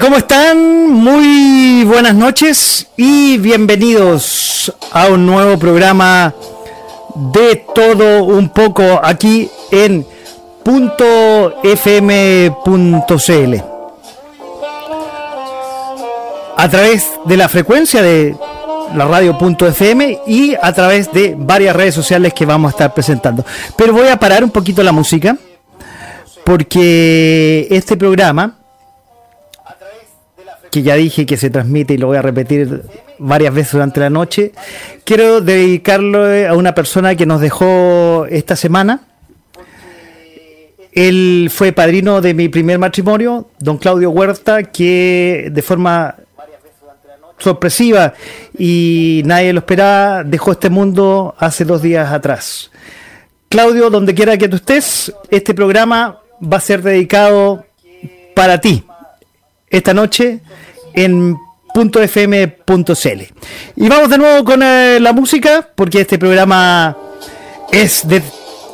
[0.00, 0.92] ¿Cómo están?
[0.92, 6.34] Muy buenas noches y bienvenidos a un nuevo programa
[7.14, 10.06] de todo un poco aquí en
[11.62, 12.52] .fm.cl
[16.56, 18.36] a través de la frecuencia de
[18.94, 23.44] la radio.fm y a través de varias redes sociales que vamos a estar presentando.
[23.76, 25.36] Pero voy a parar un poquito la música
[26.44, 28.58] porque este programa
[30.70, 32.82] que ya dije que se transmite y lo voy a repetir
[33.18, 34.52] varias veces durante la noche,
[35.04, 39.00] quiero dedicarlo a una persona que nos dejó esta semana.
[40.92, 46.16] Él fue padrino de mi primer matrimonio, don Claudio Huerta, que de forma
[47.38, 48.14] sorpresiva
[48.58, 52.70] y nadie lo esperaba, dejó este mundo hace dos días atrás.
[53.48, 57.64] Claudio, donde quiera que tú estés, este programa va a ser dedicado
[58.34, 58.84] para ti
[59.70, 60.40] esta noche
[60.94, 61.36] en
[61.74, 63.22] .fm.cl.
[63.76, 66.96] Y vamos de nuevo con eh, la música, porque este programa
[67.70, 68.22] es de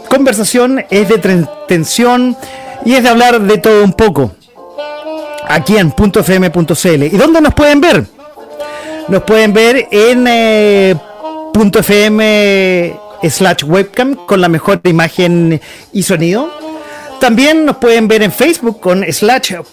[0.09, 2.37] conversación, es de tensión
[2.85, 4.33] y es de hablar de todo un poco.
[5.47, 7.03] Aquí en .fm.cl.
[7.03, 8.05] ¿Y dónde nos pueden ver?
[9.09, 10.95] Nos pueden ver en eh,
[11.53, 12.97] .fm
[13.29, 15.61] slash webcam con la mejor imagen
[15.93, 16.51] y sonido
[17.25, 19.73] también nos pueden ver en Facebook con slash.fm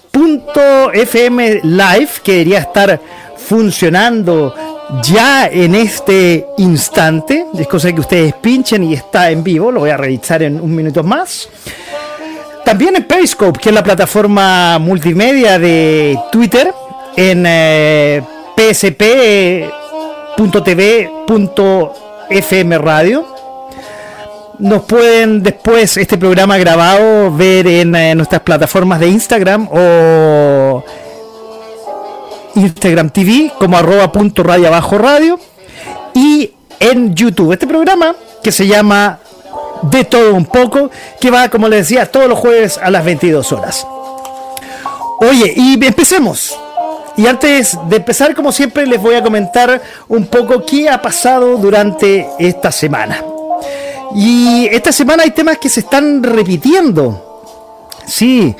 [1.63, 2.97] live que debería estar
[3.35, 4.55] funcionando
[5.03, 7.45] ya en este instante.
[7.59, 9.69] Es cosa que ustedes pinchen y está en vivo.
[9.69, 11.49] Lo voy a revisar en un minuto más.
[12.63, 16.73] También en Periscope, que es la plataforma multimedia de Twitter,
[17.17, 18.23] en eh,
[18.55, 19.57] psp.tv.fm
[22.77, 23.25] radio
[24.59, 30.83] nos pueden después este programa grabado ver en, eh, nuestras plataformas de Instagram o
[32.55, 35.39] Instagram TV como arroba punto radio abajo radio
[36.13, 37.53] y en YouTube.
[37.53, 39.19] Este programa que se llama
[39.83, 43.51] De todo un poco, que va, como les decía, todos los jueves a las 22
[43.51, 43.87] horas.
[45.19, 46.57] Oye, y empecemos.
[47.17, 51.57] Y antes de empezar, como siempre, les voy a comentar un poco qué ha pasado
[51.57, 53.30] durante esta semana.
[54.15, 57.49] Y esta semana hay temas que se están repitiendo.
[58.05, 58.55] Sí.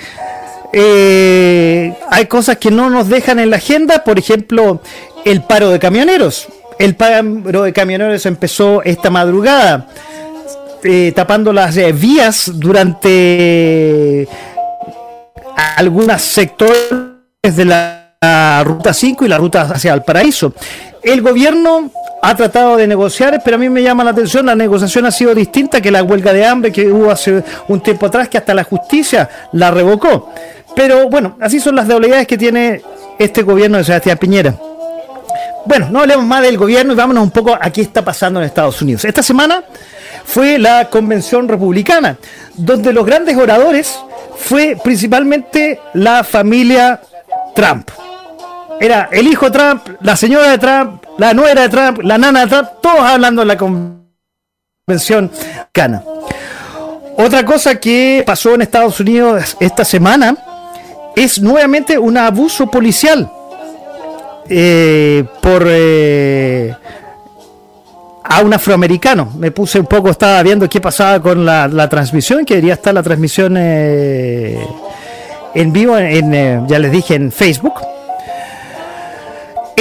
[0.74, 4.82] Eh, hay cosas que no nos dejan en la agenda, por ejemplo,
[5.26, 6.48] el paro de camioneros.
[6.80, 9.88] El paro de camioneros empezó esta madrugada,
[10.84, 14.28] eh, tapando las eh, vías durante
[15.76, 16.80] algunos sectores
[17.44, 20.54] de la ruta 5 y la ruta hacia el paraíso.
[21.04, 25.06] El gobierno ha tratado de negociar, pero a mí me llama la atención, la negociación
[25.06, 28.38] ha sido distinta que la huelga de hambre que hubo hace un tiempo atrás, que
[28.38, 30.30] hasta la justicia la revocó.
[30.76, 32.82] Pero bueno, así son las debilidades que tiene
[33.18, 34.56] este gobierno de Sebastián Piñera.
[35.66, 38.46] Bueno, no hablemos más del gobierno y vámonos un poco a qué está pasando en
[38.46, 39.06] Estados Unidos.
[39.06, 39.64] Esta semana
[40.24, 42.18] fue la convención republicana,
[42.56, 44.00] donde los grandes oradores
[44.38, 47.02] fue principalmente la familia
[47.56, 47.90] Trump
[48.82, 52.48] era el hijo Trump, la señora de Trump, la nuera de Trump, la nana de
[52.48, 55.30] Trump, todos hablando en la convención
[55.72, 56.04] cana.
[57.16, 60.36] Otra cosa que pasó en Estados Unidos esta semana
[61.16, 63.32] es nuevamente un abuso policial
[64.50, 66.74] eh, por eh,
[68.24, 69.32] a un afroamericano.
[69.38, 73.04] Me puse un poco, estaba viendo qué pasaba con la, transmisión, que debería estar la
[73.04, 74.60] transmisión eh,
[75.54, 77.76] en vivo, ya les dije, en Facebook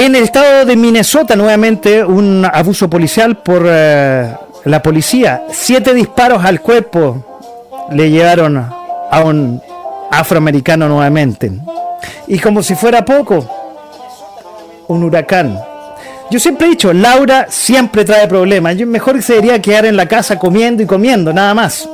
[0.05, 4.33] en el estado de Minnesota, nuevamente un abuso policial por eh,
[4.65, 5.43] la policía.
[5.51, 7.23] Siete disparos al cuerpo
[7.91, 9.61] le llevaron a un
[10.09, 11.51] afroamericano nuevamente.
[12.25, 13.47] Y como si fuera poco,
[14.87, 15.59] un huracán.
[16.31, 18.77] Yo siempre he dicho, Laura siempre trae problemas.
[18.77, 21.87] Yo mejor se debería quedar en la casa comiendo y comiendo, nada más.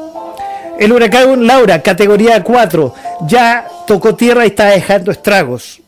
[0.80, 2.94] El huracán Laura, categoría 4,
[3.28, 5.82] ya tocó tierra y está dejando estragos.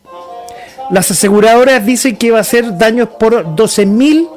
[0.90, 4.28] Las aseguradoras dicen que va a ser daños por 12 mil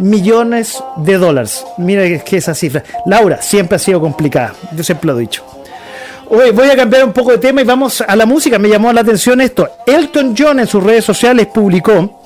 [0.00, 1.64] millones de dólares.
[1.78, 2.82] Mira que esa cifra.
[3.06, 4.54] Laura, siempre ha sido complicada.
[4.74, 5.44] Yo siempre lo he dicho.
[6.28, 8.58] Hoy voy a cambiar un poco de tema y vamos a la música.
[8.58, 9.68] Me llamó la atención esto.
[9.86, 12.20] Elton John en sus redes sociales publicó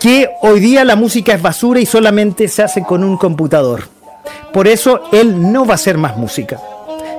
[0.00, 3.88] que hoy día la música es basura y solamente se hace con un computador.
[4.52, 6.60] Por eso él no va a hacer más música.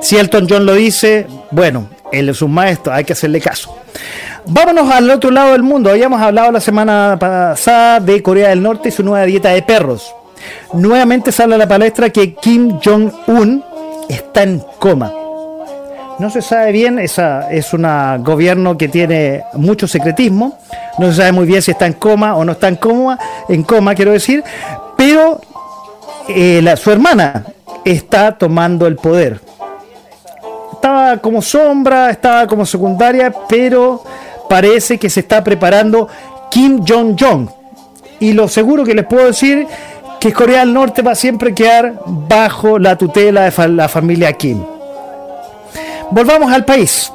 [0.02, 3.76] Si Elton John lo dice, bueno, él es un maestro, hay que hacerle caso.
[4.48, 5.90] Vámonos al otro lado del mundo.
[5.90, 10.14] Habíamos hablado la semana pasada de Corea del Norte y su nueva dieta de perros.
[10.74, 13.64] Nuevamente sale a la palestra que Kim Jong-un
[14.08, 15.12] está en coma.
[16.20, 17.88] No se sabe bien, esa es un
[18.24, 20.60] gobierno que tiene mucho secretismo.
[21.00, 23.18] No se sabe muy bien si está en coma o no está en coma,
[23.50, 24.44] en coma quiero decir,
[24.96, 25.42] pero
[26.30, 27.46] eh, su hermana
[27.84, 29.42] está tomando el poder.
[30.72, 34.04] Estaba como sombra, estaba como secundaria, pero
[34.50, 36.08] parece que se está preparando
[36.50, 37.50] Kim Jong-jong.
[38.20, 39.68] Y lo seguro que les puedo decir
[40.20, 44.64] que Corea del Norte va a siempre quedar bajo la tutela de la familia Kim.
[46.12, 47.12] Volvamos al país.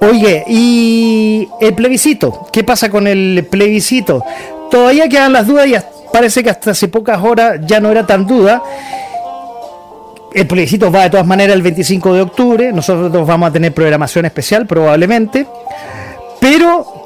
[0.00, 4.24] Oye, y el plebiscito, ¿qué pasa con el plebiscito?
[4.70, 5.74] Todavía quedan las dudas y
[6.10, 8.62] parece que hasta hace pocas horas ya no era tan duda.
[10.32, 14.24] El plebiscito va de todas maneras el 25 de octubre, nosotros vamos a tener programación
[14.24, 15.46] especial probablemente.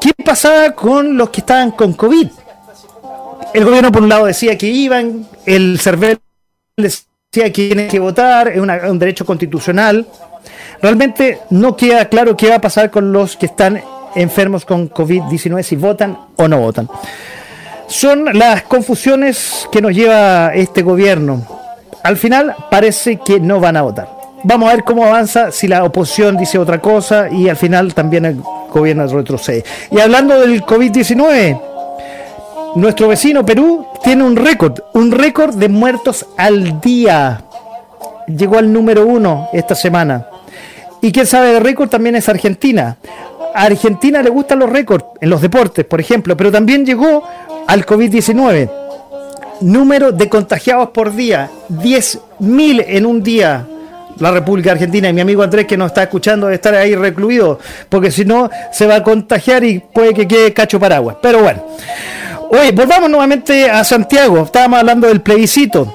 [0.04, 2.28] ¿Qué pasaba con los que estaban con COVID?
[3.54, 6.18] El gobierno por un lado decía que iban, el CERVEL
[6.76, 10.06] decía que tienen que votar, es un derecho constitucional.
[10.82, 13.80] Realmente no queda claro qué va a pasar con los que están
[14.14, 16.86] enfermos con COVID-19, si votan o no votan.
[17.86, 21.46] Son las confusiones que nos lleva este gobierno.
[22.02, 24.23] Al final parece que no van a votar.
[24.46, 28.26] Vamos a ver cómo avanza si la oposición dice otra cosa y al final también
[28.26, 29.64] el gobierno retrocede.
[29.90, 31.60] Y hablando del COVID-19,
[32.76, 37.42] nuestro vecino Perú tiene un récord, un récord de muertos al día.
[38.26, 40.26] Llegó al número uno esta semana.
[41.00, 42.98] Y quien sabe de récord también es Argentina.
[43.54, 47.22] A Argentina le gustan los récords en los deportes, por ejemplo, pero también llegó
[47.66, 48.70] al COVID-19.
[49.62, 53.66] Número de contagiados por día, 10.000 en un día.
[54.18, 57.58] La República Argentina y mi amigo Andrés que nos está escuchando de estar ahí recluido,
[57.88, 61.16] porque si no se va a contagiar y puede que quede cacho paraguas.
[61.20, 61.64] Pero bueno.
[62.50, 64.42] Oye, volvamos nuevamente a Santiago.
[64.42, 65.92] Estábamos hablando del plebiscito.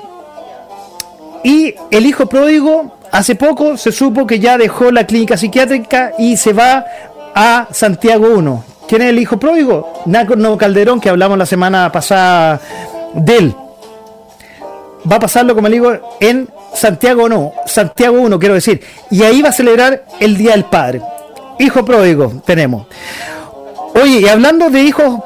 [1.44, 6.36] Y el hijo pródigo hace poco se supo que ya dejó la clínica psiquiátrica y
[6.36, 6.86] se va
[7.34, 8.64] a Santiago 1.
[8.88, 10.02] ¿Quién es el hijo pródigo?
[10.06, 12.60] Naco Calderón, que hablamos la semana pasada
[13.14, 13.56] de él.
[15.10, 18.82] Va a pasarlo, como le digo, en Santiago no, Santiago 1, quiero decir.
[19.12, 21.02] Y ahí va a celebrar el Día del Padre.
[21.60, 22.88] Hijo pródigo tenemos.
[24.02, 25.20] Oye, y hablando de hijos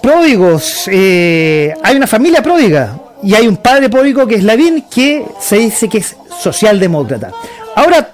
[0.00, 5.24] pródigos, eh, hay una familia pródiga y hay un padre pródigo que es Lavín que
[5.40, 7.32] se dice que es socialdemócrata.
[7.74, 8.12] Ahora,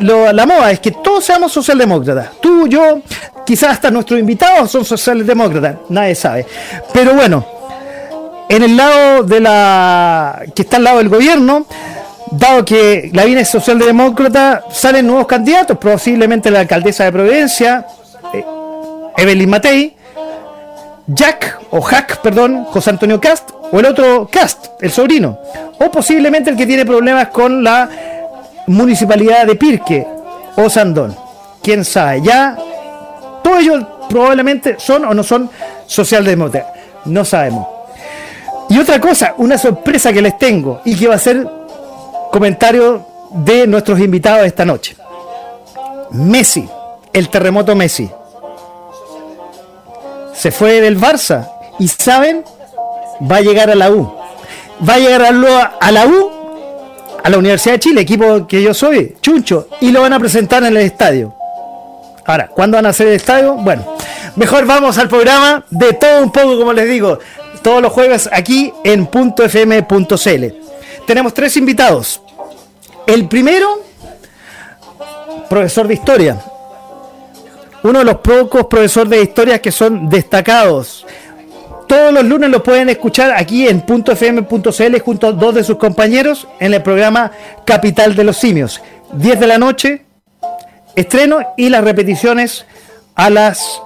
[0.00, 2.32] la moda es que todos seamos socialdemócratas.
[2.40, 3.00] Tú, yo,
[3.46, 6.44] quizás hasta nuestros invitados son socialdemócratas, nadie sabe.
[6.92, 7.46] Pero bueno,
[8.48, 11.66] en el lado de la que está al lado del gobierno,
[12.30, 17.86] dado que Lavín es socialdemócrata, salen nuevos candidatos, posiblemente la alcaldesa de Providencia,
[18.32, 18.44] eh,
[19.16, 19.96] Evelyn Matei,
[21.06, 25.38] Jack, o Jack, perdón, José Antonio Cast, o el otro Cast, el sobrino,
[25.78, 27.88] o posiblemente el que tiene problemas con la
[28.66, 30.06] municipalidad de Pirque
[30.56, 31.16] o Sandón.
[31.62, 32.56] Quién sabe, ya
[33.42, 35.50] todos ellos probablemente son o no son
[35.86, 36.72] socialdemócratas,
[37.04, 37.75] no sabemos.
[38.68, 41.46] Y otra cosa, una sorpresa que les tengo y que va a ser
[42.32, 44.96] comentario de nuestros invitados esta noche.
[46.10, 46.68] Messi,
[47.12, 48.10] el terremoto Messi
[50.36, 52.44] se fue del Barça y saben,
[53.20, 54.12] va a llegar a la U.
[54.86, 55.32] Va a llegar a
[55.90, 56.30] la U,
[57.24, 60.62] a la Universidad de Chile, equipo que yo soy, Chuncho, y lo van a presentar
[60.62, 61.34] en el estadio.
[62.26, 63.54] Ahora, ¿cuándo van a hacer el estadio?
[63.54, 63.96] Bueno,
[64.36, 67.18] mejor vamos al programa de todo un poco, como les digo,
[67.66, 70.44] todos los jueves aquí en .fm.cl.
[71.04, 72.22] Tenemos tres invitados.
[73.08, 73.82] El primero,
[75.50, 76.40] profesor de historia,
[77.82, 81.04] uno de los pocos profesores de historia que son destacados.
[81.88, 86.46] Todos los lunes lo pueden escuchar aquí en .fm.cl junto a dos de sus compañeros
[86.60, 87.32] en el programa
[87.64, 88.80] Capital de los Simios.
[89.12, 90.04] 10 de la noche,
[90.94, 92.64] estreno y las repeticiones
[93.16, 93.82] a las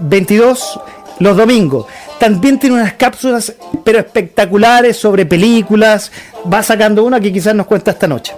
[0.00, 0.80] 22
[1.20, 1.86] los domingos.
[2.22, 3.52] También tiene unas cápsulas
[3.82, 6.12] pero espectaculares sobre películas.
[6.50, 8.32] Va sacando una que quizás nos cuenta esta noche.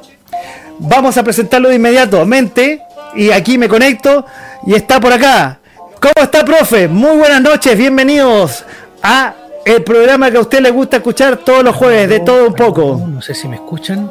[0.78, 2.80] Vamos a presentarlo de inmediatamente
[3.14, 4.24] y aquí me conecto
[4.66, 5.58] y está por acá.
[6.00, 6.88] ¿Cómo está, profe?
[6.88, 8.64] Muy buenas noches, bienvenidos
[9.02, 9.34] a
[9.66, 13.02] el programa que a usted le gusta escuchar todos los jueves, de todo un poco.
[13.06, 14.10] No sé si me escuchan.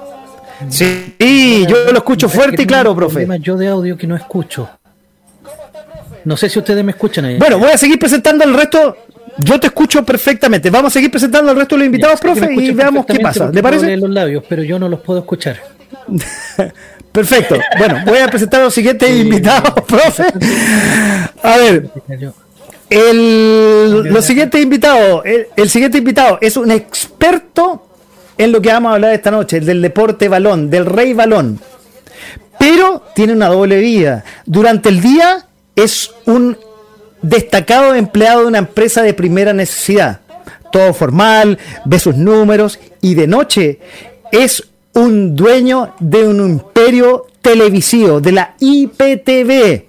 [0.70, 3.28] Sí, yo lo escucho fuerte y claro, profe.
[3.40, 4.70] Yo de audio que no escucho.
[6.26, 7.40] No sé si ustedes me escuchan ahí.
[7.40, 8.96] Bueno, voy a seguir presentando el resto.
[9.38, 10.70] Yo te escucho perfectamente.
[10.70, 13.50] Vamos a seguir presentando al resto de los invitados, profe, y veamos qué pasa.
[13.52, 13.98] ¿Le parece?
[13.98, 15.60] los labios, pero yo no los puedo escuchar.
[17.12, 17.56] Perfecto.
[17.78, 20.26] Bueno, voy a presentar a los siguientes invitados, profe.
[21.44, 21.90] A ver.
[22.90, 25.24] El, los siguientes invitados,
[25.56, 27.88] el, siguiente invitado es un experto
[28.38, 31.60] en lo que vamos a hablar esta noche, del deporte balón, del rey balón.
[32.58, 34.24] Pero tiene una doble vida.
[34.46, 36.58] Durante el día es un
[37.24, 40.20] destacado empleado de una empresa de primera necesidad.
[40.72, 43.80] Todo formal, ve sus números y de noche
[44.32, 44.64] es
[44.94, 49.86] un dueño de un imperio televisivo, de la IPTV,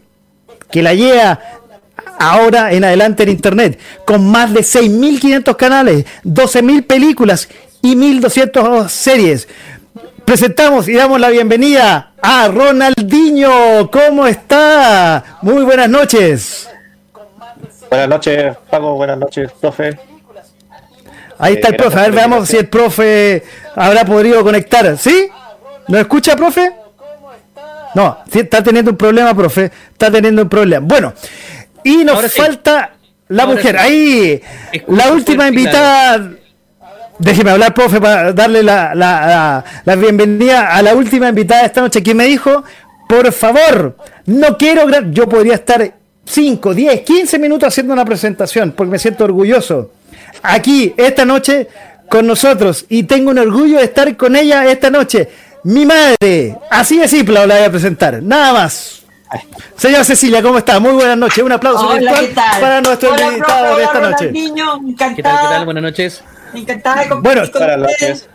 [0.70, 1.40] que la lleva
[2.18, 7.48] ahora en adelante en Internet, con más de 6.500 canales, 12.000 películas
[7.82, 9.48] y 1.200 series.
[10.24, 13.90] Presentamos y damos la bienvenida a Ronaldinho.
[13.90, 15.38] ¿Cómo está?
[15.42, 16.68] Muy buenas noches.
[17.94, 18.94] Buenas noches, Paco.
[18.94, 19.96] Buenas noches, profe.
[21.38, 21.96] Ahí está el eh, profe.
[21.96, 23.44] A ver, veamos si el profe
[23.76, 24.98] habrá podido conectar.
[24.98, 25.28] ¿Sí?
[25.86, 26.72] ¿Nos escucha, profe?
[27.94, 29.70] No, está teniendo un problema, profe.
[29.92, 30.84] Está teniendo un problema.
[30.84, 31.12] Bueno,
[31.84, 32.94] y nos falta
[33.28, 33.78] la mujer.
[33.78, 34.42] Ahí,
[34.88, 36.32] la última invitada.
[37.20, 39.64] Déjeme hablar, profe, para darle la,
[39.96, 42.64] bienvenida a la última invitada de esta noche, que me dijo,
[43.08, 43.96] por favor,
[44.26, 44.90] no quiero...
[45.12, 49.92] Yo podría estar 5, 10, 15 minutos haciendo una presentación, porque me siento orgulloso.
[50.42, 51.68] Aquí, esta noche,
[52.08, 55.28] con nosotros, y tengo un orgullo de estar con ella esta noche.
[55.64, 59.02] Mi madre, así de simple la voy a presentar, nada más.
[59.76, 60.78] Señora Cecilia, ¿cómo está?
[60.78, 61.42] Muy buenas noches.
[61.42, 61.88] Un aplauso
[62.60, 64.32] para nuestro invitado de esta noche.
[64.32, 65.14] ¿Qué tal?
[65.16, 65.64] ¿Qué tal?
[65.64, 66.22] Buenas noches.
[66.54, 67.42] Encantada de Bueno,
[67.78, 68.28] noches.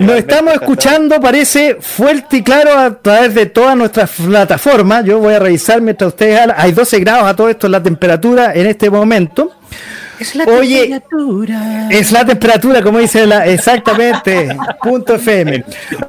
[0.00, 5.04] Nos estamos escuchando, parece, fuerte y claro a través de todas nuestras plataformas.
[5.04, 8.54] Yo voy a revisar mientras ustedes Hay 12 grados a todo esto en la temperatura
[8.54, 9.52] en este momento.
[10.18, 11.88] Es la temperatura.
[11.90, 14.56] Es la temperatura, como dice la, exactamente.
[14.82, 15.64] punto FM.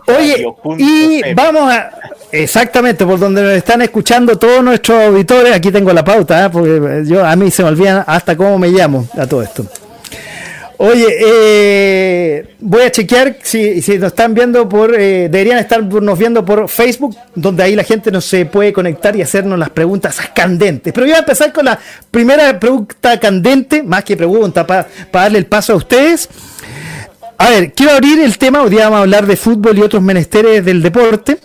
[0.07, 0.45] Oye,
[0.77, 1.91] y vamos a.
[2.31, 5.53] Exactamente, por donde nos están escuchando todos nuestros auditores.
[5.53, 6.49] Aquí tengo la pauta, ¿eh?
[6.49, 9.65] porque yo a mí se me olvida hasta cómo me llamo a todo esto.
[10.83, 16.43] Oye, eh, voy a chequear si, si, nos están viendo por, eh, deberían estarnos viendo
[16.43, 20.91] por Facebook, donde ahí la gente no se puede conectar y hacernos las preguntas candentes.
[20.91, 21.77] Pero voy a empezar con la
[22.09, 26.27] primera pregunta candente, más que pregunta, para darle el paso a ustedes.
[27.37, 30.01] A ver, quiero abrir el tema, hoy día vamos a hablar de fútbol y otros
[30.01, 31.37] menesteres del deporte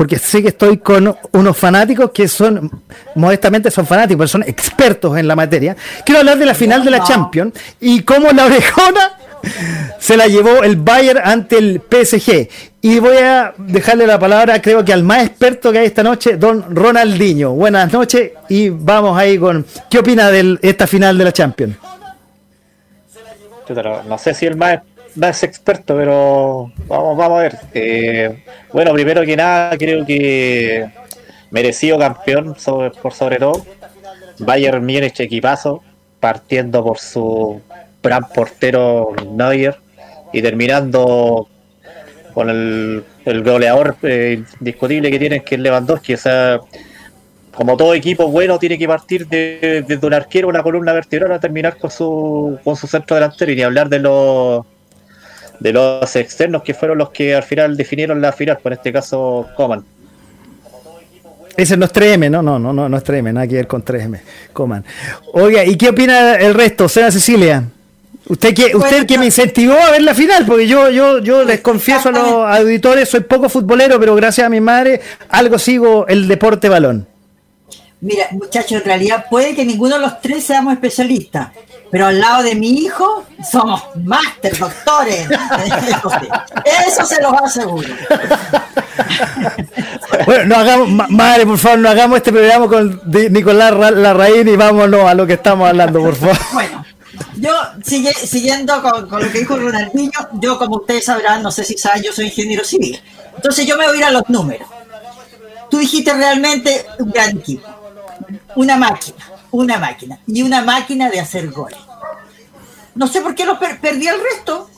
[0.00, 2.70] porque sé que estoy con unos fanáticos que son,
[3.16, 5.76] modestamente son fanáticos, pero son expertos en la materia.
[6.06, 9.18] Quiero hablar de la final de la Champions y cómo la orejona
[9.98, 12.48] se la llevó el Bayern ante el PSG.
[12.80, 16.38] Y voy a dejarle la palabra, creo que al más experto que hay esta noche,
[16.38, 17.50] don Ronaldinho.
[17.50, 21.76] Buenas noches y vamos ahí con, ¿qué opina de esta final de la Champions?
[24.08, 24.80] No sé si el más
[25.16, 27.58] más experto, pero vamos, vamos a ver.
[27.74, 30.88] Eh, bueno, primero que nada, creo que
[31.50, 32.56] merecido campeón
[33.02, 33.64] por sobre todo.
[34.38, 35.82] Bayern Múnich equipazo,
[36.18, 37.60] partiendo por su
[38.02, 39.76] gran portero Neuer
[40.32, 41.48] y terminando
[42.32, 43.04] con el,
[43.42, 46.14] goleador eh, indiscutible que tienen, que es Lewandowski.
[46.14, 46.60] O sea,
[47.52, 51.40] como todo equipo bueno, tiene que partir desde de, un arquero, una columna vertebral, a
[51.40, 54.64] terminar con su, con su centro delantero y ni hablar de los
[55.60, 59.46] de los externos que fueron los que al final definieron la final, por este caso
[59.56, 59.84] Coman.
[61.56, 63.84] Ese no es 3M, no, no, no, no, no es 3M, nada que ver con
[63.84, 64.20] 3M,
[64.52, 64.84] Coman.
[65.34, 67.64] Oiga, ¿y qué opina el resto, señora Cecilia?
[68.28, 71.60] Usted que, usted que me incentivó a ver la final, porque yo, yo, yo les
[71.60, 76.28] confieso a los auditores, soy poco futbolero, pero gracias a mi madre, algo sigo el
[76.28, 77.06] deporte balón.
[78.02, 81.50] Mira, muchachos, en realidad puede que ninguno de los tres seamos especialistas,
[81.90, 85.28] pero al lado de mi hijo somos máster, doctores.
[86.88, 87.88] Eso se los aseguro.
[90.26, 95.04] Bueno, no hagamos, madre, por favor, no hagamos este programa con Nicolás Larraín y vámonos
[95.04, 96.36] a lo que estamos hablando, por favor.
[96.52, 96.84] Bueno,
[97.36, 97.52] yo
[97.82, 102.12] siguiendo con, lo que dijo Ronaldinho, yo como ustedes sabrán, no sé si saben, yo
[102.12, 103.00] soy ingeniero civil.
[103.34, 104.68] Entonces yo me voy a ir a los números.
[105.70, 107.68] Tú dijiste realmente un gran equipo,
[108.56, 110.18] una máquina una máquina.
[110.26, 111.78] Y una máquina de hacer goles.
[112.94, 114.68] No sé por qué lo perdí el resto.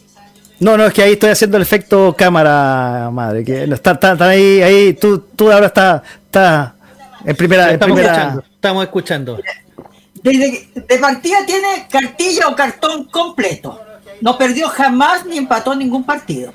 [0.61, 3.45] No, no, es que ahí estoy haciendo el efecto cámara, madre.
[3.45, 3.99] Que está,
[4.29, 6.77] ahí, ahí, tú, tú ahora estás está
[7.25, 7.73] en primera.
[7.73, 8.13] Estamos, en primera...
[8.13, 9.41] Escuchando, estamos escuchando.
[10.23, 13.81] Desde, de partida tiene cartilla o cartón completo.
[14.21, 16.53] No perdió jamás ni empató ningún partido.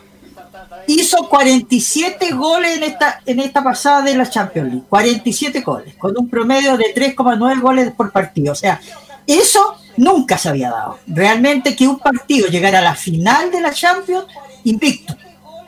[0.88, 4.86] Hizo 47 goles en esta, en esta pasada de la Champions League.
[4.90, 8.54] 47 goles, con un promedio de 3,9 goles por partido.
[8.54, 8.80] O sea,
[9.26, 11.00] eso nunca se había dado.
[11.08, 14.26] Realmente que un partido llegara a la final de la Champions
[14.64, 15.16] invicto.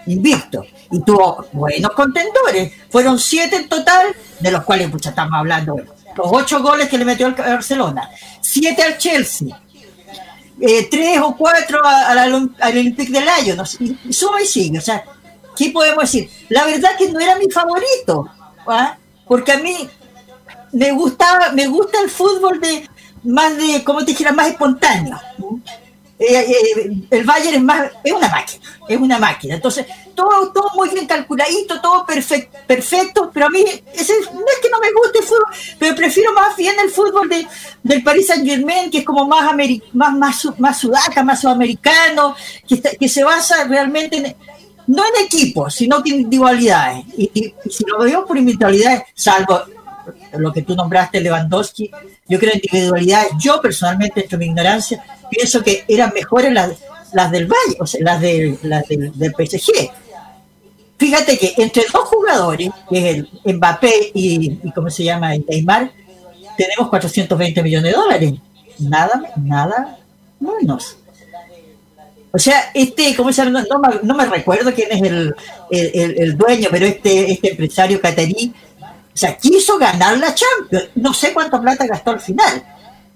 [0.07, 0.65] Invicto.
[0.91, 2.73] Y tuvo buenos contendores.
[2.89, 5.75] Fueron siete en total, de los cuales mucha estamos hablando.
[5.75, 8.09] Los ocho goles que le metió al Barcelona.
[8.41, 9.55] Siete al Chelsea
[10.61, 13.63] eh, tres o cuatro al, Olympique de Lyon,
[14.05, 14.77] y, suma y sigue.
[14.77, 15.03] O sea,
[15.55, 16.29] ¿qué podemos decir?
[16.49, 18.29] La verdad que no era mi favorito,
[18.67, 18.97] ¿ah?
[19.27, 19.89] porque a mí
[20.71, 22.87] me gustaba, me gusta el fútbol de
[23.23, 25.19] más de, como te dijera, más espontáneo.
[26.19, 29.55] Eh, eh, el Bayern es más, es una máquina, es una máquina.
[29.55, 34.59] Entonces, todo, todo muy bien calculadito, todo perfecto, perfecto, pero a mí ese, no es
[34.61, 35.45] que no me guste el fútbol,
[35.79, 37.47] pero prefiero más bien el fútbol de,
[37.83, 39.49] del Paris Saint Germain, que es como más,
[39.93, 42.35] más, más, más sudaca, más sudamericano,
[42.67, 44.35] que, que se basa realmente en,
[44.87, 47.05] no en equipos, sino en individualidades.
[47.17, 49.61] Y, y, si lo veo por individualidades, salvo
[50.37, 51.89] lo que tú nombraste, Lewandowski,
[52.29, 53.31] yo creo en individualidades.
[53.39, 56.71] Yo personalmente, entre mi ignorancia, pienso que eran mejores las,
[57.13, 59.91] las del Valle, o sea, las, de, las del, del PSG.
[60.97, 65.33] Fíjate que entre dos jugadores, que es el Mbappé y, ¿cómo se llama?
[65.33, 65.91] El Neymar,
[66.57, 68.33] tenemos 420 millones de dólares.
[68.79, 69.97] Nada, nada
[70.39, 70.97] menos.
[72.31, 73.63] O sea, este, ¿cómo se llama?
[73.69, 75.33] No, no, me recuerdo quién es el,
[75.71, 78.53] el, el, dueño, pero este, este empresario catarí,
[79.19, 80.89] sea, quiso ganar la Champions.
[80.95, 82.63] No sé cuánta plata gastó al final,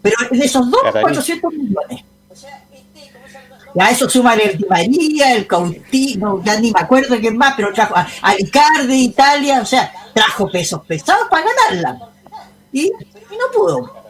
[0.02, 2.04] pero en esos dos, 400 millones.
[3.76, 7.74] Ya eso suma el Di María, el Coutinho, ya ni me acuerdo quién más, pero
[7.74, 12.00] trajo a, a de Italia, o sea, trajo pesos pesados para ganarla.
[12.72, 12.92] Y,
[13.32, 14.04] no pudo.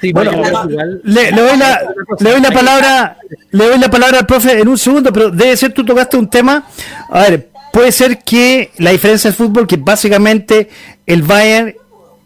[0.00, 1.80] Sí, bueno, le, le, doy la,
[2.18, 3.18] le, doy la, palabra,
[3.50, 6.28] le doy la palabra al profe en un segundo, pero debe ser tú tocaste un
[6.28, 6.66] tema.
[7.08, 10.68] A ver, puede ser que la diferencia del fútbol, que básicamente
[11.06, 11.74] el Bayern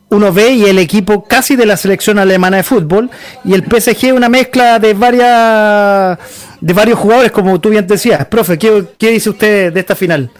[0.08, 3.10] uno ve y el equipo casi de la selección alemana de fútbol
[3.44, 6.18] y el PSG una mezcla de varias
[6.60, 8.24] de varios jugadores como tú bien decías.
[8.26, 10.30] Profe ¿qué, qué dice usted de esta final?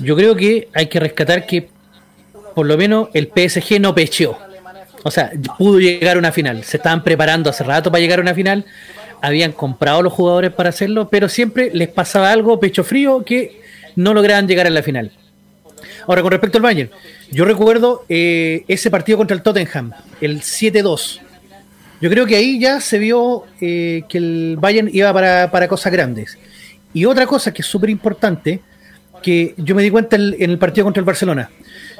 [0.00, 1.68] yo creo que hay que rescatar que
[2.54, 4.36] por lo menos el PSG no pecheó.
[5.02, 6.62] O sea pudo llegar a una final.
[6.64, 8.64] Se estaban preparando hace rato para llegar a una final.
[9.20, 13.67] Habían comprado los jugadores para hacerlo pero siempre les pasaba algo pecho frío que
[13.98, 15.12] no lograban llegar a la final
[16.06, 16.90] ahora con respecto al Bayern
[17.30, 21.20] yo recuerdo eh, ese partido contra el Tottenham, el 7-2.
[22.00, 25.92] Yo creo que ahí ya se vio eh, que el Bayern iba para, para, cosas
[25.92, 26.38] grandes.
[26.94, 28.60] Y otra cosa que es súper importante,
[29.22, 31.50] que yo me di cuenta en el partido contra el Barcelona.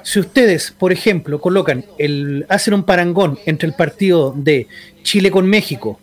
[0.03, 4.67] Si ustedes, por ejemplo, colocan el, hacen un parangón entre el partido de
[5.03, 6.01] Chile con México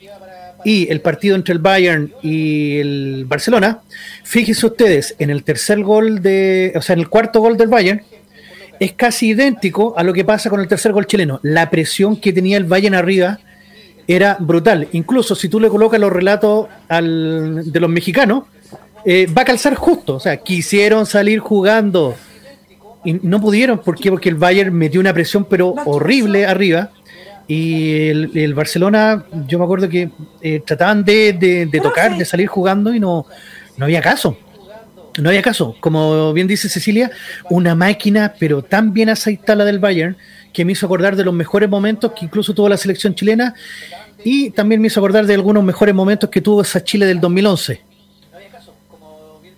[0.65, 3.79] y el partido entre el Bayern y el Barcelona,
[4.23, 8.01] fíjense ustedes en el tercer gol de, o sea, en el cuarto gol del Bayern,
[8.79, 11.39] es casi idéntico a lo que pasa con el tercer gol chileno.
[11.43, 13.39] La presión que tenía el Bayern arriba
[14.07, 14.87] era brutal.
[14.91, 18.45] Incluso si tú le colocas los relatos al, de los mexicanos,
[19.05, 20.15] eh, va a calzar justo.
[20.15, 22.15] O sea, quisieron salir jugando
[23.03, 23.79] y no pudieron.
[23.79, 24.09] ¿Por qué?
[24.09, 26.91] Porque el Bayern metió una presión pero horrible arriba.
[27.47, 30.09] Y el, Barcelona, yo me acuerdo que
[30.41, 33.25] eh, trataban de, de, de tocar, de salir jugando y no,
[33.77, 34.37] no había caso.
[35.19, 35.75] No había caso.
[35.79, 37.11] Como bien dice Cecilia,
[37.49, 40.17] una máquina, pero tan bien aceitada del Bayern,
[40.51, 43.53] que me hizo acordar de los mejores momentos que incluso tuvo la selección chilena
[44.23, 47.81] y también me hizo acordar de algunos mejores momentos que tuvo esa Chile del 2011.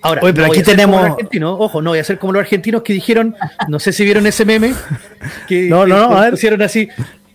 [0.01, 1.17] Ahora, pero aquí tenemos.
[1.43, 3.35] ojo, no voy a ser como los argentinos que dijeron,
[3.67, 4.73] no sé si vieron ese meme,
[5.47, 6.87] que, no, no, a pusieron así.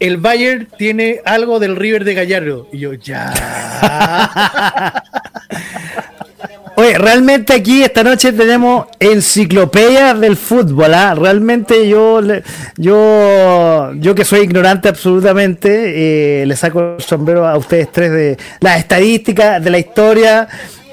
[0.03, 2.67] El Bayern tiene algo del River de Gallardo.
[2.73, 3.33] Y yo, ya.
[6.75, 10.93] Oye, realmente aquí esta noche tenemos enciclopedia del fútbol.
[10.93, 11.15] ¿ah?
[11.15, 12.21] Realmente yo,
[12.77, 18.37] yo, yo que soy ignorante absolutamente, eh, le saco el sombrero a ustedes tres de
[18.59, 20.49] las estadísticas, de la historia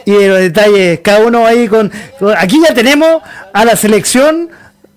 [0.06, 1.00] y de los detalles.
[1.00, 1.92] Cada uno ahí con.
[2.38, 4.50] Aquí ya tenemos a la selección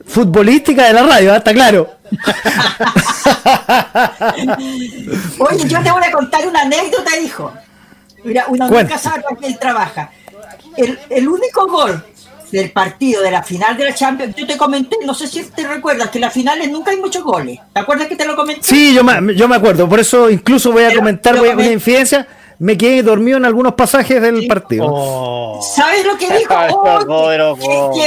[0.07, 1.37] futbolística de la radio, ¿ah?
[1.37, 1.91] está claro.
[5.39, 7.53] Oye, yo te voy a contar una anécdota, hijo.
[8.25, 10.11] Mira, uno nunca sabe con quién trabaja
[10.77, 12.03] el, el único gol
[12.51, 15.67] del partido de la final de la Champions, yo te comenté, no sé si te
[15.67, 17.59] recuerdas, que en las finales nunca hay muchos goles.
[17.73, 18.63] ¿Te acuerdas que te lo comenté?
[18.63, 21.71] Sí, yo me, yo me acuerdo, por eso incluso voy a comentar, voy a una
[21.71, 22.27] infidencia,
[22.63, 24.87] me quedé dormido en algunos pasajes del partido.
[24.89, 25.61] Oh.
[25.61, 26.55] ¿Sabes lo que dijo?
[26.71, 27.29] Oh,
[27.93, 28.07] que,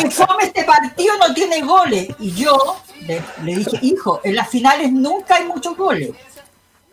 [0.00, 2.08] que, fome este partido no tiene goles.
[2.18, 2.56] Y yo
[3.06, 6.12] le, le, dije, hijo, en las finales nunca hay muchos goles.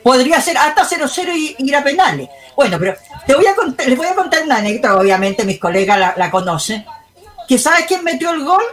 [0.04, 2.28] Podría ser hasta 0-0 y ir a penales.
[2.54, 5.98] Bueno, pero te voy a contar, les voy a contar una anécdota, obviamente mis colegas
[5.98, 6.84] la, la conocen.
[7.48, 8.64] que sabe quién metió el gol,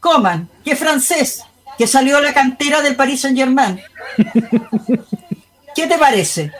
[0.00, 1.44] Coman, que es francés,
[1.78, 3.80] que salió a la cantera del Paris Saint Germain.
[5.76, 6.50] ¿Qué te parece?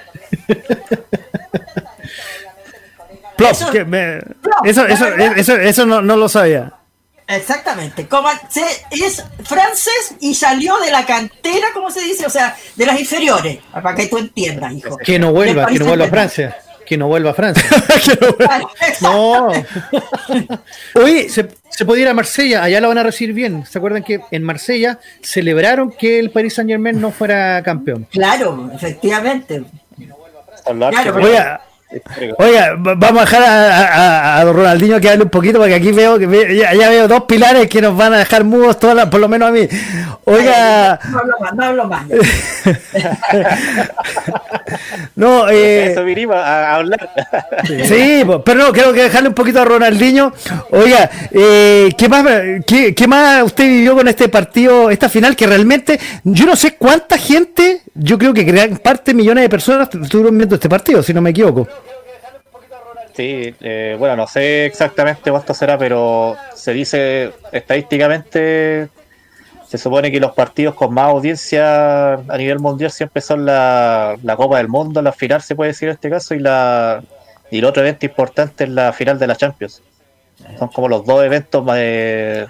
[3.36, 6.72] Plop, Eso- que me- Plop, eso, la eso, eso, eso no, no lo sabía.
[7.26, 8.06] Exactamente.
[8.50, 12.26] Se- es francés y salió de la cantera, ¿cómo se dice?
[12.26, 14.96] O sea, de las inferiores, para que tú entiendas, hijo.
[14.98, 16.08] Que no vuelva, que no vuelva a.
[16.08, 16.56] Francia.
[16.84, 17.64] Que no vuelva a Francia.
[19.00, 19.48] No.
[20.96, 23.64] Oye, Se, se puede ir a Marsella, allá lo van a recibir bien.
[23.64, 28.08] ¿Se acuerdan que en Marsella celebraron que el Paris Saint Germain no fuera campeón?
[28.10, 29.62] Claro, efectivamente.
[30.70, 31.69] Son los Claro, archivos oiga, históricos.
[32.38, 35.74] Oiga, va- vamos a dejar a, a- a don Ronaldinho que hable un poquito, porque
[35.74, 38.78] aquí veo que ve- ya, ya veo dos pilares que nos van a dejar mudos,
[38.78, 39.66] todas las- por lo menos a mí.
[40.24, 42.04] Oiga, No hablo más, no hablo más.
[45.16, 47.10] no, eh, Eso vinimos a, hablar.
[47.84, 50.32] Sí, po, pero no, creo que dejarle un poquito a Ronaldinho.
[50.70, 52.24] Oiga, eh, ¿qué, más,
[52.66, 55.36] qué, qué más usted vivió con este partido, esta final?
[55.36, 59.88] Que realmente, yo no sé cuánta gente, yo creo que gran parte, millones de personas
[59.94, 61.66] estuvieron viendo este partido, si no me equivoco.
[63.20, 68.88] Sí, eh, bueno, no sé exactamente cuánto será, pero se dice estadísticamente,
[69.68, 74.36] se supone que los partidos con más audiencia a nivel mundial siempre son la, la
[74.36, 77.02] Copa del Mundo, la final se puede decir en este caso, y la
[77.50, 79.82] y el otro evento importante es la final de la Champions.
[80.58, 82.46] Son como los dos eventos más de,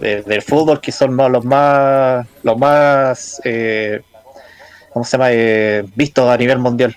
[0.00, 4.00] de- del fútbol que son los más los más eh,
[4.94, 5.26] ¿cómo se llama?
[5.30, 6.96] Eh, vistos a nivel mundial.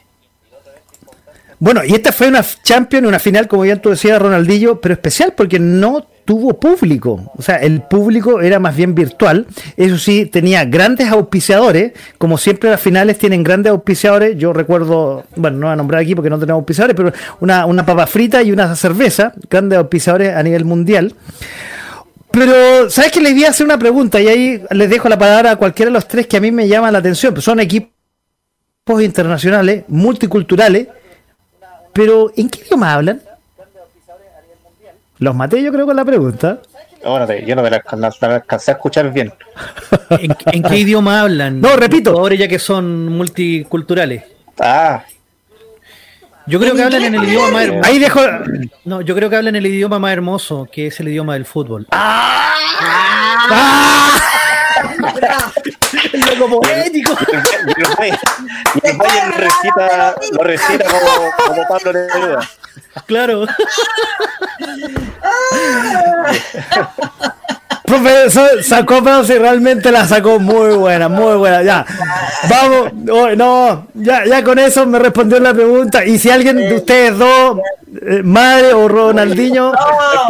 [1.64, 5.32] Bueno, y esta fue una Champions, una final, como bien tú decías, Ronaldinho, pero especial
[5.32, 7.32] porque no tuvo público.
[7.38, 9.48] O sea, el público era más bien virtual.
[9.78, 11.94] Eso sí, tenía grandes auspiciadores.
[12.18, 14.38] Como siempre las finales tienen grandes auspiciadores.
[14.38, 17.86] Yo recuerdo, bueno, no voy a nombrar aquí porque no tenemos auspiciadores, pero una, una
[17.86, 19.32] papa frita y una cerveza.
[19.50, 21.16] Grandes auspiciadores a nivel mundial.
[22.30, 25.52] Pero, ¿sabes que Les voy a hacer una pregunta y ahí les dejo la palabra
[25.52, 27.42] a cualquiera de los tres que a mí me llaman la atención.
[27.42, 27.94] Son equipos
[29.02, 30.90] internacionales, multiculturales,
[31.94, 33.22] pero ¿en qué idioma hablan?
[35.20, 36.60] Los maté yo creo con la pregunta.
[37.04, 37.84] Bueno, te- yo no me la,
[38.22, 39.34] alcancé a escuchar bien.
[40.10, 41.60] ¿En, en qué idioma hablan?
[41.62, 42.12] No, repito.
[42.12, 44.24] Jugadores ya que son multiculturales.
[44.60, 45.04] Ah,
[46.48, 47.90] Yo creo En que hablan en el idioma más hermoso.
[47.90, 48.20] Ahí dejo...
[48.86, 51.88] No, yo creo que hablan el idioma más hermoso, que es el idioma del fútbol.
[56.30, 57.14] Loco poético.
[57.14, 57.20] lo
[59.38, 62.50] recita, lo recita como, como Pablo Neruda.
[63.06, 63.46] Claro.
[67.86, 71.62] Profesor, sacó pero si realmente la sacó muy buena, muy buena.
[71.64, 71.86] Ya,
[72.50, 76.06] vamos, oh, no, ya, ya con eso me respondió la pregunta.
[76.06, 77.60] Y si alguien de ustedes dos,
[78.02, 79.74] eh, madre o Ronaldinho,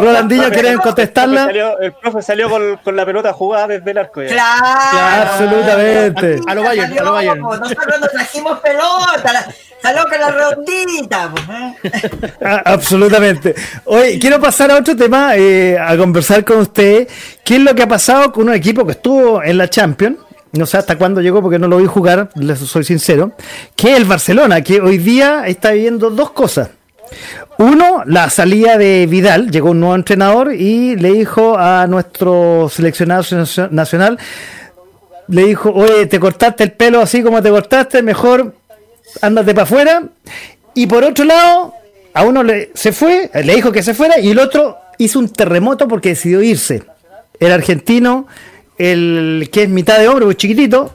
[0.00, 3.90] Ronaldinho quieren El profe contestarla, salió, el profe salió con, con la pelota jugada desde
[3.92, 4.22] el arco.
[4.22, 4.28] ya.
[4.30, 5.30] Claro.
[5.30, 6.40] absolutamente.
[6.46, 7.40] A lo Bayern, a lo Bayern.
[7.40, 9.46] Nosotros nos trajimos pelota, la-
[9.80, 11.30] salió con la redondita.
[11.30, 11.44] pues,
[11.92, 12.30] ¿eh?
[12.44, 13.54] Ah, absolutamente.
[13.84, 17.06] Oye, quiero pasar a otro tema, eh, a conversar con usted.
[17.44, 20.16] ¿Qué es lo que ha pasado con un equipo que estuvo en la Champions?
[20.52, 23.32] No sé hasta cuándo llegó porque no lo vi jugar, soy sincero.
[23.76, 26.70] Que es el Barcelona, que hoy día está viviendo dos cosas.
[27.58, 33.22] Uno, la salida de Vidal, llegó un nuevo entrenador y le dijo a nuestro seleccionado
[33.70, 34.18] nacional,
[35.28, 38.54] le dijo, oye, te cortaste el pelo así como te cortaste, mejor
[39.20, 40.02] ándate para afuera.
[40.72, 41.74] Y por otro lado,
[42.14, 45.28] a uno le, se fue, le dijo que se fuera, y el otro hizo un
[45.28, 46.93] terremoto porque decidió irse.
[47.44, 48.26] El argentino,
[48.78, 50.94] el que es mitad de hombre, chiquitito,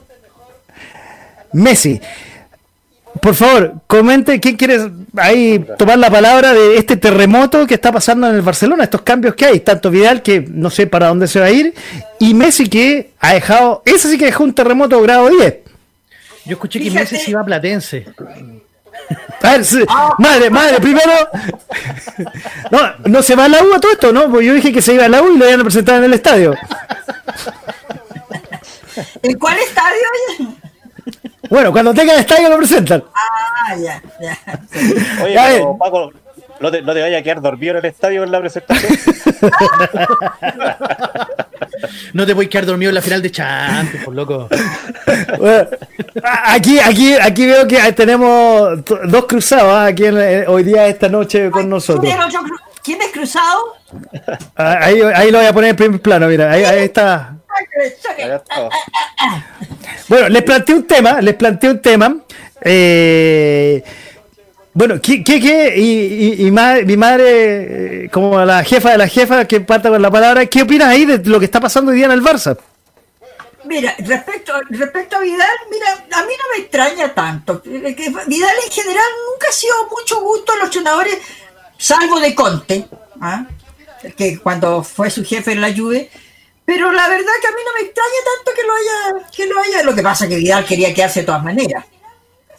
[1.52, 2.00] Messi.
[3.20, 8.28] Por favor, comente quién quiere ahí tomar la palabra de este terremoto que está pasando
[8.28, 11.40] en el Barcelona, estos cambios que hay, tanto Vidal que no sé para dónde se
[11.40, 11.74] va a ir,
[12.18, 15.54] y Messi que ha dejado, ese sí que dejó un terremoto grado 10.
[16.46, 16.90] Yo escuché que.
[16.90, 18.06] Messi se iba a Platense.
[19.42, 19.84] A ver, sí.
[20.18, 21.12] madre, madre, primero.
[22.70, 24.30] No, no se va a la U a todo esto, ¿no?
[24.30, 26.04] Porque yo dije que se iba a la U y lo iban a presentar en
[26.04, 26.54] el estadio.
[29.22, 30.52] ¿En cuál estadio?
[31.48, 33.02] Bueno, cuando tenga el estadio lo presentan.
[33.14, 34.38] Ah, ya, ya.
[35.24, 35.76] Oye, Ya, pero.
[35.78, 36.12] Paco,
[36.60, 38.92] no te, no te vayas a quedar dormido en el estadio en la presentación.
[42.12, 44.48] No te puedes quedar dormido en la final de Champions, por loco.
[45.38, 45.66] Bueno,
[46.22, 49.86] a- aquí, aquí, aquí veo que tenemos dos cruzados ¿ah?
[49.86, 52.04] aquí en- eh, hoy día, esta noche con nosotros.
[52.04, 53.76] ¿Quién es, el otro cru- ¿Quién es cruzado?
[54.56, 57.34] Ah, Ahí, ahí lo voy a poner en primer plano, mira, ahí, ahí está.
[60.08, 62.16] Bueno, les planteé un tema, les planteé un tema.
[62.62, 63.82] eh,
[64.72, 65.74] Bueno, ¿qué, qué, qué?
[65.76, 70.00] Y, y, y mi madre, eh, como la jefa de la jefa, que parta con
[70.00, 72.56] la palabra, ¿qué opinas ahí de lo que está pasando hoy día en el Barça?
[73.64, 77.60] Mira, respecto, respecto a Vidal, mira, a mí no me extraña tanto.
[77.64, 81.18] Vidal en general nunca ha sido mucho gusto a los entrenadores,
[81.76, 82.88] salvo de Conte,
[83.20, 83.44] ¿ah?
[84.16, 86.10] que cuando fue su jefe en la Juve.
[86.64, 89.60] Pero la verdad que a mí no me extraña tanto que lo haya, que lo
[89.60, 89.82] haya.
[89.82, 91.84] Lo que pasa es que Vidal quería quedarse de todas maneras.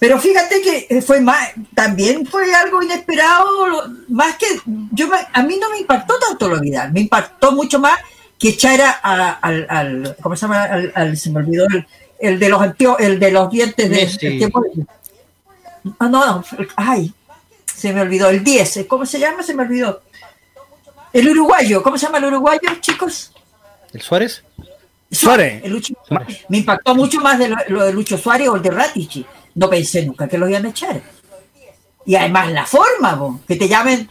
[0.02, 3.46] Pero fíjate que fue más, también fue algo inesperado,
[4.10, 4.48] más que
[4.94, 8.00] yo a mí no me impactó tanto lo Vidal, me impactó mucho más
[8.40, 10.64] que echara al, al- ¿cómo se llama?
[10.64, 11.86] Al, al- se me olvidó el,
[12.20, 12.62] el de los
[12.98, 14.26] el de los dientes de Messi.
[14.26, 14.86] el tiempo de-
[16.00, 16.44] Ah, no, no,
[16.78, 17.14] ay,
[17.72, 19.44] se me olvidó el 10, ¿cómo se llama?
[19.44, 20.02] Se me olvidó.
[21.14, 23.32] El uruguayo, ¿cómo se llama el uruguayo, chicos?
[23.94, 24.44] ¿El Suárez?
[25.12, 25.62] Suárez.
[25.64, 25.94] el Lucho-
[26.50, 29.24] me impactó mucho más de lo, lo de Lucho Suárez o el de Ratici.
[29.56, 31.02] No pensé nunca que lo iban a echar.
[32.06, 34.10] Y además la forma, que te llamen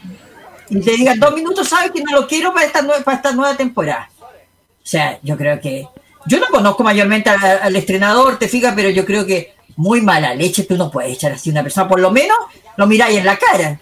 [0.68, 3.32] y te digan dos minutos, sabes que no lo quiero para esta, nue- para esta
[3.32, 4.08] nueva temporada.
[4.20, 5.86] O sea, yo creo que.
[6.26, 10.34] Yo no conozco mayormente al, al estrenador, te fijas, pero yo creo que muy mala
[10.34, 11.88] leche tú no puedes echar así a una persona.
[11.88, 12.36] Por lo menos
[12.76, 13.80] lo miráis en la cara.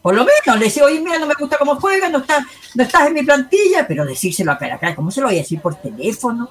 [0.00, 2.82] Por lo menos le decís, oye, mira, no me gusta cómo juegas, no estás, no
[2.82, 5.40] estás en mi plantilla, pero decírselo a cara a cara, ¿cómo se lo voy a
[5.42, 6.48] decir por teléfono?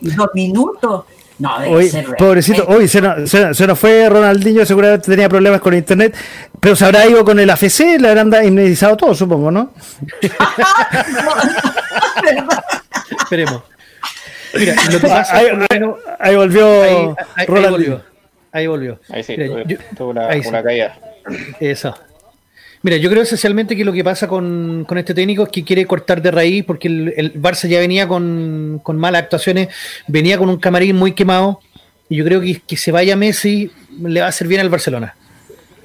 [0.00, 1.04] Y dos minutos.
[1.38, 5.08] No, debe Hoy, ser realmente- pobrecito, hoy se nos, se, se nos fue Ronaldinho, seguramente
[5.10, 6.14] tenía problemas con internet,
[6.58, 9.72] pero se habrá ido con el AFC, le habrán indemnizado todo, supongo, ¿no?
[13.22, 13.62] Esperemos.
[14.54, 17.70] Mira, lo que pasa Ahí, volvió ahí, ahí- ahí Ronaldinho.
[17.70, 18.02] volvió.
[18.50, 18.98] Ahí volvió.
[19.10, 20.48] Ahí sí, Mira, tuve, yo- tuve una, ahí sí.
[20.48, 20.96] una caída.
[21.60, 21.94] Eso.
[22.82, 25.86] Mira, yo creo esencialmente que lo que pasa con, con este técnico es que quiere
[25.86, 29.68] cortar de raíz porque el, el Barça ya venía con, con malas actuaciones,
[30.06, 31.60] venía con un camarín muy quemado
[32.08, 35.16] y yo creo que que se vaya Messi le va a hacer bien al Barcelona.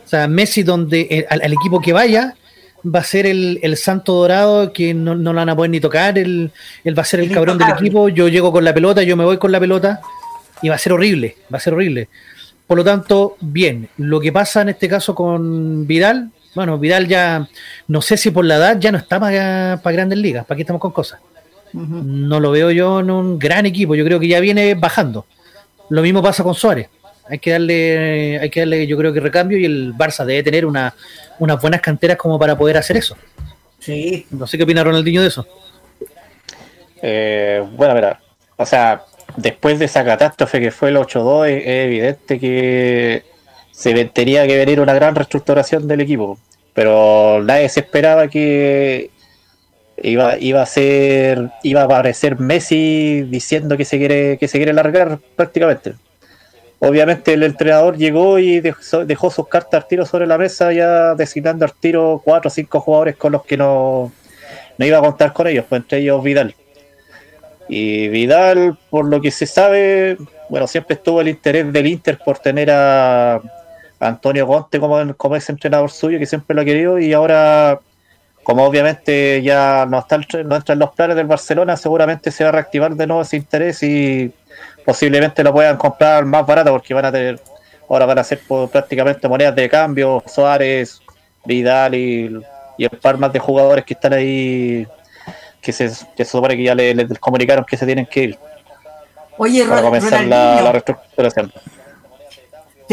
[0.06, 2.36] O sea, Messi donde eh, al, al equipo que vaya
[2.84, 5.80] va a ser el, el santo dorado que no, no lo van a poder ni
[5.80, 6.52] tocar, él,
[6.86, 9.38] va a ser el cabrón del equipo, yo llego con la pelota, yo me voy
[9.38, 10.02] con la pelota
[10.62, 12.10] y va a ser horrible, va a ser horrible.
[12.68, 17.48] Por lo tanto, bien, lo que pasa en este caso con Vidal, bueno, Vidal ya,
[17.88, 20.82] no sé si por la edad ya no está para grandes ligas, para qué estamos
[20.82, 21.20] con cosas.
[21.74, 25.26] No lo veo yo en un gran equipo, yo creo que ya viene bajando.
[25.90, 26.90] Lo mismo pasa con Suárez.
[27.28, 30.66] Hay que darle, hay que darle, yo creo que recambio y el Barça debe tener
[30.66, 30.94] una,
[31.40, 33.18] unas buenas canteras como para poder hacer eso.
[33.80, 35.48] Sí, No sé qué opina Ronaldinho de eso.
[37.02, 38.20] Eh, bueno, mira,
[38.56, 39.04] o sea,
[39.36, 43.24] después de esa catástrofe que fue el 8-2, es, es evidente que
[43.74, 46.38] se tenía que venir una gran reestructuración del equipo,
[46.74, 49.10] pero nadie se esperaba que
[50.02, 54.74] iba, iba a ser, iba a aparecer Messi diciendo que se quiere, que se quiere
[54.74, 55.96] largar prácticamente.
[56.80, 61.16] Obviamente el entrenador llegó y dejó, dejó sus cartas al tiro sobre la mesa, ya
[61.16, 64.12] designando al tiro cuatro o cinco jugadores con los que no,
[64.78, 66.54] no iba a contar con ellos, pues entre ellos Vidal.
[67.70, 70.18] Y Vidal, por lo que se sabe,
[70.50, 73.42] bueno, siempre estuvo el interés del Inter por tener a
[74.08, 77.80] Antonio Conte como, como ese entrenador suyo, que siempre lo ha querido, y ahora,
[78.44, 82.50] como obviamente ya no, está, no entra en los planes del Barcelona, seguramente se va
[82.50, 84.32] a reactivar de nuevo ese interés y
[84.86, 87.40] posiblemente lo puedan comprar más barato porque van a tener,
[87.90, 91.02] ahora van a ser por prácticamente monedas de cambio, Suárez,
[91.46, 92.38] Vidal y,
[92.78, 94.88] y el par más de jugadores que están ahí
[95.62, 95.86] que se,
[96.16, 98.40] que se supone que ya le- les comunicaron que se tienen que ir
[99.38, 101.54] Oye, para comenzar la, la reestructuración.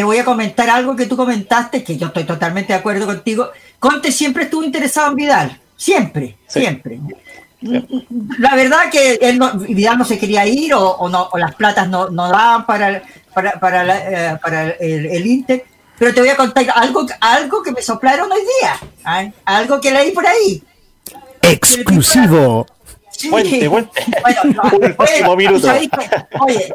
[0.00, 3.50] Te voy a comentar algo que tú comentaste, que yo estoy totalmente de acuerdo contigo.
[3.78, 6.60] Conte siempre estuvo interesado en Vidal, siempre, Sí.
[6.60, 6.98] siempre.
[8.38, 11.54] La verdad que él no- Vidal no se quería ir o, o no, o las
[11.54, 13.02] platas no, no daban para,
[13.34, 13.98] para, para, la-
[14.32, 15.64] eh, para el, el Inter,
[15.98, 19.26] pero te voy a contar algo, algo que me soplaron hoy día, ¿ah?
[19.44, 20.62] algo que leí por ahí.
[21.42, 22.64] Exclusivo.
[23.10, 23.28] Sí.
[23.28, 23.50] Bueno,
[24.44, 25.68] no, Último oye, minuto.
[26.40, 26.74] Oye,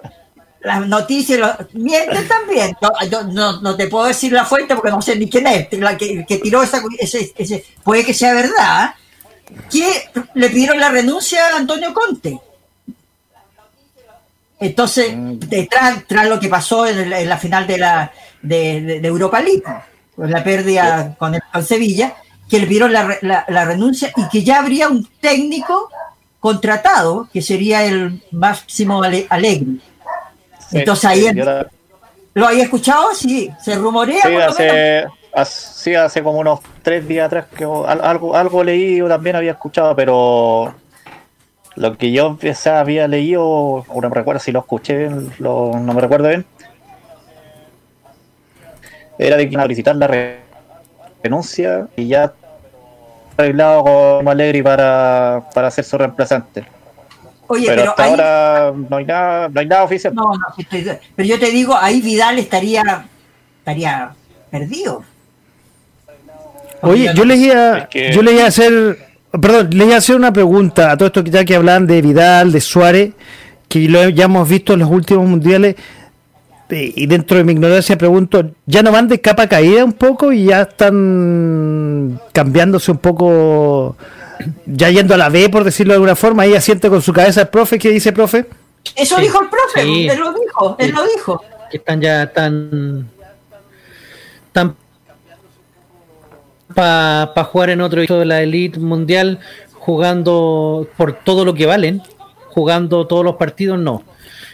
[0.65, 2.75] las noticias mienten también.
[3.11, 5.71] Yo no, no te puedo decir la fuente porque no sé ni quién es.
[5.79, 8.95] La que, que tiró esa, ese, ese- puede que sea verdad.
[9.71, 9.85] Que
[10.33, 12.39] le pidieron la renuncia a Antonio Conte.
[14.59, 18.99] Entonces, detrás, tras lo que pasó en, el- en la final de la de, de-
[19.01, 19.63] de Europa League,
[20.15, 22.15] pues la pérdida con, el, con Sevilla,
[22.49, 25.89] que le pidieron la, la- la renuncia y que ya habría un técnico
[26.39, 29.81] contratado, que sería el Máximo Ale- Alegri.
[29.81, 29.94] Sí,
[30.71, 31.67] Entonces ahí yo la-
[32.33, 33.13] ¿Lo había escuchado?
[33.15, 34.21] Sí, se rumorea.
[34.23, 38.99] sí, hace, hace- sí, hace como unos tres días atrás que al- algo, algo leí
[39.01, 40.73] o también había escuchado, pero
[41.75, 45.93] lo que yo había leído, o no me recuerdo si lo escuché, bien, lo- no
[45.93, 46.45] me recuerdo bien,
[49.17, 50.39] era de que iba a solicitar la re-
[51.23, 52.33] renuncia y ya
[53.37, 56.65] arreglado con Alegri para, para ser su reemplazante.
[57.47, 60.13] Oye, pero, pero, hasta ahí, ahora no hay nada, no hay nada oficial.
[60.15, 63.05] no, no, estoy- pero yo te digo, ahí Vidal estaría,
[63.59, 64.11] estaría
[64.49, 65.03] perdido.
[66.81, 68.97] Oye, yo les iba, Es que- yo les iba a hacer,
[69.31, 72.01] perdón, les iba a hacer una pregunta a todo esto que ya que hablan de
[72.01, 73.11] Vidal, de Suárez,
[73.67, 75.75] que lo, ya hemos visto en los últimos mundiales,
[76.69, 80.45] y dentro de mi ignorancia pregunto, ¿ya no van de capa caída un poco y
[80.45, 83.95] ya están cambiándose un poco,
[84.65, 86.43] ya yendo a la B, por decirlo de alguna forma?
[86.43, 88.45] Ahí asiente con su cabeza el profe, ¿qué dice profe?
[88.95, 90.07] Eso Sí, dijo el profe, sí.
[90.07, 90.91] él lo dijo, él Sí.
[90.93, 91.43] lo dijo.
[91.71, 93.09] que están ya tan
[94.51, 94.75] tan
[96.73, 99.39] para jugar en otro equipo de la elite mundial
[99.73, 102.01] jugando por todo lo que valen
[102.49, 104.03] jugando todos los partidos no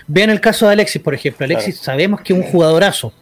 [0.07, 3.13] vean el caso de Alexis por ejemplo Alexis sabemos que es un jugadorazo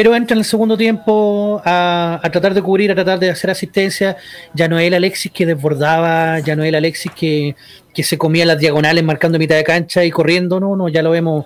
[0.00, 3.50] pero entra en el segundo tiempo a, a tratar de cubrir, a tratar de hacer
[3.50, 4.16] asistencia.
[4.54, 7.54] Ya no es el Alexis que desbordaba, ya no es el Alexis que,
[7.92, 11.10] que se comía las diagonales marcando mitad de cancha y corriendo, no, no, ya lo
[11.10, 11.44] vemos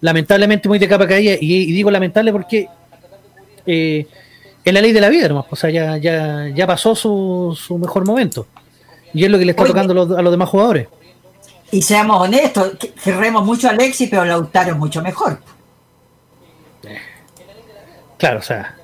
[0.00, 1.34] lamentablemente muy de capa caída.
[1.38, 2.68] Y, y digo lamentable porque
[3.66, 4.06] eh,
[4.64, 7.76] es la ley de la vida, nomás, o sea, ya, ya, ya pasó su, su
[7.76, 8.46] mejor momento.
[9.12, 9.72] Y es lo que le está Oye.
[9.72, 10.88] tocando a los, a los demás jugadores.
[11.70, 15.38] Y seamos honestos, que- querremos mucho a Alexis, pero Lautaro es mucho mejor.
[18.20, 18.76] Claro, o sea,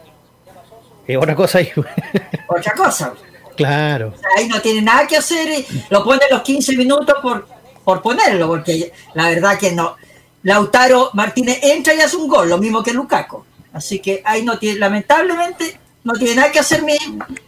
[1.07, 1.71] es otra cosa ahí.
[2.49, 3.13] Otra cosa.
[3.55, 4.15] claro.
[4.37, 7.47] Ahí no tiene nada que hacer, y lo pone los 15 minutos por,
[7.85, 9.97] por ponerlo, porque la verdad que no.
[10.43, 13.45] Lautaro Martínez entra y hace un gol, lo mismo que Lukaku.
[13.75, 16.97] Así que ahí no tiene, lamentablemente, no tiene nada que hacer mi,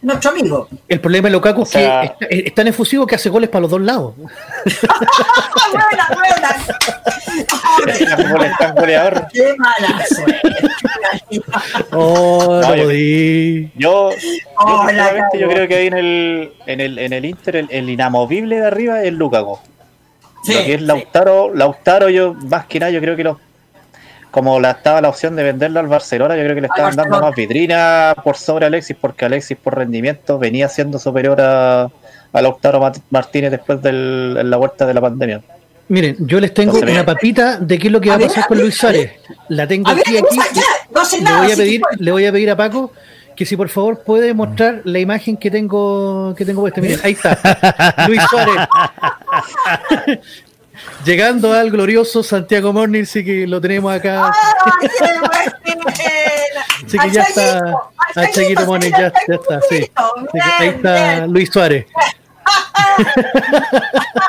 [0.01, 0.67] nuestro amigo.
[0.87, 3.49] El problema de Lukaku es O sea- que es, es tan efusivo que hace goles
[3.49, 4.13] para los dos lados.
[4.87, 4.99] ¡Ah,
[5.73, 6.55] buena, buena!
[8.75, 9.27] Goleador.
[9.33, 10.39] ¡Qué mala suerte!
[11.91, 12.91] Oh, No, yo-.
[12.91, 14.09] Yo, yo,
[14.57, 15.29] Oh, yo cagó.
[15.31, 19.03] creo que ahí en el, en el, en el Inter el, el inamovible de arriba
[19.03, 19.57] es Lukaku.
[20.43, 20.85] Sí, lo que es sí.
[20.85, 23.39] Lautaro, Lautaro yo más que nada yo creo que lo,
[24.31, 27.19] como la estaba la opción de venderlo al Barcelona, yo creo que le estaban dando
[27.19, 31.83] más vitrina por sobre Alexis, porque Alexis por rendimiento venía siendo superior a,
[32.33, 35.41] a Lautaro Martínez después en la vuelta de la pandemia.
[35.87, 38.27] Miren, yo les tengo Entonces, una papita de qué es lo que va A ver,
[38.27, 38.75] pasar con Luis.
[38.75, 39.11] Suárez.
[39.47, 40.27] La tengo A ver, aquí, aquí.
[40.37, 40.61] usa ya,
[40.93, 41.41] no sé Le nada.
[41.41, 42.91] voy a pedir, le voy a pedir a Paco
[43.35, 46.79] que si por favor puede mostrar la imagen que tengo que tengo puesta.
[46.81, 48.05] Miren, ahí está.
[48.07, 48.55] Luis Suárez.
[51.05, 54.31] Llegando al glorioso Santiago Morning, sí que lo tenemos acá.
[56.85, 57.73] Así que ya está.
[58.15, 59.89] A Chaguito Morning, ya, ya está, sí.
[60.57, 61.85] Ahí está Luis Suárez.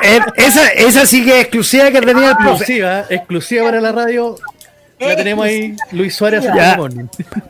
[0.03, 2.51] Eh, esa, esa sí que es exclusiva que tenía el profe.
[2.51, 4.37] Exclusiva, exclusiva para la radio.
[4.99, 6.44] La tenemos ahí, Luis Suárez.
[6.44, 7.07] Santiago Morning.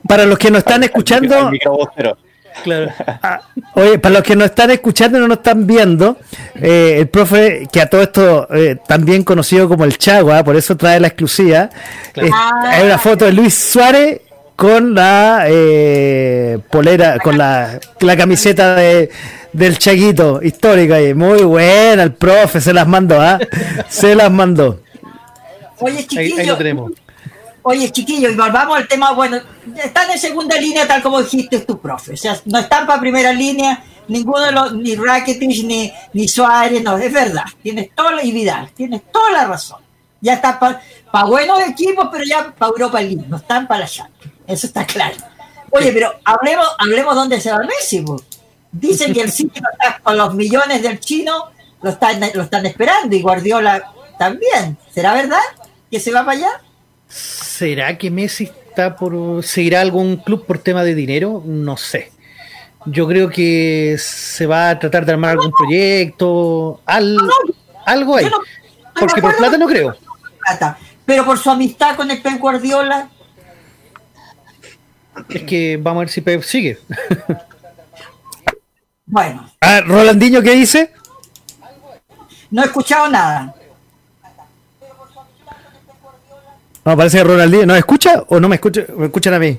[0.06, 1.50] Para los que nos están escuchando.
[2.64, 2.90] Claro.
[3.22, 3.40] Ah,
[3.74, 6.16] oye, para los que nos están escuchando y no nos están viendo,
[6.54, 10.76] eh, el profe, que a todo esto eh, también conocido como el Chagua, por eso
[10.76, 11.68] trae la exclusiva,
[12.14, 12.30] es-
[12.64, 14.20] hay una foto de Luis Suárez
[14.56, 19.10] con la eh, polera, con la, la camiseta de,
[19.52, 23.38] del Chaguito, histórica, y muy buena, el profe se las mandó, ¿ah?
[23.88, 24.80] Se las mandó.
[25.78, 26.36] Oye, Ahí, chiquillo.
[26.40, 26.92] ahí lo tenemos.
[27.62, 29.38] Oye, chiquillo, y volvamos al tema, bueno,
[29.82, 33.32] están en segunda línea tal como dijiste tu profe, o sea, no están para primera
[33.32, 38.24] línea, ninguno de los, ni Rakitic, ni, ni Suárez, no, es verdad, tienes toda la,
[38.24, 39.80] y Vidal, tienes toda la razón.
[40.22, 44.66] Ya está para buenos equipos, pero ya para Europa League, no están para Champions, eso
[44.66, 45.16] está claro.
[45.70, 48.20] Oye, pero hablemos, hablemos dónde se va Messi, po.
[48.72, 51.50] Dicen que el City está con los millones del chino,
[51.82, 55.40] lo están, lo están esperando, y Guardiola también, ¿será verdad
[55.90, 56.60] que se va para allá?
[57.10, 61.42] ¿Será que Messi está por seguirá algún club por tema de dinero?
[61.44, 62.12] No sé.
[62.86, 67.18] Yo creo que se va a tratar de armar algún proyecto, al-
[67.84, 68.30] algo no
[68.98, 69.94] Porque por plata no creo.
[71.04, 73.10] pero por su amistad con el Pep Guardiola,
[75.28, 76.78] Es que vamos a ver si Pep sigue.
[79.04, 80.92] bueno, Ah, Rolandinho, ¿qué dice?
[82.50, 83.54] no he escuchado nada.
[86.84, 88.82] No, parece que Ronaldinho, ¿nos escucha o no me escucha?
[88.96, 89.58] ¿Me escuchan a mí?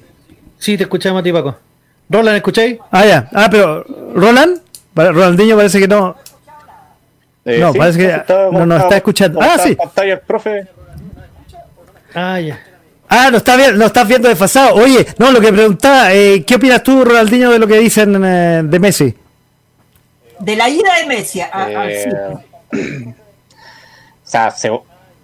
[0.58, 1.56] Sí, te escuchamos a ti, Paco.
[2.10, 2.78] Roland, ¿escucháis?
[2.92, 3.30] Ah, ya.
[3.34, 4.60] Ah, pero ¿Roland?
[4.96, 6.16] Ronaldinho parece que no.
[7.46, 9.40] Eh, No, parece que está- no nos está escuchando.
[9.42, 9.76] Ah, sí.
[9.76, 10.68] pantalla el profe.
[12.14, 12.60] Ah, ya.
[13.08, 14.76] Ah, no está bien, no estás viendo desfasado.
[14.76, 18.62] Oye, no, lo que preguntaba, eh, ¿qué opinas tú, Ronaldinho, de lo que dicen eh,
[18.64, 19.16] de Messi?
[20.40, 21.88] De la ida de Messi a,
[22.72, 23.06] City.
[23.14, 23.14] o
[24.24, 24.72] sea, se-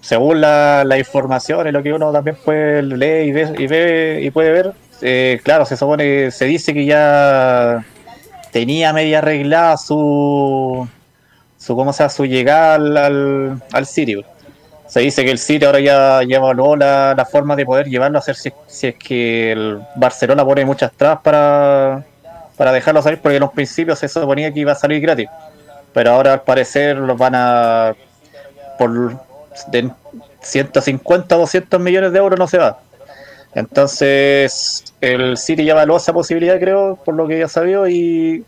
[0.07, 4.19] según la, la información y lo que uno también puede leer y ver y ve
[4.23, 7.83] y puede ver, eh, claro, se supone, se dice que ya
[8.53, 10.87] tenía media arreglada su,
[11.57, 12.09] su ¿cómo se llama?
[12.09, 14.23] su llegada al, al, City.
[14.87, 18.17] Se dice que el City ahora ya, ya evaluó la, la forma de poder llevarlo
[18.17, 22.05] a hacer si, si es que el Barcelona pone muchas trabas para,
[22.55, 25.27] para dejarlo salir, porque en los principios se suponía que iba a salir gratis.
[25.91, 27.93] Pero ahora al parecer los van a
[28.77, 29.26] por
[29.71, 29.89] de
[30.41, 32.79] 150 a 200 millones de euros no se va.
[33.55, 38.43] Entonces, el City ya evaluó esa posibilidad, creo, por lo que ya sabido, y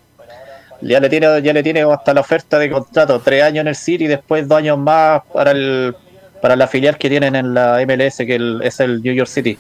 [0.82, 3.76] ya le tiene, ya le tiene hasta la oferta de contrato, tres años en el
[3.76, 5.95] City y después dos años más para el
[6.41, 9.60] para la filial que tienen en la MLS, que el- es el New York City.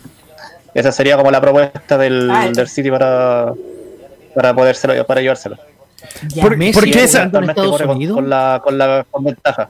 [0.73, 3.51] Esa sería como la propuesta del, Ah, del City para
[4.33, 5.57] para podérselo, para llevárselo.
[6.41, 7.23] Por- ¿por qué esa-
[7.65, 7.75] con,
[8.15, 9.69] con la, con la con ventaja.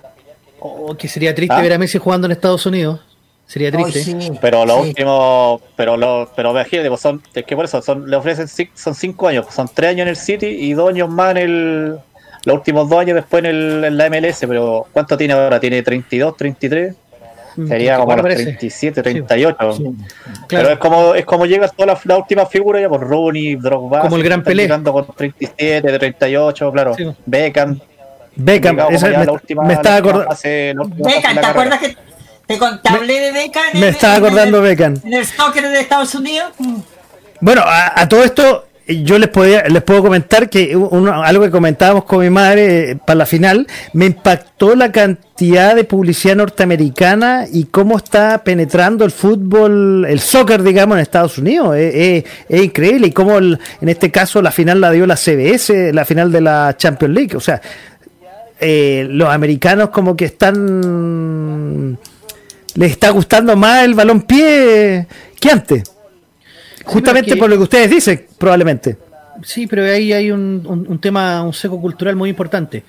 [0.60, 1.62] Oh, que sería triste ¿Ah?
[1.62, 3.00] ver a Messi jugando en Estados Unidos.
[3.46, 4.04] Sería triste.
[4.04, 4.90] sí, Pero lo sí.
[4.90, 9.28] último, pero lo, pero imagínate, son, es que por eso son, le ofrecen son cinco
[9.28, 11.98] años, son tres años en el City y dos años más en el,
[12.46, 15.60] los últimos dos años después en, el, en la MLS, pero ¿cuánto tiene ahora?
[15.60, 16.96] ¿Tiene 32, 33?
[17.68, 18.44] Sería como los parece.
[18.44, 19.58] 37, 38.
[19.60, 19.94] Pero
[20.48, 20.70] Claro.
[20.70, 24.16] es como, es como llega toda la, la última figura ya por Rooney, Drogba, Como
[24.16, 24.70] el gran Pelé.
[24.70, 26.94] con 37, 38, claro.
[26.96, 27.06] Sí.
[27.26, 27.80] Beckham.
[28.40, 30.36] Beckham, esa- me, la última- me estaba acordando.
[30.44, 31.96] Beckham, ¿te acuerdas que
[32.48, 33.64] te, hablé de Beckham?
[33.74, 34.96] en Me el- estaba acordando Beckham.
[35.04, 36.52] En el soccer de Estados Unidos.
[36.58, 36.76] Mm.
[37.42, 41.52] Bueno, a, a todo esto yo les podía, les puedo comentar que uno- algo que
[41.52, 47.46] comentábamos con mi madre eh, para la final, me impactó la cantidad de publicidad norteamericana
[47.54, 51.76] y cómo está penetrando el fútbol, el soccer, digamos, en Estados Unidos.
[51.78, 55.18] Es, es- es increíble y cómo el- en este caso la final la dio la
[55.18, 57.38] CBS, la final de la Champions League.
[57.38, 57.62] O sea,
[58.60, 61.98] eh, los americanos como que están
[62.76, 65.08] les está gustando más el balón pie
[65.40, 65.84] que antes.
[66.86, 68.98] Justamente que- por lo que ustedes dicen, probablemente.
[69.44, 72.84] Sí, pero ahí hay un, un- un tema, un seco cultural muy importante.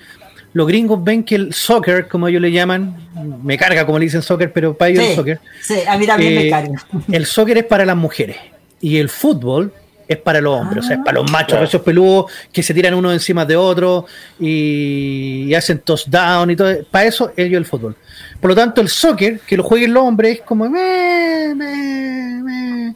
[0.53, 2.95] Los gringos ven que el soccer, como ellos le llaman,
[3.41, 5.39] me carga como le dicen soccer, pero para ellos el soccer.
[5.61, 6.85] sí, a mí también me eh, carga.
[7.11, 8.35] El soccer es para las mujeres
[8.81, 9.71] y el fútbol
[10.13, 11.65] es para los hombres, o sea, es para los machos, Claro.
[11.65, 14.05] esos peludos que se tiran uno encima de otro
[14.39, 16.83] y, y hacen touchdown y todo.
[16.89, 17.95] Para eso ellos el fútbol.
[18.39, 20.69] Por lo tanto, el soccer, que lo jueguen los hombres, es como.
[20.69, 22.93] "Me, me, me".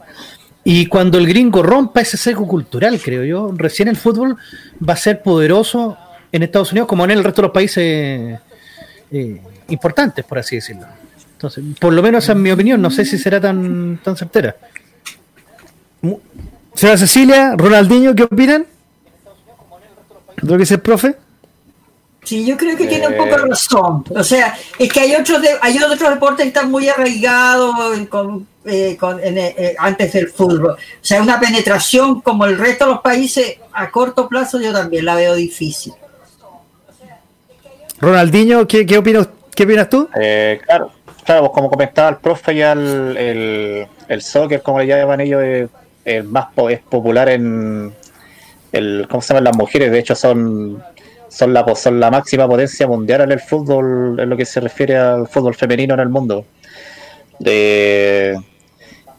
[0.64, 4.36] Y cuando el gringo rompa ese seco cultural, creo yo, recién el fútbol
[4.86, 5.96] va a ser poderoso
[6.32, 8.40] en Estados Unidos como en el resto de los países
[9.12, 10.86] eh, importantes, por así decirlo.
[11.34, 14.56] Entonces, por lo menos esa es mi opinión, no sé si será tan, tan certera.
[16.76, 18.66] Señora Cecilia, Ronaldinho, ¿qué opinan?
[20.36, 21.16] ¿De lo que dice el profe?
[22.22, 23.16] Sí, yo creo que tiene un Eh.
[23.16, 24.04] poco de razón.
[24.14, 27.74] O sea, es que hay otros de- hay otros deportes que están muy arraigados
[28.10, 30.72] con, eh, con- en, eh, eh, antes del fútbol.
[30.72, 35.04] O sea, una penetración como el resto de los países a corto plazo yo también
[35.04, 35.94] la veo difícil.
[38.00, 40.08] Ronaldinho, ¿qué, qué, opinas, ¿qué opinas tú?
[40.20, 40.90] Eh, claro,
[41.24, 45.70] claro, pues como comentaba el profe, ya el, el, el soccer, como le llaman ellos,
[46.06, 47.92] es, es más po- es popular en
[48.72, 49.90] el, ¿cómo se llaman las mujeres?
[49.90, 50.82] De hecho, son
[51.28, 54.96] son la son la máxima potencia mundial en el fútbol, en lo que se refiere
[54.96, 56.44] al fútbol femenino en el mundo.
[57.38, 58.36] De,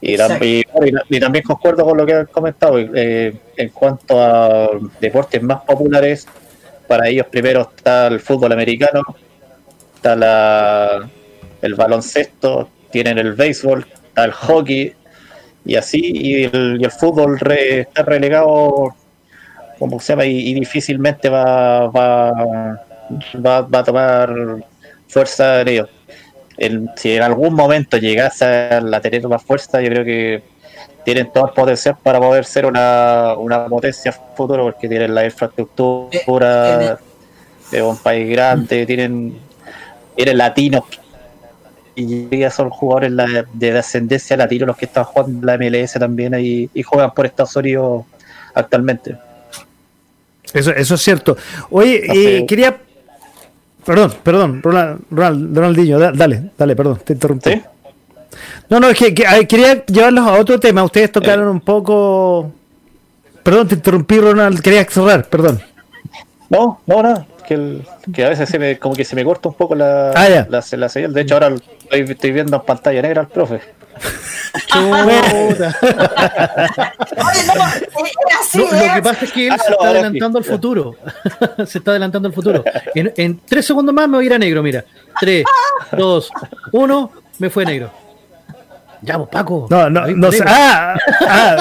[0.02, 0.46] y, tam- Exacto.
[0.46, 0.60] y-
[1.10, 2.78] y- y también concuerdo con lo que han comentado.
[2.80, 4.70] eh, en cuanto a
[5.00, 6.28] deportes más populares,
[6.88, 9.02] para ellos primero está el fútbol americano,
[9.96, 11.10] está la,
[11.62, 14.94] el baloncesto, tienen el béisbol, está el hockey
[15.68, 18.96] y así, y el, y el fútbol re- está relegado,
[19.78, 22.32] como se llama, y, y difícilmente va, va,
[23.46, 24.34] va, va a tomar
[25.08, 25.90] fuerza en ellos.
[26.58, 30.44] El- si en algún momento llegase a la tener más fuerza, yo creo que
[31.06, 36.98] tienen todo el potencial para poder ser una, una potencia futuro, porque tienen la infraestructura
[37.72, 39.38] de un país grande, tienen,
[40.16, 40.84] tienen latinos
[41.98, 43.12] y ya son jugadores
[43.54, 47.56] de descendencia latina los que están jugando la MLS también ahí, y juegan por Estados
[47.56, 48.06] Unidos
[48.54, 49.18] actualmente.
[50.54, 51.36] Eso, eso es cierto.
[51.72, 52.04] Oye,
[52.40, 52.78] eh, quería.
[53.86, 57.52] Perdón, perdón, Ronald, Ronald- Ronaldinho, da- dale, dale, perdón, te interrumpí.
[57.52, 57.62] ¿Sí?
[58.70, 60.84] No, no, es que, que, a ver, quería llevarlos a otro tema.
[60.84, 62.52] Ustedes tocaron un poco.
[63.44, 64.62] Perdón, te interrumpí, Ronald.
[64.62, 65.62] Quería cerrar, perdón.
[66.50, 67.26] No, no, nada.
[67.48, 70.12] Que, el- que a veces se me, como que se me corta un poco la,
[70.12, 71.14] Ah, la, la señal.
[71.14, 73.62] De hecho, ahora estoy, estoy viendo en pantalla negra al profe.
[74.68, 75.76] Chuta.
[77.18, 78.92] Oye, no, es así, No, lo es.
[78.94, 80.50] que pasa es que él Ah, se no, está adelantando al sí.
[80.52, 80.96] futuro.
[81.66, 82.64] se está adelantando al futuro.
[82.96, 84.84] En, en tres segundos más me voy a ir a negro, mira.
[85.20, 85.46] Tres,
[85.98, 86.30] dos,
[86.74, 87.92] uno, me fue negro.
[89.02, 89.68] Ya, pues Paco.
[89.70, 90.44] No, no, no sé.
[90.46, 91.56] Ah, ah,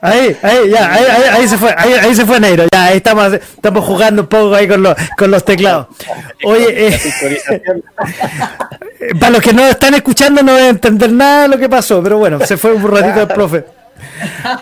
[0.00, 2.64] ahí, ahí, ya, ahí, ahí, ahí se fue, ahí, ahí se fue Neiro.
[2.72, 5.88] Ya, ahí estamos, estamos jugando un poco ahí con los, con los teclados.
[6.44, 7.00] Oye, eh,
[9.20, 12.02] para los que no están escuchando no van a entender nada de lo que pasó,
[12.02, 13.64] pero bueno, se fue un ratito el profe.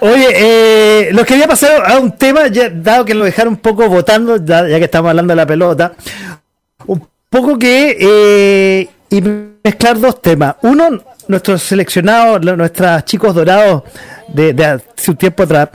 [0.01, 3.89] Oye, eh, los quería pasar a un tema, ya, dado que lo dejaron un poco
[3.89, 5.93] votando, ya, ya que estamos hablando de la pelota,
[6.87, 9.23] un poco que eh, y
[9.65, 10.57] mezclar dos temas.
[10.63, 13.83] Uno, nuestros seleccionados, nuestros chicos dorados
[14.29, 15.71] de, de hace un tiempo atrás,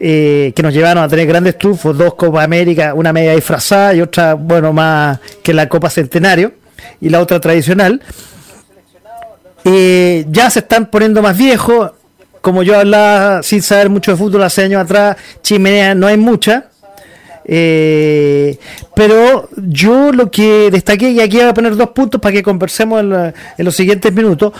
[0.00, 4.00] eh, que nos llevaron a tener grandes triunfos, dos Copa América, una media disfrazada y
[4.00, 6.52] otra, bueno, más que la Copa Centenario
[7.00, 8.00] y la otra tradicional.
[9.64, 11.92] Eh, ya se están poniendo más viejos.
[12.40, 16.66] Como yo hablaba sin saber mucho de fútbol hace años atrás, chimenea no hay mucha.
[17.50, 18.58] Eh,
[18.94, 23.00] pero yo lo que destaqué, y aquí voy a poner dos puntos para que conversemos
[23.00, 24.52] en, la- en los siguientes minutos.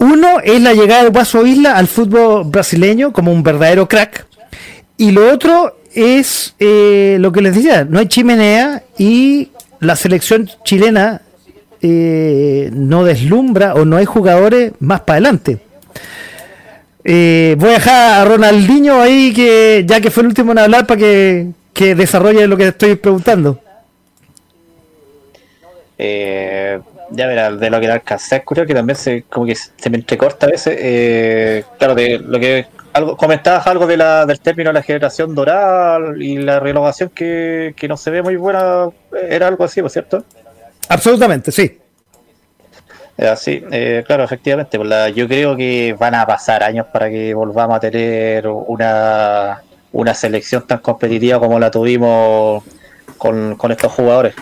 [0.00, 4.26] Uno es la llegada de Guaso Isla al fútbol brasileño como un verdadero crack.
[4.96, 10.48] Y lo otro es eh, lo que les decía, no hay chimenea y la selección
[10.64, 11.20] chilena
[11.82, 15.58] eh, no deslumbra o no hay jugadores más para adelante.
[17.04, 20.86] Eh, voy a dejar a Ronaldinho ahí, que ya que fue el último en hablar,
[20.86, 23.60] para que, que desarrolle lo que estoy preguntando.
[25.98, 26.80] Eh,
[27.10, 29.96] ya verá, de lo que alcancé a escuchar, que también se, como que se me
[29.98, 30.76] entrecorta a veces.
[30.78, 35.34] eh, claro, de lo que algo, comentabas algo de la, del término de la generación
[35.34, 38.88] dorada y la renovación que, que no se ve muy buena,
[39.28, 40.24] era algo así, ¿por cierto?
[40.88, 41.78] Absolutamente, sí.
[43.16, 44.78] Era así, eh, claro, efectivamente.
[44.78, 49.62] pues la- yo creo que van a pasar años para que volvamos a tener una,
[49.92, 52.64] una selección tan competitiva como la tuvimos
[53.18, 54.34] con, con estos jugadores.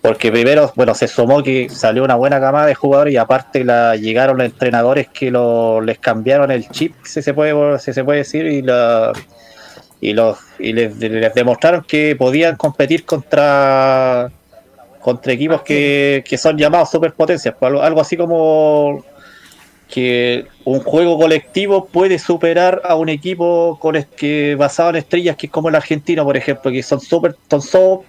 [0.00, 3.96] Porque primero, bueno, se sumó que salió una buena camada de jugadores y aparte la,
[3.96, 8.18] llegaron los entrenadores que lo, les cambiaron el chip, si se puede, si se puede
[8.18, 9.12] decir, y, la,
[10.00, 14.30] y, los, y les, les demostraron que podían competir contra
[15.00, 19.04] contra equipos que, que son llamados superpotencias, algo, algo así como
[19.88, 25.46] que un juego colectivo puede superar a un equipo con que basado en estrellas que
[25.46, 28.04] es como el argentino, por ejemplo, que son super, son, so-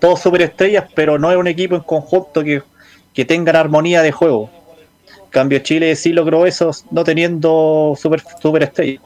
[0.00, 2.62] todos superestrellas, pero no es un equipo en conjunto que,
[3.12, 4.50] que tengan armonía de juego.
[5.28, 9.02] Cambio Chile sí logró eso no teniendo super, superestrellas.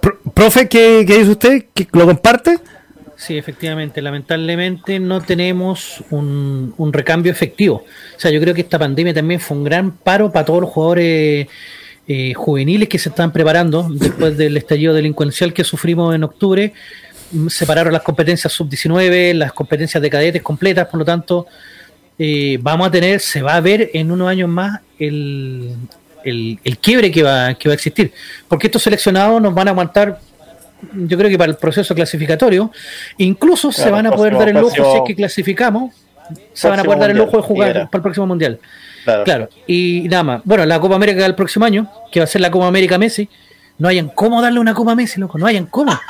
[0.00, 1.66] Pro- profe, ¿qué, qué dice usted?
[1.74, 2.58] ¿Que ¿Lo comparte?
[3.22, 4.02] Sí, efectivamente.
[4.02, 7.84] Lamentablemente no tenemos un, recambio efectivo.
[8.16, 10.70] O sea, yo creo que esta pandemia también fue un gran paro para todos los
[10.70, 11.46] jugadores
[12.08, 16.72] eh, juveniles que se están preparando después del estallido delincuencial que sufrimos en octubre.
[17.30, 21.46] Mm, Separaron las competencias sub-19, las competencias de cadetes completas, por lo tanto,
[22.18, 25.76] eh, vamos a tener, se va a ver en unos años más el,
[26.24, 28.12] el, el quiebre que va, que va a existir.
[28.48, 30.18] Porque estos seleccionados nos van a aguantar
[30.94, 32.70] yo creo que para el proceso clasificatorio,
[33.18, 35.94] incluso se van a poder próximo- dar el lujo, próximo- si es que clasificamos,
[36.52, 38.58] se van a poder dar el lujo de jugar para el próximo mundial.
[39.04, 39.24] Claro.
[39.24, 40.42] Claro, y nada más.
[40.44, 43.28] Bueno, la Copa América del próximo año, que va a ser la Copa América Messi,
[43.78, 45.92] no hayan cómo darle una Copa a Messi, loco, no hayan cómo.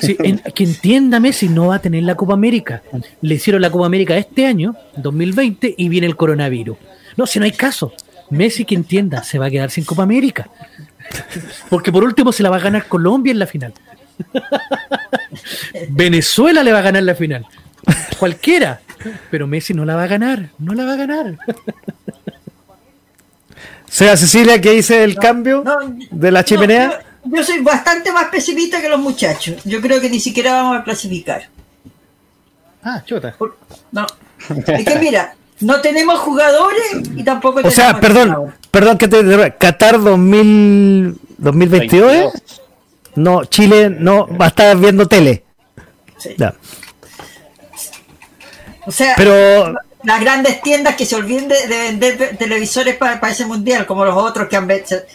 [0.00, 2.82] Sí, en- que entienda Messi, no va a tener la Copa América.
[3.20, 6.76] Le hicieron la Copa América este año, 2020, y viene el coronavirus.
[7.16, 7.92] No, si no hay caso.
[8.30, 10.48] Messi, que entienda, se va a quedar sin Copa América.
[11.68, 13.72] Porque por último se la va a ganar Colombia en la final.
[15.88, 17.46] Venezuela le va a ganar la final.
[18.18, 18.80] Cualquiera.
[19.30, 20.50] Pero Messi no la va a ganar.
[20.58, 21.36] No la va a ganar.
[23.88, 25.76] Sea Cecilia, ¿qué dice el cambio No,
[26.10, 27.02] de la no, chimenea?
[27.24, 29.62] yo, yo soy bastante más pesimista que los muchachos.
[29.64, 31.48] Yo creo que ni siquiera vamos a clasificar.
[32.82, 33.34] Ah, chota.
[33.36, 33.58] Por-
[33.90, 34.06] No.
[34.66, 36.82] Es que mira, no tenemos jugadores
[37.14, 38.54] y tampoco o tenemos sea, perdón.
[38.72, 42.16] Perdón que te Qatar 2000, 2022, ¿eh?
[42.22, 42.60] 22.
[43.14, 45.44] No, Chile no va a estar viendo tele.
[46.18, 46.30] Sí.
[46.36, 46.54] Ya.
[48.86, 53.32] O sea, Pero las grandes tiendas que se olviden de, de vender televisores para, para
[53.32, 55.06] ese mundial, como los otros que han ve- se,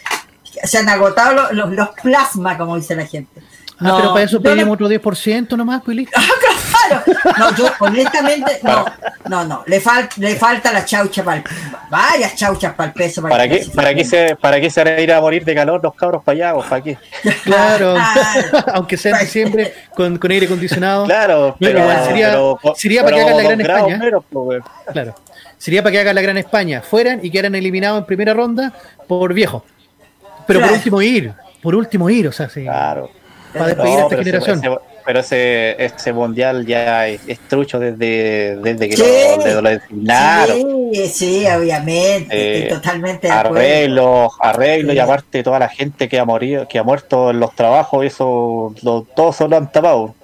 [0.66, 3.40] se han agotado los, los, los plasma, como dice la gente.
[3.80, 6.18] Ah, pero para eso yo no- pedimos otro 10% nomás, pues listo.
[6.88, 7.02] Claro.
[7.38, 8.84] No, yo honestamente, no,
[9.28, 11.42] no, no, le, fal- le falta la chaucha para
[11.90, 13.22] varias chauchas para el peso.
[13.22, 15.94] ¿Para que qué, para, qué se, ¿Para qué se ir a morir de calor los
[15.94, 16.54] cabros para allá?
[16.54, 16.98] o ¿Para qué?
[17.44, 17.94] Claro,
[18.74, 21.04] aunque sea en diciembre con, con aire acondicionado.
[21.04, 24.04] Claro, pero, igual sería- pero- sería para que hagan la gran grados España.
[24.04, 24.62] menos, pues.
[24.92, 25.14] Claro.
[25.58, 26.82] Sería para que hagan la gran España.
[26.82, 28.72] Fueran y quedaran eliminados en primera ronda
[29.08, 29.64] por viejo.
[30.46, 31.32] Pero por último ir.
[31.62, 32.62] Por último ir, o sea, sí.
[32.62, 33.10] Claro.
[33.52, 34.60] Para despedir a esta se- generación.
[34.60, 34.68] se-
[35.08, 39.04] pero ese, ese mundial ya es, es trucho desde, desde que lo,
[39.42, 40.56] desde lo designaron.
[40.92, 42.66] Sí, sí, obviamente.
[42.66, 43.30] Eh, totalmente.
[43.30, 47.54] Arreglos, arreglos, y aparte toda la gente que ha morido, que ha muerto en los
[47.54, 50.14] trabajos, eso lo, todo se lo han tapado.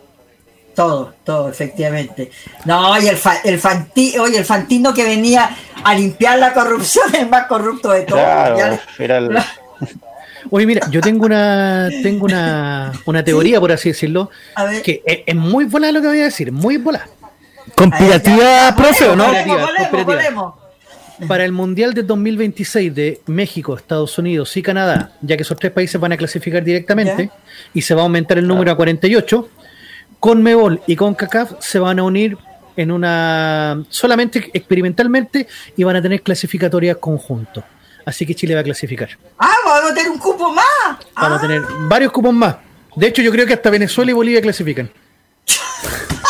[0.75, 2.31] Todo, todo, efectivamente.
[2.67, 5.49] No, y el, fa- el, fanti- oye, el Fantino que venía
[5.83, 8.21] a limpiar la corrupción es el más corrupto de todos.
[8.21, 9.31] Claro, era el-
[10.57, 14.83] Oye, mira, yo tengo una tengo una, una teoría, por así decirlo, A ver.
[14.83, 17.09] que es, es muy volada lo que voy a decir, muy volada.
[17.75, 19.27] ¿Conspirativa, profe, o no?
[19.27, 20.15] volemos, volemos, Conspirativa.
[20.15, 20.55] volemos.
[21.27, 25.73] Para el Mundial de 2026 de México, Estados Unidos y Canadá, ya que esos tres
[25.73, 27.31] países van a clasificar directamente
[27.73, 29.49] y se va a aumentar el número a 48,
[30.21, 32.39] con Mebol y con CACAF se van a unir
[32.77, 37.65] en una solamente experimentalmente y van a tener clasificatorias conjuntos.
[38.07, 39.09] Así que Chile va a clasificar.
[39.39, 40.65] Ah, vamos a tener un cupo más.
[40.89, 42.57] Vamos Ah, a tener varios cupos más.
[42.97, 44.91] De hecho, yo creo que hasta Venezuela y Bolivia clasifican.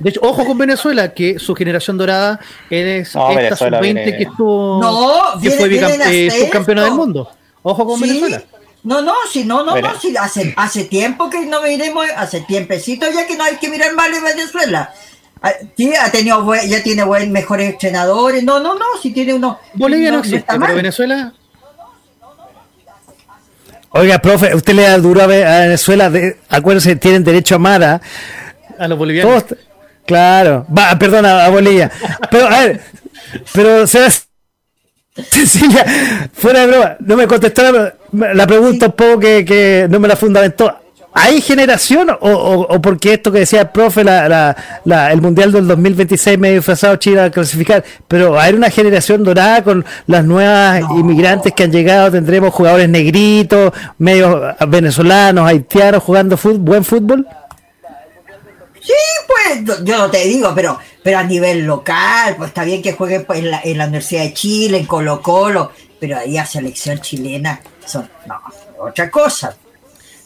[0.00, 4.16] De hecho, ojo con Venezuela, que su generación dorada es No, esta Venezuela sub-20 viene-
[4.16, 7.30] que estuvo No, que viene- fue eh, subcampeona del mundo.
[7.62, 8.06] Ojo con sí.
[8.08, 8.42] Venezuela.
[8.82, 13.06] No, no, sí, no, no, no, sí, hace, hace tiempo que no miremos, hace tiempecito
[13.12, 14.92] ya que no hay que mirar mal en Venezuela.
[15.42, 18.42] Ah, Sí, ha tenido buen- ya tiene buen, mejores entrenadores.
[18.44, 19.58] No, no, no, si tiene uno.
[19.74, 20.74] Bolivia no, existe, pero mal.
[20.74, 21.32] Venezuela
[23.92, 26.10] Oiga, profe, usted le da duro a Ve- a Venezuela.
[26.10, 28.00] De, acuérdense, tienen derecho a amar.
[28.78, 29.46] a los bolivianos.
[29.46, 29.58] Todos-
[30.06, 30.64] claro.
[30.76, 31.90] Va, perdona, a Bolivia.
[32.30, 32.80] Pero, a ver,
[33.52, 34.06] pero se
[35.30, 35.84] Cecilia,
[36.32, 37.94] fuera de broma, no me contestó la,
[38.32, 40.79] la pregunta un poco que, que no me la fundamentó.
[41.12, 45.20] ¿Hay generación o, o, o porque esto que decía el profe, la, la, la- el
[45.20, 47.82] Mundial del 2026 medio disfrazado Chile a clasificar?
[48.06, 53.72] Pero hay una generación dorada con las nuevas inmigrantes que han llegado, tendremos jugadores negritos,
[53.98, 57.26] medios venezolanos, haitianos jugando fut- buen fútbol.
[58.80, 58.92] Sí,
[59.26, 62.92] pues yo- yo no te digo, pero, pero a nivel local, pues está bien que
[62.92, 66.46] jueguen pues, en, la, en la Universidad de Chile, en Colo Colo, pero ahí a
[66.46, 68.40] selección chilena son no,
[68.78, 69.54] otra cosa.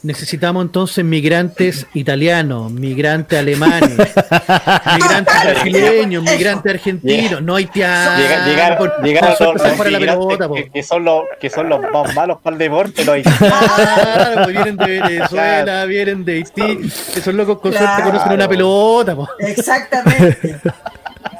[0.04, 8.18] Necesitamos entonces migrantes italianos, migrantes alemanes, migrantes brasileños, migrantes argentinos, no haitianos.
[8.20, 11.70] Llegar, llegar, por- llegar por suerte los, la pelota, que, que son los, que son
[11.70, 16.78] los más malos para el deporte, los Claro, pues vienen de Venezuela, vienen de Haití,
[17.16, 19.16] esos locos con suerte conocen una pelota.
[19.16, 19.26] po.
[19.38, 20.60] Exactamente.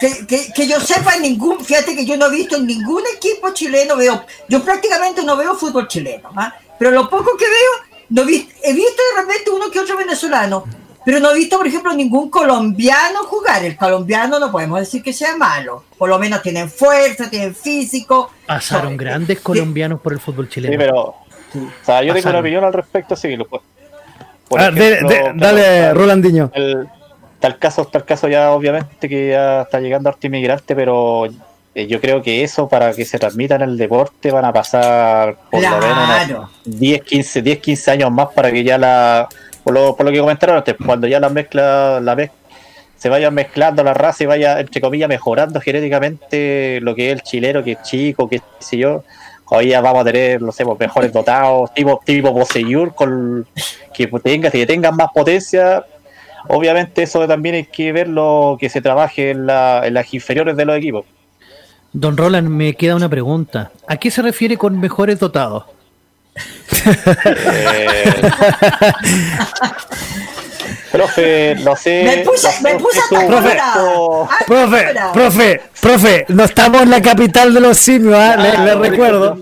[0.00, 3.02] Que, que, que yo sepa en ningún, fíjate que yo no he visto en ningún
[3.16, 6.52] equipo chileno, veo, yo prácticamente no veo fútbol chileno, ¿ah?
[6.78, 9.96] pero lo poco que veo, no he, visto, he visto de repente uno que otro
[9.96, 10.64] venezolano,
[11.04, 13.64] pero no he visto, por ejemplo, ningún colombiano jugar.
[13.64, 18.30] El colombiano no podemos decir que sea malo, por lo menos tienen fuerza, tienen físico.
[18.46, 20.78] Pasaron Son- grandes colombianos por el fútbol Sí, chileno.
[20.78, 20.94] pero.
[21.00, 22.30] O sea, yo tengo Pasaron.
[22.30, 23.62] una opinión al respecto, sí, lo pues.
[24.48, 26.50] Por Ah, de- ejemplo, de- dale, está Rolandinho.
[26.54, 26.88] El,
[27.40, 31.26] el caso, el caso ya, obviamente, que ya está llegando arte inmigrante, pero
[31.74, 35.36] eh, yo creo que eso, para que se transmita en el deporte, van a pasar
[35.50, 36.36] por lo menos Claro.
[36.64, 39.28] unos 10, 15, 10, 15 años más para que ya la.
[39.62, 42.14] Por lo, por lo que comentaron antes, cuando ya la mezcla, la
[42.96, 47.22] se vaya mezclando la raza y vaya, entre comillas, mejorando genéticamente lo que es el
[47.22, 49.04] chileno, que es chico, que sé yo,
[49.46, 53.46] hoy ya vamos a tener, no sé, pues, mejores dotados, tipo, tipo Poseyur, con
[53.92, 55.84] que tenga, que tengan más potencia.
[56.48, 60.64] Obviamente eso también hay que verlo, que se trabaje en, la, en las inferiores de
[60.64, 61.04] los equipos.
[61.94, 63.70] Don Roland, me queda una pregunta.
[63.86, 65.64] ¿A qué se refiere con mejores dotados?
[66.86, 68.12] Eh,
[70.90, 72.02] profe, no sé.
[72.04, 76.90] Me puse, no sé me puse hasta Profe, Ah, Profe, profe, profe, no estamos en
[76.90, 78.36] la capital de los simios, ¿ah?
[78.36, 79.38] le, le Ah, recuerdo.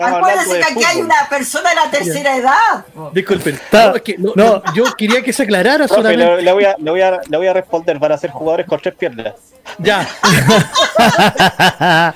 [0.00, 2.84] Acuérdese, que aquí hay una persona de la tercera edad.
[3.12, 3.54] Disculpen.
[3.56, 4.62] Está- No, es que no- no.
[4.64, 6.36] no, yo quería que se aclarara Profe, solamente.
[6.36, 8.66] le, le voy a, le, voy a, le voy a responder, van a ser jugadores
[8.66, 9.34] con tres piernas.
[9.78, 10.08] Ya.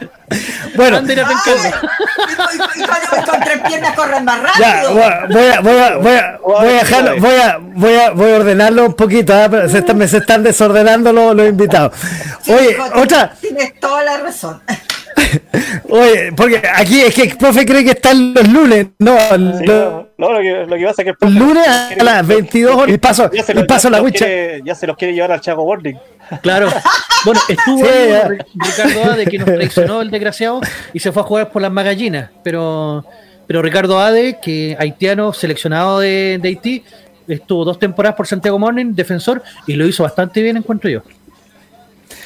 [0.74, 1.16] bueno, Ay,
[2.54, 2.58] y
[3.06, 4.94] con, con tres piernas corren más ya, rápido.
[4.94, 8.10] voy a, voy a, voy a, voy a, voy a dejarlo, voy a, voy a,
[8.10, 9.48] voy a ordenarlo un poquito, ¿ah?
[9.50, 11.92] Pero se están, me se están desordenando los, los invitados.
[12.42, 14.62] Sí, Oye, hijo, otra, Tienes toda la razón.
[15.88, 19.66] oye, porque aquí es que el profe cree que están los lunes, no, Sí, los
[19.66, 22.74] no, no, lo, que, lo que pasa es que el profe lunes a las 22
[22.76, 25.14] horas y paso, ya se y lo- paso ya la quiere- Ya se los quiere
[25.14, 25.96] llevar al Chaco Warning.
[26.40, 26.68] Claro.
[27.26, 27.84] Bueno, estuvo Sí,
[28.54, 30.60] Ricardo Ade que nos traicionó el desgraciado
[30.94, 32.30] y se fue a jugar por las magallinas.
[32.42, 33.04] Pero,
[33.46, 36.84] pero Ricardo Ade, que haitiano seleccionado de, de Haití,
[37.28, 41.02] estuvo dos temporadas por Santiago Morning, defensor, y lo hizo bastante bien, encuentro yo.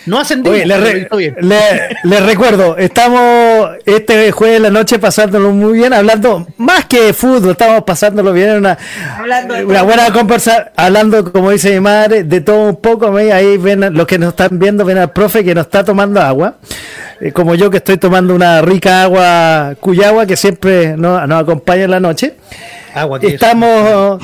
[0.07, 1.35] No ascendimos, Oye, re- hizo bien.
[1.41, 7.01] le- les recuerdo, estamos este jueves de la noche pasándolo muy bien, hablando más que
[7.07, 8.79] de fútbol, estamos pasándolo bien en una,
[9.65, 13.11] una buena conversa, hablando, como dice mi madre, de todo un poco.
[13.11, 13.33] ¿ve?
[13.33, 16.55] Ahí ven los que nos están viendo, ven al profe que nos está tomando agua,
[17.21, 21.85] eh, como yo que estoy tomando una rica agua cuyagua que siempre nos, nos acompaña
[21.85, 22.35] en la noche.
[22.95, 24.23] Agua que es- Estamos.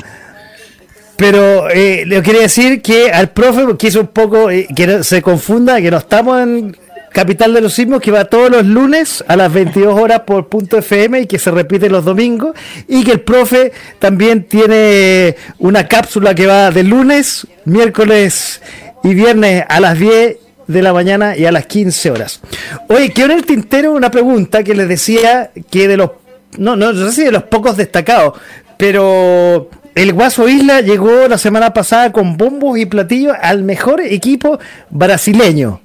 [1.17, 5.21] Pero eh, le quería decir que al profe quiso un poco eh, que no se
[5.21, 6.75] confunda, que no estamos en
[7.13, 10.79] Capital de los Sismos, que va todos los lunes a las 22 horas por punto
[10.79, 12.55] FM y que se repite los domingos.
[12.87, 18.61] Y que el profe también tiene una cápsula que va de lunes, miércoles
[19.03, 22.41] y viernes a las 10 de la mañana y a las 15 horas.
[22.89, 26.11] Oye, quiero en el tintero una pregunta que les decía que de los,
[26.57, 28.39] no, no, no sé si de los pocos destacados,
[28.77, 34.59] pero el Guaso Isla llegó la semana pasada con bombos y platillos al mejor equipo
[34.89, 35.81] brasileño.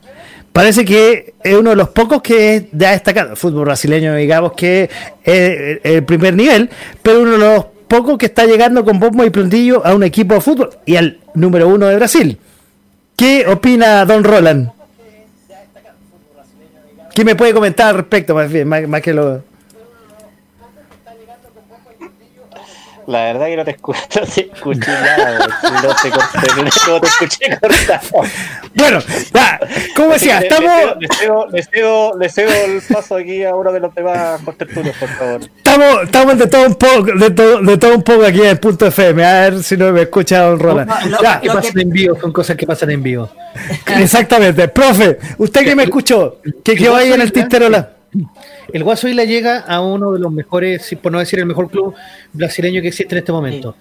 [0.52, 3.36] Parece que es uno de los pocos que ya destacado.
[3.36, 4.90] Fútbol brasileño, digamos que
[5.22, 6.70] es el primer nivel,
[7.02, 10.34] pero uno de los pocos que está llegando con bombos y platillos a un equipo
[10.34, 12.38] de fútbol y al número uno de Brasil.
[13.14, 14.70] ¿Qué opina Don Roland?
[17.14, 19.42] ¿Qué me puede comentar al respecto, más bien, más que lo...
[23.08, 27.06] La verdad que no te escuché, no te escuché nada, no te, corté, no te
[27.06, 28.28] escuché cortado.
[28.74, 28.98] Bueno,
[29.32, 29.58] ya,
[29.96, 33.80] como decía, estamos, Le cedo, le, cedo, le cedo el paso aquí a uno de
[33.80, 35.40] los demás contertulios, por favor.
[35.40, 38.60] estamos, estamos de todo un poco, de todo, de todo un poco aquí en el
[38.60, 40.90] punto FM, a ver si no me escucha Don Roland.
[41.06, 43.30] No, Ya, que pasan en vivo, son cosas que pasan en vivo.
[43.86, 44.68] exactamente.
[44.68, 47.97] Profe, usted que me escuchó, que quedó ahí en el tintero la...
[48.72, 51.94] El Guaso Isla llega a uno de los mejores, por no decir el mejor club
[52.32, 53.76] brasileño que existe en este momento.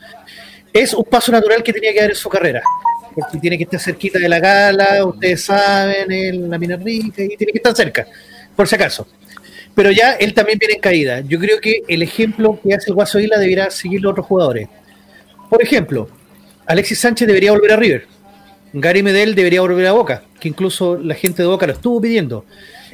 [0.73, 2.61] Es un paso natural que tenía que dar en su carrera.
[3.15, 7.35] Porque tiene que estar cerquita de la gala, ustedes saben, en la mina rica, y
[7.35, 8.05] tiene que estar cerca,
[8.55, 9.07] por si acaso.
[9.73, 11.21] Pero ya él también viene en caída.
[11.21, 14.67] Yo creo que el ejemplo que hace el Guaso Isla deberá seguirlo otros jugadores.
[15.49, 16.09] Por ejemplo,
[16.65, 18.07] Alexis Sánchez debería volver a River.
[18.73, 22.45] Gary Medel debería volver a Boca, que incluso la gente de Boca lo estuvo pidiendo.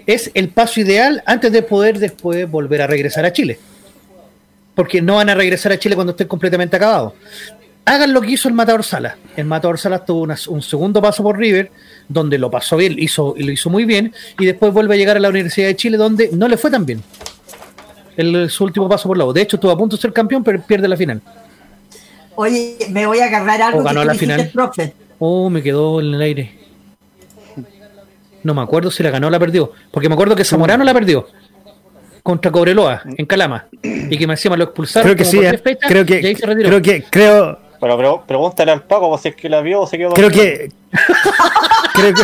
[0.05, 3.59] Es el paso ideal antes de poder después volver a regresar a Chile.
[4.75, 7.13] Porque no van a regresar a Chile cuando estén completamente acabados.
[7.85, 9.17] Hagan lo que hizo el Matador Sala.
[9.35, 11.69] El Matador Sala tuvo una- un segundo paso por River,
[12.07, 15.17] donde lo pasó bien, hizo, y lo hizo muy bien, y después vuelve a llegar
[15.17, 17.03] a la Universidad de Chile, donde no le fue tan bien.
[18.15, 19.33] El, su último paso por la U.
[19.33, 21.21] De hecho, estuvo a punto de ser campeón, pero pierde la final.
[22.35, 24.49] Oye, me voy a agarrar algo O ganó que la final.
[24.53, 24.93] profe.
[25.19, 26.51] Oh, me quedó en el aire.
[28.43, 29.71] No me acuerdo si la ganó o la perdió.
[29.91, 31.27] Porque me acuerdo que Zamorano la perdió.
[32.21, 33.65] Contra Cobreloa, en Calama.
[33.81, 35.05] Y que me encima lo expulsaron.
[35.07, 35.49] Creo que sí, eh.
[35.49, 36.69] 10 fechas, creo y que, se retiró.
[36.69, 39.87] creo que, creo, Pero, pero pregúntale al Paco pues, si es que la vio o
[39.87, 40.71] se quedó creo que,
[41.95, 42.23] creo que,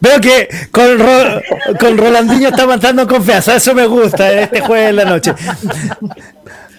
[0.00, 1.42] veo que con, Ro-
[1.78, 5.34] con Rolandinho está matando confianza, eso me gusta en este jueves en la noche.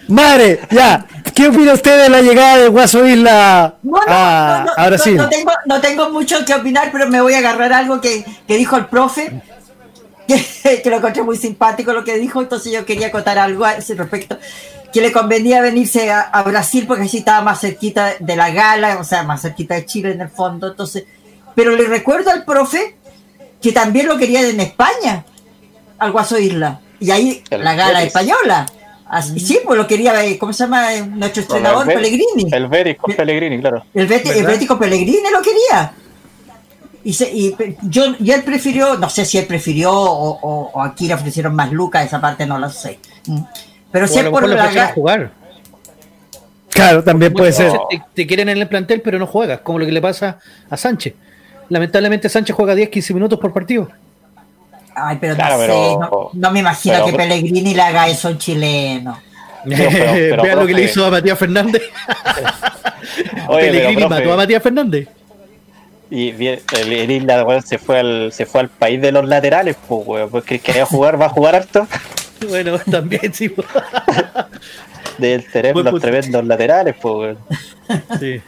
[0.08, 4.64] Madre, ya, ¿qué opina usted de la llegada de Guaso Isla No, no, a, no,
[4.64, 5.16] no, a Brasil?
[5.16, 8.24] no, no tengo, no tengo mucho que opinar, pero me voy a agarrar algo que,
[8.46, 9.42] que dijo el profe,
[10.26, 13.74] que, que lo encontré muy simpático lo que dijo, entonces yo quería contar algo a
[13.74, 14.38] ese respecto,
[14.92, 18.98] que le convenía venirse a, a Brasil porque así estaba más cerquita de la gala,
[18.98, 21.04] o sea, más cerquita de Chile en el fondo, entonces,
[21.54, 22.96] pero le recuerdo al profe
[23.60, 25.24] que también lo quería en España,
[25.98, 28.66] al Guaso Isla, y ahí El la gala española.
[29.10, 31.84] Así, sí, pues lo quería, eh, ¿cómo se llama eh, nuestro el entrenador?
[31.86, 32.46] Pellegrini.
[32.52, 33.84] El con Pellegrini, claro.
[33.92, 34.06] El.
[34.06, 35.92] Bético Pellegrini lo quería.
[37.02, 40.82] Y, se- y yo, y él prefirió, no sé si él prefirió o, o- o
[40.82, 43.00] aquí le ofrecieron más lucas, esa parte no lo sé.
[43.26, 43.40] Mm.
[43.90, 45.32] Pero si por la jugar.
[46.68, 47.72] Claro, también puede ser.
[48.14, 50.38] te quieren en el plantel, pero no juegas, como lo que le pasa
[50.70, 51.14] a Sánchez.
[51.68, 53.88] Lamentablemente Sánchez juega 10-15 minutos por partido.
[54.94, 55.68] Ay, pero Claro, no sé,
[55.98, 59.20] no, no me imagino pero- que Pellegrini le haga eso a un chileno.
[59.64, 61.82] pero- pero, Vean lo que le hizo a Matías Fernández.
[63.48, 65.08] Oye, Pellegrini mató a Matías Fernández.
[66.12, 69.76] Y bien, el, el Isla se fue al se fue al país de los laterales,
[69.86, 71.86] pues weón, porque quería jugar, va a jugar harto
[72.48, 73.54] Bueno, también sí.
[75.20, 77.36] Del Buen los tremendos laterales, pues.
[78.18, 78.40] Sí,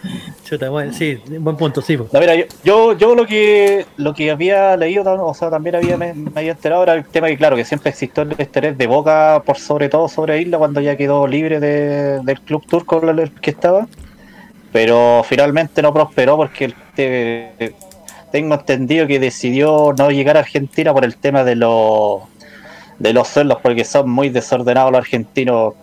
[0.44, 1.96] Chuta, bueno, sí, buen punto, sí.
[1.96, 2.06] po.
[2.12, 5.96] No, mira, yo, yo, yo lo que lo que había leído, o sea, también había
[5.96, 8.86] me, me había enterado era el tema que claro, que siempre existió el interés de
[8.86, 13.00] Boca por sobre todo sobre Isla cuando ya quedó libre de- del club turco
[13.40, 13.86] que estaba.
[14.72, 16.74] Pero finalmente no prosperó porque el
[18.30, 22.22] tengo entendido que decidió no llegar a Argentina por el tema de los
[22.98, 25.74] de los sueldos porque son muy desordenados los argentinos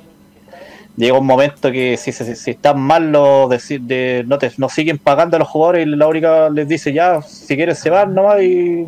[0.98, 4.68] llega un momento que si, si, si están mal los de, de- no, te, no
[4.70, 8.14] siguen pagando a los jugadores y la única les dice ya, si quieren se van
[8.14, 8.86] nomás y,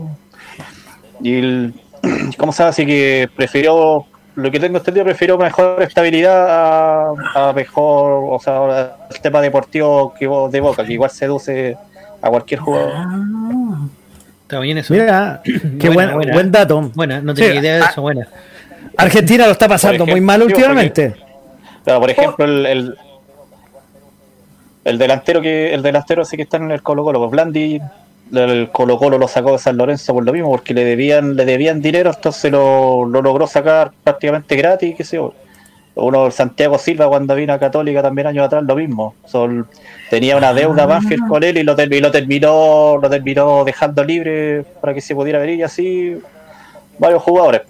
[1.21, 1.73] y el-
[2.37, 2.63] ¿cómo se?
[2.63, 8.95] Así que prefirió, lo que tengo entendido, prefirió mejor estabilidad a, a mejor, o sea,
[9.09, 11.77] el tema deportivo que vos de Boca, que igual seduce
[12.21, 12.93] a cualquier jugador.
[12.95, 13.79] Ah,
[14.43, 14.93] Está bien eso.
[14.93, 16.33] Mira, qué Buena, buen, buena.
[16.33, 16.91] buen dato.
[16.93, 18.27] Buena, no tenía Sí, idea de eso, buena.
[18.97, 21.15] Argentina lo está pasando muy mal últimamente.
[21.83, 22.97] Claro, por ejemplo, el, el,
[24.83, 27.81] el delantero que el delantero ese que está en el Colo Colo, pues Blandi,
[28.33, 31.45] el Colo Colo lo sacó de San Lorenzo por lo mismo, porque le debían, le
[31.45, 35.33] debían dinero, entonces lo, lo logró sacar prácticamente gratis, qué sé yo.
[35.93, 39.13] Uno, Santiago Silva, cuando vino a Católica también años atrás, lo mismo.
[39.25, 39.67] Son,
[40.09, 44.63] tenía una deuda Banfield con él y lo, y lo terminó, lo terminó dejando libre
[44.79, 46.17] para que se pudiera venir y así
[46.97, 47.63] varios jugadores.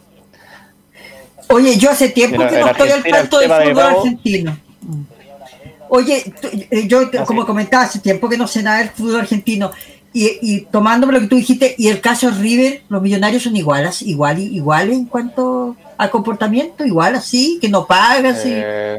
[1.52, 4.58] Oye, yo hace tiempo que no estoy al tanto del de fútbol argentino.
[5.90, 6.34] Oye,
[6.72, 9.72] eh, yo Ah, como comentaba hace tiempo que no sé nada del fútbol argentino
[10.14, 14.02] y, y tomándome lo que tú dijiste y el caso River, los millonarios son iguales,
[14.02, 18.52] igual igual en cuanto a comportamiento, igual así, que no pagan, sí.
[18.54, 18.98] Eh,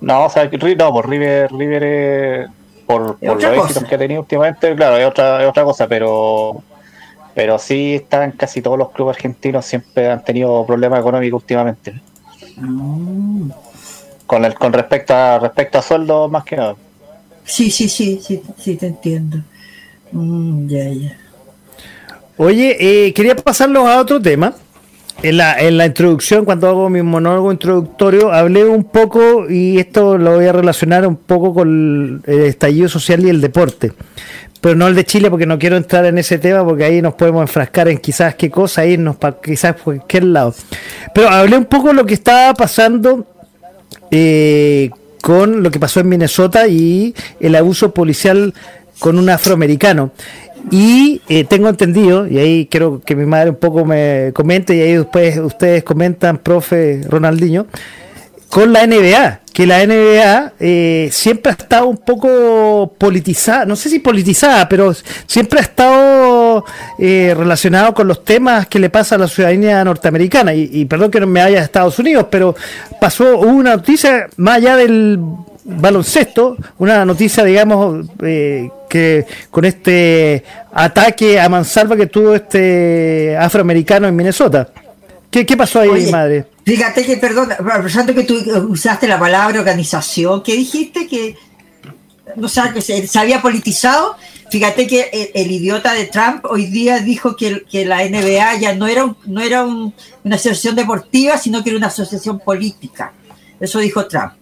[0.00, 2.46] no, o sea, no, por River, River eh,
[2.86, 6.62] por, por los éxitos que ha tenido últimamente, claro, es otra, es otra cosa, pero
[7.34, 12.00] pero sí están casi todos los clubes argentinos siempre han tenido problemas económicos últimamente.
[12.56, 13.50] Mm.
[14.26, 16.76] Con el, con respecto a respecto a sueldos más que nada.
[17.44, 19.38] Sí, sí, sí, sí, sí, te entiendo.
[20.12, 21.16] Mm, ya, ya.
[22.36, 24.54] Oye, eh, quería pasarlos a otro tema.
[25.22, 30.16] En la, en la introducción, cuando hago mi monólogo introductorio, hablé un poco, y esto
[30.16, 33.92] lo voy a relacionar un poco con el estallido social y el deporte.
[34.60, 37.14] Pero no el de Chile, porque no quiero entrar en ese tema, porque ahí nos
[37.14, 40.54] podemos enfrascar en quizás qué cosa, irnos para quizás cualquier lado.
[41.14, 43.26] Pero hablé un poco de lo que estaba pasando
[44.10, 44.90] eh,
[45.22, 48.52] con lo que pasó en Minnesota y el abuso policial
[48.98, 50.12] con un afroamericano.
[50.70, 54.80] Y eh, tengo entendido, y ahí quiero que mi madre un poco me comente, y
[54.82, 57.66] ahí después ustedes comentan, profe Ronaldinho,
[58.50, 63.88] con la NBA, que la NBA eh, siempre ha estado un poco politizada, no sé
[63.88, 64.92] si politizada, pero
[65.26, 66.64] siempre ha estado
[66.98, 70.52] eh, relacionado con los temas que le pasa a la ciudadanía norteamericana.
[70.52, 72.56] Y, y perdón que no me vaya a Estados Unidos, pero
[73.00, 75.20] pasó una noticia más allá del
[75.64, 80.42] baloncesto, una noticia, digamos, eh, que con este
[80.72, 84.68] ataque a mansalva que tuvo este afroamericano en Minnesota.
[85.30, 86.46] ¿Qué, qué pasó ahí, Oye, madre?
[86.64, 87.48] Fíjate que, perdón,
[87.82, 88.36] pensando que tú
[88.68, 91.06] usaste la palabra organización, ¿qué dijiste?
[91.06, 91.36] Que
[92.36, 94.16] no sé, que se, se había politizado.
[94.50, 98.74] Fíjate que el, el idiota de Trump hoy día dijo que, que la NBA ya
[98.74, 99.94] no era, un- no era un-
[100.24, 103.12] una asociación deportiva, sino que era una asociación política.
[103.58, 104.32] Eso dijo Trump.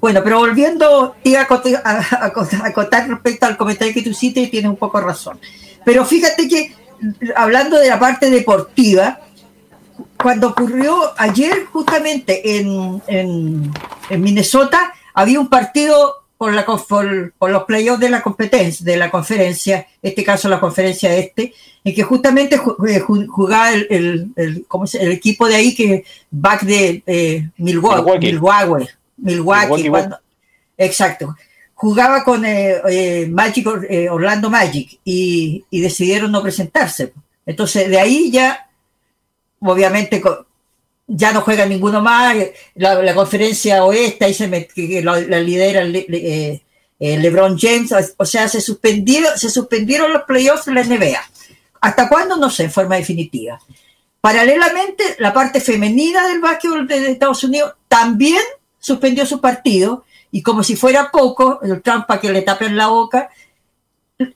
[0.00, 4.10] Bueno, pero volviendo a, cot- a, a cot- a contar respecto al comentario que tú
[4.10, 5.38] hiciste, y tienes un poco razón.
[5.84, 6.74] Pero fíjate que,
[7.36, 9.20] hablando de la parte deportiva,
[10.22, 13.70] cuando ocurrió ayer justamente en, en,
[14.10, 18.96] en Minnesota, había un partido por, la, por, por los playoffs de la competencia, de
[18.96, 21.52] la conferencia, en este caso la conferencia este,
[21.82, 25.56] en que justamente ju- eh, ju- jugaba el, el, el- ¿cómo se- el equipo de
[25.56, 28.26] ahí que back de eh, Milwaukee, Milwaukee.
[28.32, 30.18] Milwaukee, Milwaukee, Milwaukee cuando-
[30.76, 31.36] exacto.
[31.74, 37.12] Jugaba con eh, eh, Magic, Or- Orlando Magic y, y decidieron no presentarse.
[37.46, 38.67] Entonces, de ahí ya
[39.60, 40.22] obviamente
[41.06, 46.62] ya no juega ninguno más, eh, la, conferencia oeste ahí se que la, lidera eh,
[47.00, 51.20] eh, LeBron James, o- sea, se suspendieron, se suspendieron los playoffs de la NBA.
[51.80, 52.36] ¿Hasta cuándo?
[52.36, 53.60] No sé, en forma definitiva.
[54.20, 58.42] Paralelamente, la parte femenina del básquetbol de Estados Unidos también
[58.78, 62.88] suspendió su partido y como si fuera poco, el Trump para que le tapen la
[62.88, 63.30] boca,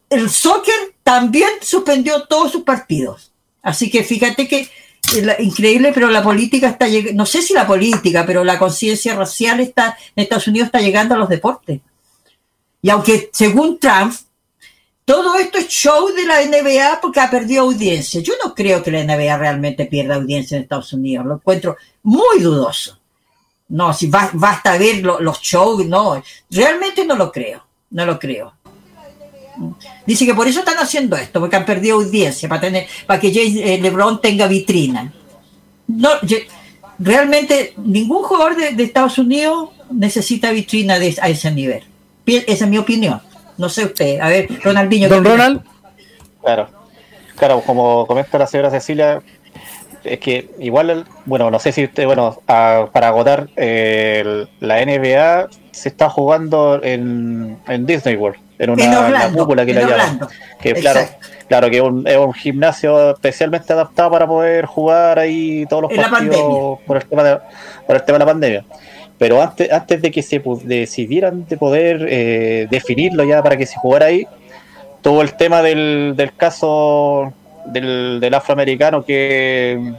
[0.09, 3.33] el soccer también suspendió todos sus partidos.
[3.61, 4.69] Así que fíjate que
[5.21, 9.15] la- increíble, pero la política está llegando, no sé si la política, pero la conciencia
[9.15, 11.81] racial está en Estados Unidos está llegando a los deportes.
[12.81, 14.15] Y aunque según Trump,
[15.05, 18.21] todo esto es show de la NBA porque ha perdido audiencia.
[18.21, 21.27] Yo no creo que la NBA realmente pierda audiencia en Estados Unidos.
[21.27, 22.99] Lo encuentro muy dudoso.
[23.69, 26.23] No, si ba- basta ver lo- los shows, no.
[26.51, 27.65] Realmente no lo creo.
[27.91, 28.55] No lo creo.
[30.07, 33.33] Dice que por eso están haciendo esto, porque han perdido audiencia, para tener, para que
[33.33, 35.13] James, eh, LeBron tenga vitrina.
[35.89, 36.11] No,
[36.99, 41.83] realmente ningún jugador de, de Estados Unidos necesita vitrina de, a ese nivel.
[42.25, 43.21] Esa es mi opinión.
[43.59, 44.21] No sé usted.
[44.21, 45.09] A ver, Ronaldinho.
[45.09, 45.25] ¿qué Don?
[45.25, 45.63] Ronald,
[46.43, 46.69] Claro,
[47.37, 49.23] claro, como comenta la señora Cecilia,
[50.03, 55.89] es que igual, bueno, no sé si usted, bueno, para agotar, eh, la NBA se
[55.89, 60.21] está jugando en, en Disney World, en una, cúpula que la llaman.
[60.61, 61.01] Que claro,
[61.49, 65.93] claro que es un, es un, gimnasio especialmente adaptado para poder jugar ahí todos los
[65.93, 67.39] partidos por el tema de,
[67.87, 68.65] por el tema de la pandemia.
[69.19, 73.77] Pero antes, antes de que se decidieran de poder eh, definirlo ya para que se
[73.77, 74.27] jugara ahí,
[75.01, 77.33] todo el tema del, del caso
[77.67, 79.93] del, del afroamericano que,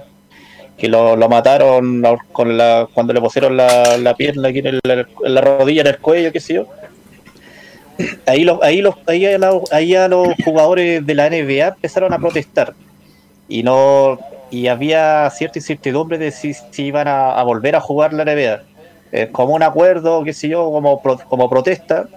[0.78, 5.82] que lo, mataron con la, cuando le pusieron la, la pierna aquí en, la rodilla,
[5.82, 6.68] en el cuello, qué sé yo.
[8.26, 12.14] Ahí, los, ahí, los, ahí, a los, ahí a los jugadores de la NBA empezaron
[12.14, 12.74] a protestar
[13.48, 14.18] y no
[14.50, 18.62] y había cierta incertidumbre de si, si iban a, volver a jugar la NBA.
[19.12, 22.08] Eh, como un acuerdo, qué sé yo, como, como protesta,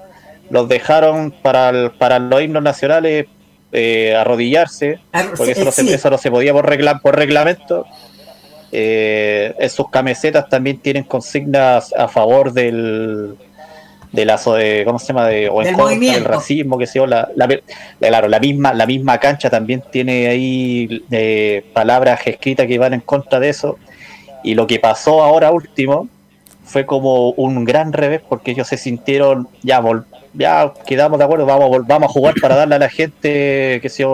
[0.51, 3.27] los dejaron para, para los himnos nacionales
[3.73, 4.99] eh, arrodillarse,
[5.37, 6.67] porque eso no, se, eso no se podía por,
[7.01, 7.87] por reglamento.
[8.71, 13.35] Eh, en sus camisetas también tienen consignas a favor del
[14.17, 15.27] de la de, ¿cómo se llama?
[15.27, 17.49] De, o en contra del racismo, que sea, la, la,
[17.99, 23.01] claro, la misma, la misma cancha también tiene ahí eh, palabras escritas que van en
[23.01, 23.79] contra de eso.
[24.43, 26.09] Y lo que pasó ahora último
[26.65, 29.83] fue como un gran revés porque ellos se sintieron, ya,
[30.33, 34.09] ya quedamos de acuerdo, vamos, vamos a jugar para darle a la gente que, sea,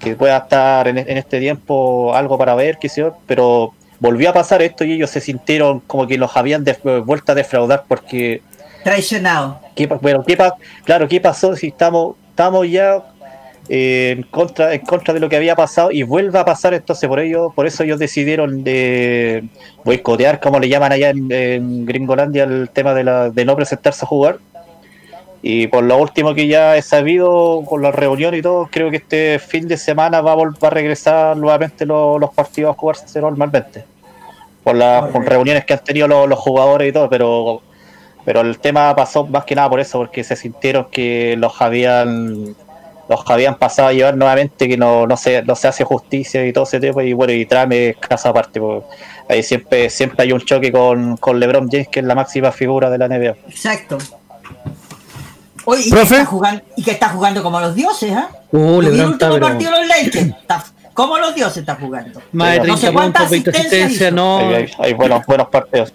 [0.00, 4.62] que pueda estar en, este tiempo algo para ver, que sea, pero volvió a pasar
[4.62, 8.42] esto y ellos se sintieron como que los habían de, vuelto a defraudar porque...
[8.86, 9.58] Traicionado.
[10.00, 10.38] bueno, ¿qué,
[10.84, 13.02] claro, ¿qué pasó si estamos, estamos ya
[13.68, 17.08] eh, en contra en contra de lo que había pasado y vuelve a pasar entonces
[17.08, 19.42] por ello por eso ellos decidieron de
[19.84, 24.04] boicotear como le llaman allá en, en Gringolandia el tema de, la, de no presentarse
[24.04, 24.38] a jugar
[25.42, 28.98] y por lo último que ya he sabido con la reunión y todo, creo que
[28.98, 33.84] este fin de semana va a volver a regresar nuevamente los, partidos a jugarse normalmente.
[34.64, 37.62] Por las reuniones que han tenido los, jugadores y todo, pero
[38.26, 42.56] pero el tema pasó más que nada por eso, porque se sintieron que los habían
[43.08, 46.52] los habían pasado a llevar nuevamente que no, no se no se hace justicia y
[46.52, 48.82] todo ese tema y bueno y tráeme casa aparte pues,
[49.28, 52.90] ahí siempre siempre hay un choque con, con LeBron James que es la máxima figura
[52.90, 53.98] de la NBA exacto
[55.66, 58.30] Oye, ¿y, Que está jugando, y que está jugando como los dioses, ¿ah?
[58.32, 58.56] ¿eh?
[58.56, 60.34] Uh, el último partido de los Lakers.
[60.94, 62.22] como los dioses está jugando.
[62.30, 64.38] Más de 30 no puntos, 20 asistencias, no.
[64.78, 65.92] Hay, buenos, buenos partidos.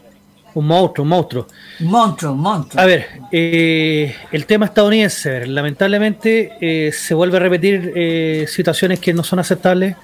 [0.53, 1.47] Un monstruo, un monstruo.
[1.79, 2.81] Un monstruo, monstruo.
[2.81, 9.13] A ver, eh, el tema estadounidense, lamentablemente eh, se vuelve a repetir eh, situaciones que
[9.13, 9.95] no son aceptables.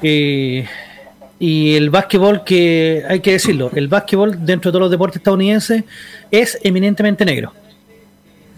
[0.00, 0.66] Eh,
[1.40, 5.82] y el básquetbol, que hay que decirlo, el básquetbol dentro de todos los deportes estadounidenses
[6.30, 7.52] es eminentemente negro.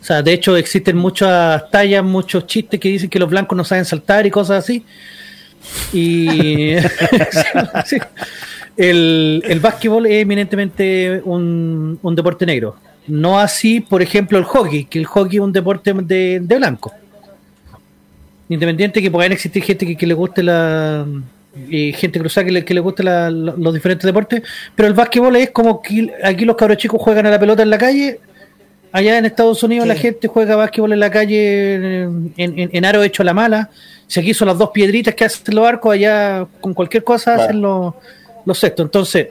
[0.03, 3.65] O sea, de hecho existen muchas tallas, muchos chistes que dicen que los blancos no
[3.65, 4.85] saben saltar y cosas así.
[5.95, 6.75] Y
[8.77, 12.77] el, el básquetbol es eminentemente un, deporte negro.
[13.07, 16.93] No así, por ejemplo, el hockey, que el hockey es un deporte de, blanco.
[18.49, 21.07] Independiente que puedan existir gente que, le guste la,
[21.69, 24.43] y gente cruzada que le, que le guste los diferentes deportes,
[24.75, 27.71] pero el básquetbol es como que aquí los cabros chicos juegan a la pelota en
[27.71, 28.21] la calle,
[28.95, 33.23] Allá en Estados Unidos la gente juega básquetbol en la calle en, en, aro hecho
[33.23, 33.69] a la mala.
[34.07, 37.61] Si aquí son las dos piedritas que hacen los arcos, allá con cualquier cosa hacen
[37.61, 37.95] los,
[38.45, 38.87] los sextos.
[38.87, 39.29] Entonces,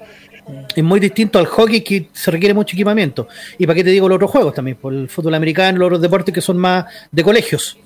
[0.76, 3.28] es muy distinto al hockey que se requiere mucho equipamiento.
[3.58, 6.02] Y para qué te digo los otros juegos también, por el fútbol americano, los otros
[6.02, 7.78] deportes que son más de colegios.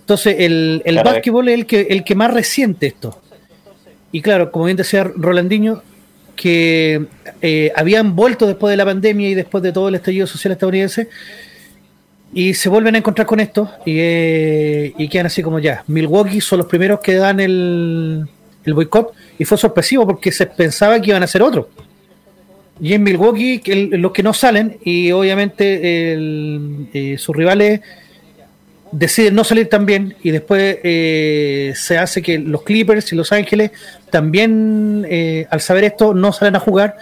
[0.00, 3.20] Entonces, el, el básquetbol es el que, el que más resiente esto.
[4.10, 5.82] Y claro, como bien decía Rolandinho,
[6.34, 7.06] que
[7.42, 11.08] eh, habían vuelto después de la pandemia y después de todo el estallido social estadounidense
[12.32, 15.82] y se vuelven a encontrar con esto y, eh, y quedan así como ya.
[15.88, 18.28] Milwaukee son los primeros que dan el,
[18.68, 21.66] el boicot y fue sorpresivo porque se pensaba que iban a ser otros.
[22.80, 23.60] Y en Milwaukee
[23.96, 27.80] los que no salen y obviamente eh, sus rivales
[28.92, 33.72] deciden no salir también y después eh, se hace que los Clippers y Los Ángeles
[34.10, 36.96] también, eh, al saber esto, no salen a jugar.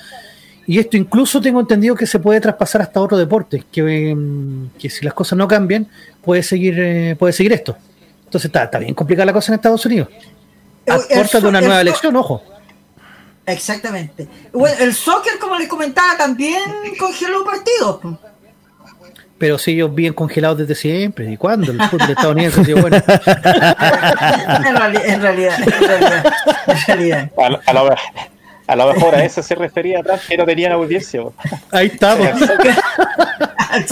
[0.66, 4.90] Y esto incluso tengo entendido que se puede traspasar hasta otro deporte, que, em, que
[4.90, 5.86] si las cosas no cambian,
[6.24, 7.76] puede seguir, puede seguir esto.
[8.24, 10.08] Entonces está, está, bien complicada la cosa en Estados Unidos.
[10.88, 12.42] A de una nueva elección, ojo.
[13.46, 14.26] Exactamente.
[14.52, 16.62] Bueno, el soccer, como les comentaba, también
[16.98, 18.00] congeló partidos.
[19.38, 21.30] Pero si ellos bien congelados desde siempre.
[21.30, 21.70] ¿Y cuándo?
[21.70, 22.96] El fútbol estadounidense ha sido bueno.
[23.06, 25.58] en, realidad, en realidad,
[26.66, 27.30] en realidad.
[28.66, 31.20] A, lo, mejor a eso se refería atrás que no tenían audiencia.
[31.70, 32.28] Ahí estamos.
[33.70, 33.86] Al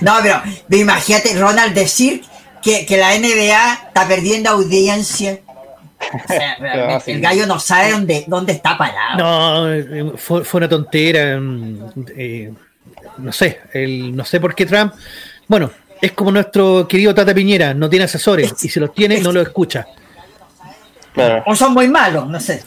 [0.00, 2.24] No, pero imagínate, Ronald, decir
[2.62, 5.40] que, que la NBA está perdiendo audiencia.
[6.00, 9.18] O sea, realmente, el gallo no sabe dónde, dónde está parado.
[9.18, 11.38] No, eh, fue, fue una tontera.
[11.38, 12.52] mm, eh,
[13.18, 14.92] no sé, el, no sé por qué Trump.
[15.46, 15.70] Bueno,
[16.00, 19.42] es como nuestro querido Tata Piñera, no tiene asesores y si los tiene, no los
[19.46, 19.86] escucha.
[21.12, 21.42] Claro.
[21.46, 22.62] O son muy malos, no sé.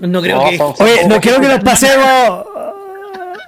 [0.00, 0.82] No creo No, que.
[0.82, 2.44] Oye, no quiero que nos pasemos.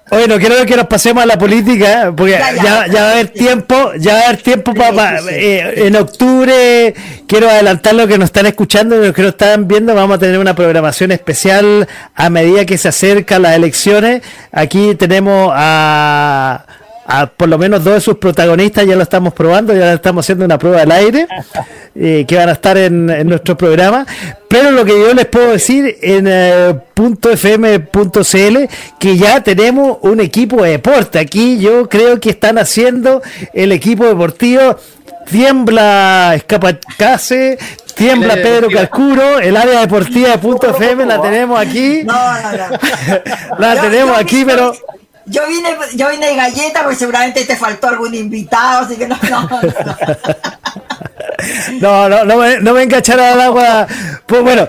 [0.09, 2.87] Oye, no quiero que nos pasemos a la política, porque Ya, ya, ya.
[2.87, 5.29] ya va a haber tiempo, ya va a haber tiempo para sí.
[5.31, 6.95] en octubre.
[7.27, 9.95] Quiero adelantar lo que nos están escuchando y los que nos están viendo.
[9.97, 14.23] Vamos a tener una programación especial a medida que se acercan las elecciones.
[14.53, 16.65] Aquí tenemos a,
[17.07, 20.45] a por lo menos dos de sus protagonistas, ya lo estamos probando, ya estamos haciendo
[20.45, 21.27] una prueba al aire,
[21.95, 24.07] eh, que van a estar en, en nuestro programa.
[24.49, 28.57] Pero lo que yo les puedo decir en eh, .fm.cl
[28.99, 31.19] que ya tenemos un equipo de deporte.
[31.19, 34.77] Aquí yo creo que están haciendo el equipo deportivo.
[35.31, 37.59] Tiembla Escapacase,
[37.95, 38.69] tiembla Pedro.
[38.71, 42.03] Calcuro, el área deportiva de punto .fm la tenemos aquí.
[42.05, 43.59] No, no, no.
[43.59, 44.73] La tenemos aquí, pero
[45.27, 49.18] Yo vine, yo vine de galleta, porque seguramente te faltó algún invitado, así que no,
[49.29, 49.61] no, no.
[51.81, 53.87] No, no, no me, no me engancharon al agua.
[54.27, 54.67] Pues bueno,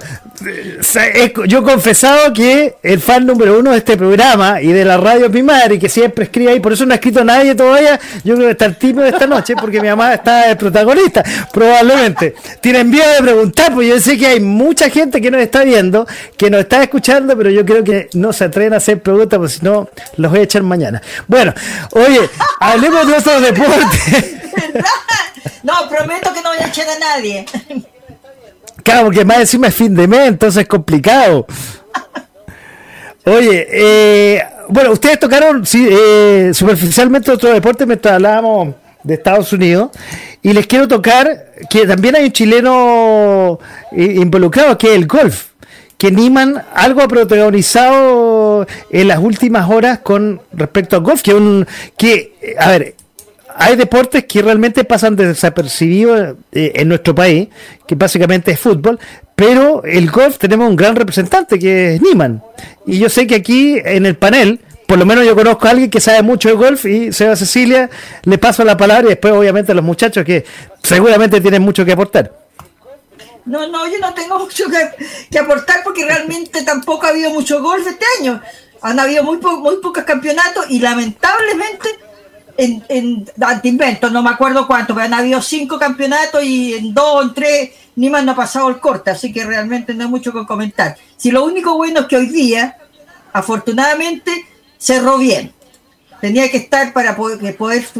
[1.47, 5.29] yo he confesado que el fan número uno de este programa y de la radio
[5.29, 7.99] mi madre, que siempre escribe ahí, por eso no ha escrito nadie todavía.
[8.23, 11.23] Yo creo que está el tipo de esta noche, porque mi mamá está el protagonista,
[11.51, 12.35] probablemente.
[12.61, 16.07] Tienen miedo de preguntar, pues yo sé que hay mucha gente que nos está viendo,
[16.37, 19.53] que nos está escuchando, pero yo creo que no se atreven a hacer preguntas, porque
[19.53, 21.01] si no, los voy a echar mañana.
[21.27, 21.53] Bueno,
[21.91, 24.37] oye, hablemos de otros deportes.
[25.63, 27.45] No, prometo que no voy a echar a nadie.
[28.83, 31.45] Claro, porque más encima es fin de mes, entonces es complicado.
[33.25, 39.91] Oye, eh, bueno, ustedes tocaron eh, superficialmente otro deporte mientras hablábamos de Estados Unidos.
[40.41, 43.59] Y les quiero tocar que también hay un chileno
[43.91, 45.47] eh, involucrado, que es el golf.
[45.97, 51.21] Que Niman algo ha protagonizado en las últimas horas con respecto al golf.
[51.21, 52.95] Que, un, que a ver,
[53.59, 57.47] hay deportes que realmente pasan desapercibidos eh, en nuestro país,
[57.87, 58.99] que básicamente es fútbol,
[59.35, 62.43] pero el golf tenemos un gran representante que es Niman.
[62.85, 65.89] Y yo sé que aquí en el panel, por lo menos yo conozco a alguien
[65.89, 67.89] que sabe mucho de golf y Seba Cecilia,
[68.23, 70.45] le paso la palabra y después obviamente a los muchachos que
[70.83, 72.31] seguramente tienen mucho que aportar.
[73.45, 77.61] No, no, yo no tengo mucho que, que aportar porque realmente tampoco ha habido mucho
[77.61, 78.41] golf este año.
[78.81, 81.89] Han habido muy, po- muy pocos campeonatos y lamentablemente
[82.57, 87.05] en, en antiinventos, no me acuerdo cuánto, pero han habido cinco campeonatos y en dos
[87.15, 90.09] o en tres ni más no ha pasado el corte, así que realmente no hay
[90.09, 90.95] mucho que comentar.
[91.17, 92.77] Si lo único bueno es que hoy día,
[93.33, 94.31] afortunadamente,
[94.77, 95.53] cerró bien.
[96.21, 97.55] Tenía que estar para poder,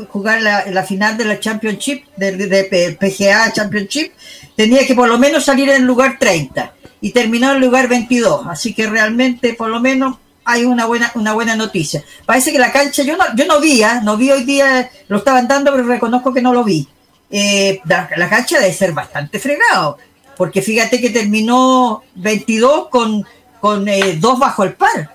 [0.10, 4.12] jugar la, la final de la Championship, de, de- de PGA Championship,
[4.56, 7.88] tenía que por lo menos salir en el lugar 30 y terminó en el lugar
[7.88, 8.48] 22.
[8.48, 10.18] Así que realmente, por lo menos,
[10.48, 12.02] hay una buena, una buena noticia.
[12.26, 14.00] Parece que la cancha, yo no, yo no vi, ¿ah?
[14.02, 16.88] no vi hoy día, lo estaban dando, pero reconozco que no lo vi.
[17.30, 19.98] Eh, la, cancha debe ser bastante fregado,
[20.38, 23.26] porque fíjate que terminó 22 con,
[23.60, 25.14] con eh, dos bajo el par.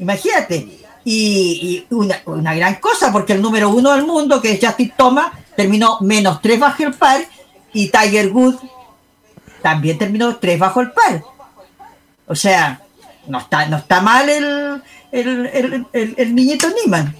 [0.00, 0.80] Imagínate.
[1.04, 4.92] Y, y una, una gran cosa, porque el número uno del mundo, que es Justin
[4.96, 7.24] Thomas, terminó menos tres bajo el par,
[7.72, 8.58] y Tiger Woods
[9.62, 11.22] también terminó tres bajo el par.
[12.26, 12.83] O sea,
[13.28, 17.14] no está, no está mal el, el, el, el- el niñito Niman.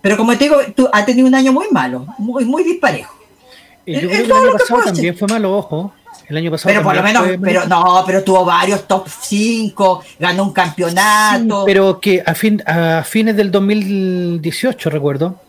[0.00, 3.14] Pero como te digo, tú, ha tenido un año muy malo, muy, muy disparejo.
[3.84, 5.92] Y yo Es- creo es que el año pasado también fue malo, ojo.
[6.28, 6.68] El año pasado.
[6.72, 11.60] Pero por lo menos, pero no, pero tuvo varios top 5, ganó un campeonato.
[11.60, 15.40] Sí, pero que a, fin, a fines del 2018, recuerdo,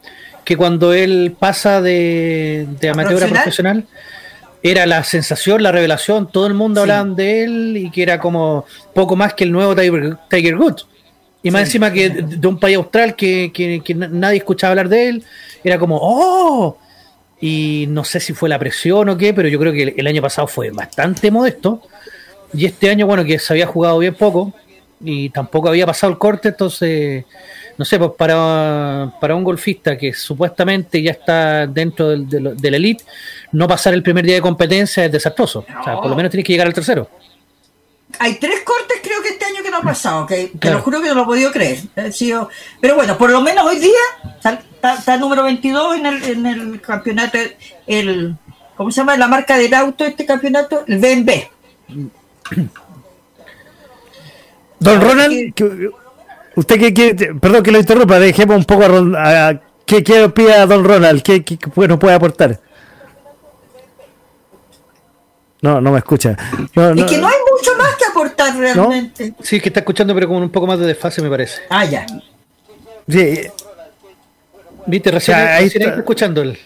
[0.44, 3.84] que cuando él pasa de, de amateur a profesional?
[3.84, 3.86] profesional,
[4.64, 6.92] era la sensación, la revelación, todo el mundo Sí.
[6.92, 10.88] hablaba de él y que era como poco más que el nuevo Tiger, Tiger Woods.
[11.44, 11.66] Y más Sí.
[11.70, 15.24] encima que de un país austral que, que- que na- nadie escuchaba hablar de él,
[15.64, 16.78] era como, ¡oh!
[17.40, 20.06] Y no sé si fue la presión o qué, pero yo creo que el, el
[20.08, 21.82] año pasado fue bastante modesto.
[22.54, 24.54] Y este año, bueno, que se había jugado bien poco
[25.04, 27.26] y tampoco había pasado el corte, entonces,
[27.82, 32.70] no sé, pues para, para un golfista que supuestamente ya está dentro del, del- de
[32.72, 33.04] la elite,
[33.54, 35.66] no pasar el primer día de competencia es desastroso.
[35.80, 37.10] O sea, por lo menos tienes que llegar al tercero.
[38.20, 41.02] Hay tres cortes creo que este año que no ha pasado, que te lo juro
[41.02, 41.80] que no lo he podido creer.
[42.14, 42.50] Sido-
[42.80, 44.04] Pero bueno, por lo menos hoy día
[44.36, 47.40] está, está- está el número 22 en el, en el campeonato,
[47.88, 48.36] el,
[48.78, 49.18] ¿cómo se llama?
[49.18, 51.32] La marca del auto, este campeonato, el BMB.
[54.80, 55.54] Don Ronald,
[56.62, 60.24] usted que quiere, perdón que lo interrumpa, dejemos un poco a, Ron- a- ¿qué, qué
[60.24, 61.22] opina Don Ronald?
[61.22, 62.60] ¿Qué, qué, qué nos puede aportar?
[65.62, 66.36] No, no me escucha.
[66.76, 67.06] No, no.
[67.06, 69.34] Es que no hay mucho más que aportar realmente.
[69.42, 71.62] Sí, es que está escuchando, pero con un poco más de desfase, me parece.
[71.70, 72.06] Ah, ya.
[73.08, 73.42] Sí,
[74.88, 75.94] Viste, recién, O sea, ahí recién está.
[75.94, 76.58] ahí escuchando el.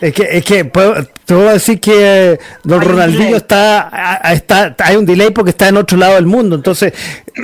[0.00, 4.74] Es que, es que puedo- te voy a decir que Don Hay Ronaldinho está, está,
[4.78, 6.92] hay un delay porque está en otro lado del mundo, entonces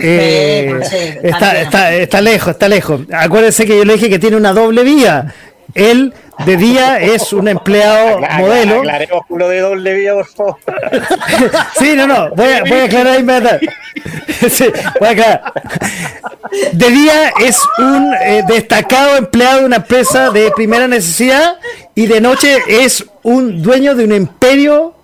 [0.02, 3.00] eh, pues sí, está, está, está lejos, está lejos.
[3.12, 5.34] Acuérdense que yo le dije que tiene una doble vía.
[5.76, 6.12] Él
[6.44, 8.78] de día es un empleado Acla- modelo.
[8.80, 10.56] Aclaremos culo de doble vía, por favor.
[11.78, 13.74] Sí, no, no, voy a, voy a aclarar inmediatamente.
[14.50, 14.66] Sí,
[15.00, 15.52] voy a aclarar.
[16.72, 21.56] De día es un eh, destacado empleado de una empresa de primera necesidad
[21.94, 24.94] y de noche es un dueño de un imperio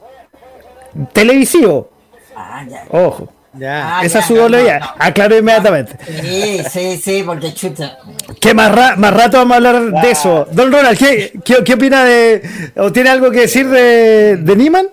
[1.13, 1.91] televisivo.
[2.37, 2.65] Ah.
[2.91, 3.99] Ojo, Ya.
[3.99, 4.87] Ah, esa ya, es su no, doble no.
[4.99, 5.93] Aclaro inmediatamente.
[6.07, 7.99] Sí, sí, sí, porque chuta.
[8.41, 10.47] Que más, ra- más rato vamos a hablar de eso.
[10.53, 12.43] Don Ronald, ¿qué, qué, qué opina de.
[12.77, 14.87] o tiene algo que decir de, de Niman?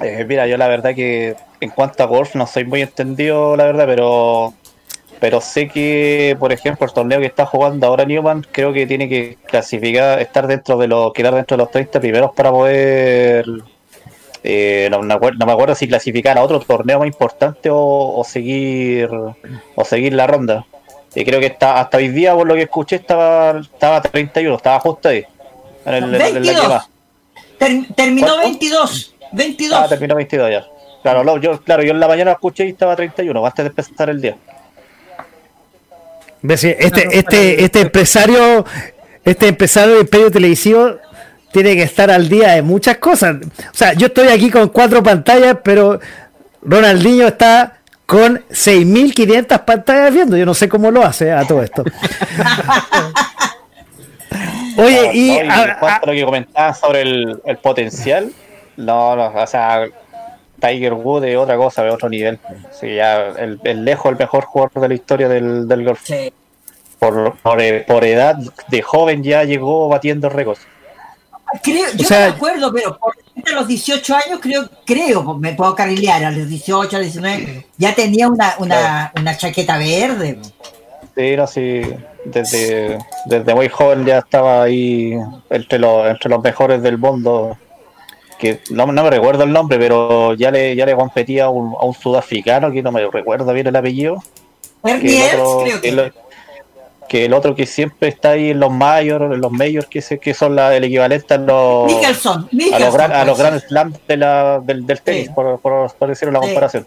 [0.00, 3.64] Eh, mira, yo la verdad que en cuanto a golf no soy muy entendido, la
[3.64, 4.52] verdad, pero
[5.18, 9.08] pero sé que, por ejemplo, el torneo que está jugando ahora Newman, creo que tiene
[9.08, 13.46] que clasificar, estar dentro de los, quedar dentro de los 30 primeros para poder,
[14.48, 17.76] eh, no, me acuerdo, no me acuerdo si clasificar a otro torneo más importante o,
[18.16, 19.10] o seguir
[19.74, 20.64] o seguir la ronda.
[21.14, 24.78] Y creo que está, hasta hoy día, por lo que escuché, estaba, estaba 31, estaba
[24.80, 25.24] justo ahí.
[25.84, 26.54] En, el, en la 22.
[26.56, 26.88] llamada.
[27.58, 28.42] Ter- terminó ¿Cuánto?
[28.48, 29.14] 22.
[29.32, 29.78] 22.
[29.82, 30.66] Ah, terminó 22 ya.
[31.02, 34.10] Claro, lo- yo, claro, yo en la mañana escuché y estaba 31, antes de empezar
[34.10, 34.36] el día.
[36.48, 38.64] Este, este, este empresario,
[39.24, 40.96] este empresario de imperio televisivo
[41.62, 43.36] tiene que estar al día de muchas cosas.
[43.42, 45.98] O sea, yo estoy aquí con cuatro pantallas, pero
[46.60, 50.36] Ronaldinho está con 6.500 pantallas viendo.
[50.36, 51.82] Yo no sé cómo lo hace a todo esto.
[54.76, 58.30] Oye, No, y, a- a lo que comentaban sobre el, el potencial,
[58.76, 59.86] no, no, o sea,
[60.60, 62.38] Tiger Wood es otra cosa, de otro nivel.
[62.78, 66.00] Sí, ya el, el lejos el mejor jugador de la historia del, del golf.
[66.04, 66.30] Sí.
[66.98, 68.36] Por, por, por edad
[68.68, 70.60] de joven ya llegó batiendo récords.
[71.62, 73.14] Creo, yo sea- no me acuerdo, pero por
[73.46, 77.66] a los 18 años creo, creo, me puedo carrilear, a los 18, a los 19,
[77.76, 80.38] ya tenía una, una, una chaqueta verde.
[81.16, 81.82] Sí, no, sí,
[82.24, 85.14] desde, desde muy joven ya estaba ahí
[85.50, 87.56] entre los, entre los mejores del mundo.
[88.38, 91.74] Que no, no me recuerdo el nombre, pero ya le, ya le competía a un,
[91.80, 94.22] a un sudafricano que no me recuerdo bien el apellido.
[94.82, 96.12] Otro, creo que,
[97.06, 97.24] que.
[97.24, 100.34] el, otro que siempre está ahí en los mayores, en los majors, que, se- que
[100.34, 103.64] son la- el equivalente a los, Mickelson, a los, gran, a los pues.
[103.70, 105.32] Grand de la, del, del tenis, Sí.
[105.34, 106.46] por, por, por decir una Sí.
[106.46, 106.86] comparación.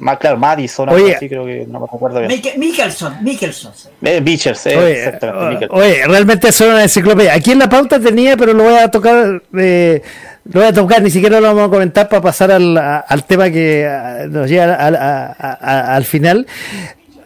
[0.00, 1.16] Más claro, Madison, Oye.
[1.16, 2.40] así creo que no me recuerdo bien.
[2.56, 3.72] Mickelson, Mickelson.
[4.02, 7.34] Eh, Beachers, eh, Oye, exactamente, oye, realmente es una enciclopedia.
[7.34, 10.00] Aquí en la pauta tenía, pero lo voy a tocar, eh,
[10.44, 13.24] lo voy a tocar, ni siquiera lo vamos a comentar para pasar al, a- al
[13.24, 13.90] tema que
[14.30, 16.46] nos llega al, a- a- a- al final.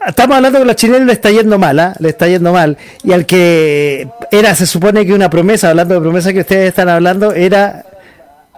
[0.07, 1.95] Estamos hablando que a los chilenos le está yendo mal, ¿ah?
[1.99, 2.77] le está yendo mal.
[3.05, 6.89] Y al que era, se supone que una promesa, hablando de promesa que ustedes están
[6.89, 7.85] hablando, era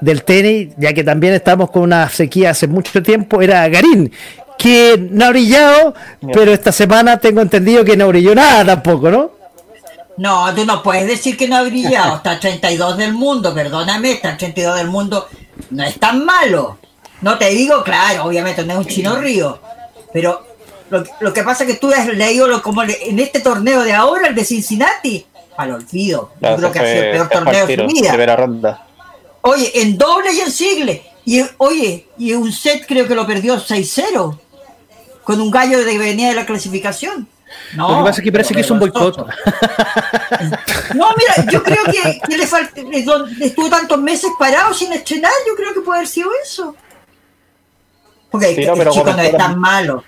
[0.01, 4.13] del tenis, ya que también estamos con una sequía hace mucho tiempo, era Garín,
[4.59, 5.95] que no ha brillado,
[6.33, 9.31] pero esta semana tengo entendido que no brilló nada tampoco, ¿no?
[10.17, 12.17] No, tú no puedes decir que no ha brillado.
[12.17, 15.27] Está 32 del mundo, perdóname, está 32 del mundo.
[15.71, 16.79] No es tan malo.
[17.21, 19.59] No te digo, claro, obviamente no es un chino río.
[20.13, 20.54] Pero
[20.91, 23.83] lo, lo que pasa es que tú has leído lo, como le- en este torneo
[23.83, 26.33] de ahora, el de Cincinnati, al olvido.
[26.41, 28.09] Yo creo que ha sido el peor torneo de su vida.
[28.11, 28.87] Primera ronda.
[29.43, 31.03] Oye, en doble y en single.
[31.27, 34.39] Y oye, y un set creo que lo perdió 6-0.
[35.23, 37.27] Con un gallo de que venía de la clasificación.
[37.75, 39.17] No, Lo que pasa es que parece que hizo un boicot.
[40.95, 42.81] No, mira, yo creo que, que le falta,
[43.41, 46.75] estuvo tantos meses parado sin estrenar, yo creo que puede haber sido eso.
[48.31, 50.05] Porque Sí, no, el chico no es tan malo.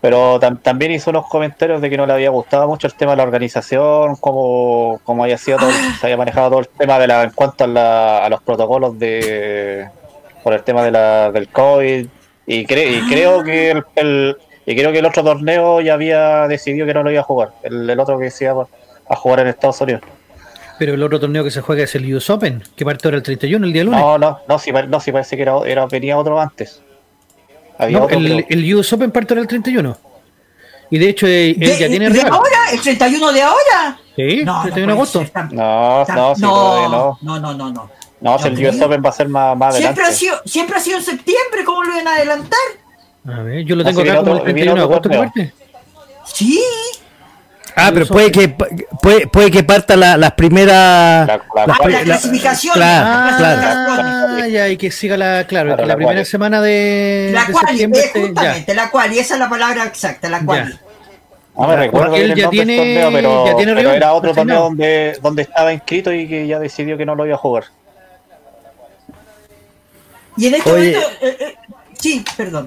[0.00, 3.12] Pero tam- también hizo unos comentarios de que no le había gustado mucho el tema
[3.12, 5.96] de la organización, cómo, cómo había sido todo, Ah.
[6.00, 8.98] se había manejado todo el tema de la, en cuanto a, la- a los protocolos
[8.98, 9.88] de
[10.42, 12.06] por el tema de la, del COVID.
[12.46, 16.48] Y, cre- y creo que el, el- y creo que el otro torneo ya había
[16.48, 17.50] decidido que no lo iba a jugar.
[17.62, 18.66] El, el otro que se iba
[19.08, 20.00] a jugar en Estados Unidos.
[20.78, 23.22] Pero el otro torneo que se juega es el US Open, que parte ahora el
[23.22, 24.00] 31, el día lunes.
[24.00, 26.80] No, no, no, sí, pare- no, sí parece que era, era- venía otro antes.
[27.80, 29.96] Había No, otro, el, el US Open parte ahora el 31.
[30.92, 32.58] Y de hecho, eh, él ¿De, ya tiene de ahora?
[32.72, 33.98] ¿El 31 de ahora?
[34.16, 35.20] Sí, No, no 31 de agosto.
[35.20, 37.18] ser No, no, sí, no.
[37.22, 37.90] no, no, no, no.
[38.20, 38.70] No, si No el creo.
[38.70, 39.80] US Open va a ser más, más adelante.
[40.02, 42.58] Siempre ha, sido, siempre ha sido en septiembre, ¿cómo lo iban a adelantar?
[43.28, 45.52] A ver, yo lo No, tengo acá como el otro- viene 31 de agosto.
[46.34, 46.60] Sí.
[47.76, 51.26] Ah, pero puede que puede, puede que parta la- las primeras.
[51.26, 52.74] La- la- las Ah, pri- la clasificación.
[52.74, 53.34] claro, Ah,
[54.36, 54.46] claro.
[54.48, 56.24] ya, y que siga la, claro, la la primera quali.
[56.26, 58.20] semana de, La de cual, septiembre es ya.
[58.20, 60.68] justamente, la cual, y esa es la palabra exacta, la cual.
[60.72, 60.80] Ya.
[61.56, 64.60] No me recuerdo él ya tiene- torneo, pero, ya tiene pero rival, era otro torneo
[64.62, 67.64] donde, donde estaba inscrito y que ya decidió que no lo iba a jugar.
[70.36, 70.92] Y en este Oye.
[70.94, 71.56] momento, eh, eh,
[71.98, 72.66] sí, perdón.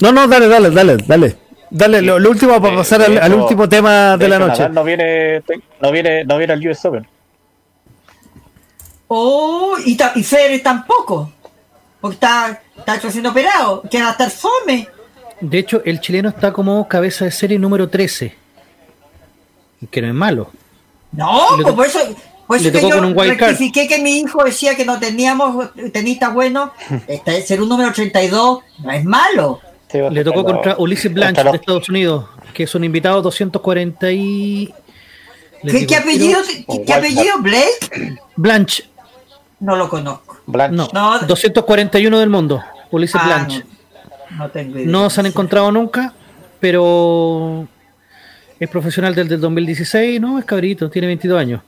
[0.00, 1.36] No, no, dale, dale, dale, dale.
[1.76, 4.58] Dale, lo, lo último para Eh, pasar al, último tema de la hecho, noche.
[4.60, 5.42] Nadal no viene,
[5.80, 7.04] no viene, no viene al US Open.
[9.08, 11.32] Oh, y, ta- y Federer tampoco.
[12.00, 14.88] Porque está, está recién operado, que va a estar fome.
[15.40, 18.36] De hecho, el chileno está como cabeza de serie número 13.
[19.90, 20.52] Que no es malo.
[21.10, 21.98] No, pues por eso,
[22.46, 23.56] por eso que yo con un card.
[23.56, 26.70] que mi hijo decía que no teníamos tenistas buenos.
[27.08, 29.60] Este, ser un número 32 no es malo.
[29.94, 33.22] Sí, Le tocó contra Ulises Blanche contra de los- Estados Unidos, que es un invitado
[33.22, 34.74] 240 y...
[35.62, 36.38] ¿Qué, digo qué al apellido?
[36.68, 37.38] ¿Qué, qué apellido?
[37.40, 38.16] ¿Blake?
[38.36, 38.84] Blanche.
[39.60, 40.38] No lo conozco.
[40.46, 40.88] Blanche.
[40.92, 41.26] No, No.
[41.26, 42.60] 241 del mundo.
[42.90, 43.64] Ulises Ah, Blanche.
[44.30, 44.88] no, no tengo idea.
[44.90, 46.12] No se han encontrado nunca,
[46.60, 47.68] pero
[48.58, 50.38] es profesional desde el 2016, ¿no?
[50.40, 51.60] Es cabrito, tiene 22 años.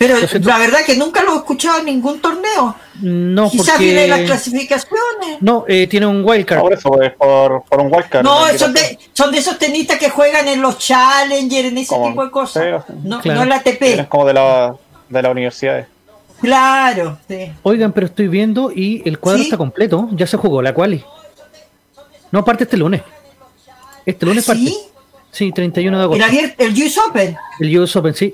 [0.00, 2.74] Pero la verdad que nunca lo he escuchado en ningún torneo.
[3.02, 4.26] No, Quizás viene de las porque...
[4.32, 5.42] clasificaciones.
[5.42, 6.58] No, eh, tiene un wildcard.
[6.58, 8.22] Ahora eso es por, por un wildcard.
[8.24, 12.08] No, son de, son de esos tenistas que juegan en los Challenger, en ese Como-
[12.08, 12.82] tipo de cosas.
[12.86, 13.36] sí, No, claro.
[13.40, 13.92] no en la invitación.
[13.92, 14.08] Es ATP.
[14.08, 14.74] como de la,
[15.10, 15.86] de las universidades.
[16.40, 17.52] Claro, sí.
[17.62, 19.44] Oigan, pero estoy viendo y el cuadro ¿Sí?
[19.44, 20.08] está completo.
[20.12, 21.04] Ya se jugó la quali.
[22.30, 23.02] No, parte este lunes.
[24.06, 24.62] Este lunes parte.
[24.62, 24.78] ¿Sí?
[25.30, 26.24] Sí, 31 de El, agosto.
[26.24, 27.36] abier- el US Open.
[27.60, 28.32] El US Open, sí.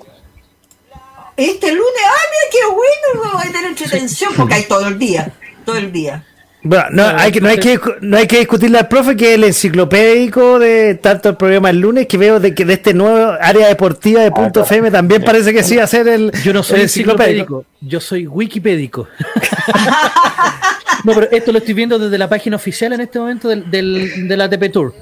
[1.37, 5.33] Este lunes, ah, mira qué bueno, va a tener entretención, porque hay todo el día,
[5.65, 6.25] todo el día.
[6.63, 9.35] Bueno, no, hay que, no, hay que, no hay que discutirle al profe que es
[9.37, 13.35] el enciclopédico de tanto el programa el lunes que veo de que de este nuevo
[13.41, 14.67] área deportiva de punto claro.
[14.67, 18.27] FM también parece que sí va a ser el, Yo no soy enciclopédico, yo soy
[18.27, 19.07] wikipédico.
[21.05, 24.27] no, pero esto lo estoy viendo desde la página oficial en este momento del, del,
[24.27, 24.93] del ATP Tour.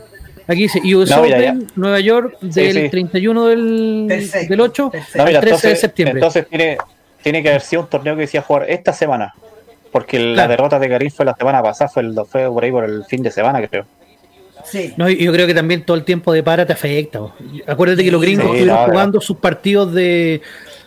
[0.47, 1.67] Aquí dice US No, ya, Open, ya.
[1.77, 2.89] Nueva York, del sí.
[2.91, 5.19] 31 del, Perfecto, del 8 perfecto.
[5.19, 6.15] No, al mira, 13 de septiembre.
[6.19, 6.77] entonces tiene,
[7.23, 9.35] tiene que haber sido un torneo que decía jugar esta semana.
[9.93, 12.85] Porque la derrota de Karim fue la semana pasada, fue, el, fue por ahí por
[12.85, 13.87] el fin de semana, creo.
[14.65, 14.93] Sí.
[14.97, 17.21] No, y yo creo que también todo el tiempo de para te afecta.
[17.67, 18.87] Acuérdate que los gringos Sí, estuvieron no.
[18.91, 20.43] jugando sus partidos de,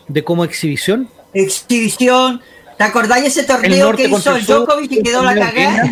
[0.10, 1.08] de como exhibición.
[1.34, 2.42] Exhibición.
[2.78, 5.84] ¿Te acordáis ese torneo que hizo el Djokovic y quedó la cagada?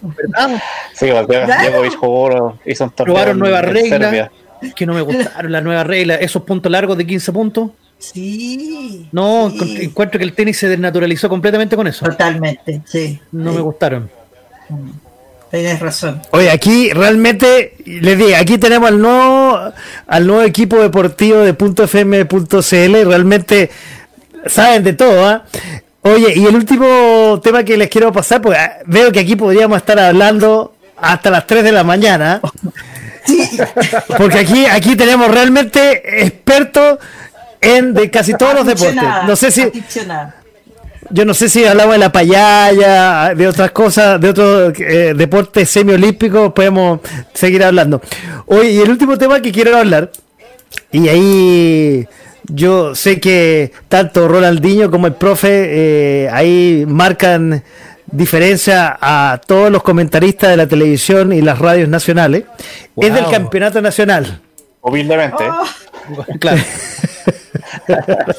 [0.00, 0.62] ¿Verdad?
[0.94, 1.26] Sí, Claro.
[1.26, 3.14] Djokovic jugó, hizo un torneo.
[3.14, 4.30] Probaron nuevas reglas
[4.76, 7.70] que no me gustaron, las nuevas reglas, esos puntos largos de 15 puntos.
[7.98, 9.08] Sí.
[9.12, 9.78] No, sí.
[9.82, 12.04] encuentro que el tenis se desnaturalizó completamente con eso.
[12.04, 13.20] Totalmente, sí.
[13.30, 14.10] No sí, me gustaron.
[15.50, 16.22] Tienes razón.
[16.30, 19.72] Oye, aquí realmente, les digo, aquí tenemos al nuevo,
[20.06, 23.70] al nuevo equipo deportivo de .fm.cl, realmente
[24.46, 25.44] saben de todo, ¿ah?
[26.02, 29.78] Oye, y el último tema que les quiero pasar, porque ah, veo que aquí podríamos
[29.78, 32.40] estar hablando hasta las 3 de la mañana,
[34.18, 36.98] porque aquí, aquí tenemos realmente expertos
[37.60, 39.02] en de casi todos los deportes.
[39.26, 39.70] No sé si,
[41.10, 45.70] yo no sé si hablamos de la payaya, de otras cosas, de otros eh, deportes
[45.70, 46.98] semiolímpicos, podemos
[47.32, 48.02] seguir hablando.
[48.46, 50.10] Hoy, y el último tema que quiero hablar,
[50.90, 52.08] y ahí
[52.44, 57.62] yo sé que tanto Ronaldinho como el profe eh, ahí marcan
[58.06, 62.44] diferencia a todos los comentaristas de la televisión y las radios nacionales,
[62.96, 64.40] es del campeonato nacional.
[64.80, 65.44] Humildemente.
[65.48, 65.64] Oh,
[66.38, 66.62] Claro.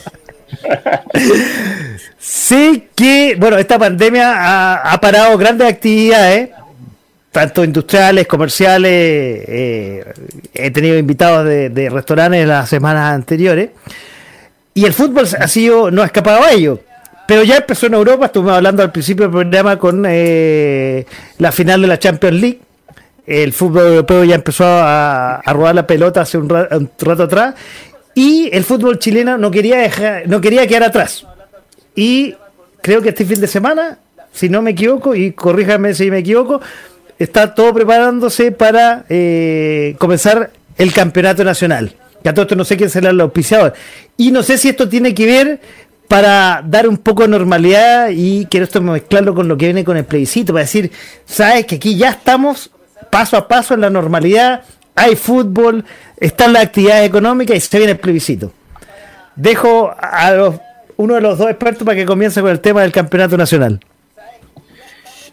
[2.19, 6.49] Sí que, bueno, esta pandemia ha, ha parado grandes actividades,
[7.33, 10.05] tanto industriales, comerciales, eh,
[10.53, 13.71] he tenido invitados de, de restaurantes las semanas anteriores,
[14.73, 16.79] y el fútbol ha sido, no ha escapado a ello.
[17.27, 21.05] Pero ya empezó en Europa, estuvimos hablando al principio del programa con eh,
[21.37, 22.59] la final de la Champions League.
[23.25, 27.23] El fútbol europeo ya empezó a, a rodar la pelota hace un, ra- un rato
[27.23, 27.55] atrás.
[28.13, 31.25] Y el fútbol chileno no quería, dejar, no quería quedar atrás.
[31.95, 32.35] Y
[32.81, 33.99] creo que este fin de semana,
[34.33, 36.59] si no me equivoco, y corríjame si me equivoco,
[37.23, 41.95] está todo preparándose para eh, comenzar el campeonato nacional.
[42.21, 43.73] Que a todo esto no sé quién será el auspiciador.
[44.17, 45.59] Y no sé si esto tiene que ver
[46.07, 49.97] para dar un poco de normalidad y quiero esto mezclarlo con lo que viene con
[49.97, 50.91] el plebiscito, para decir,
[51.25, 52.69] sabes que aquí ya estamos
[53.09, 54.63] paso a paso en la normalidad,
[54.95, 55.83] hay fútbol,
[56.17, 58.51] están las actividades económicas y se viene el plebiscito.
[59.35, 60.53] Dejo a
[60.97, 63.79] uno de los dos expertos para que comience con el tema del campeonato nacional.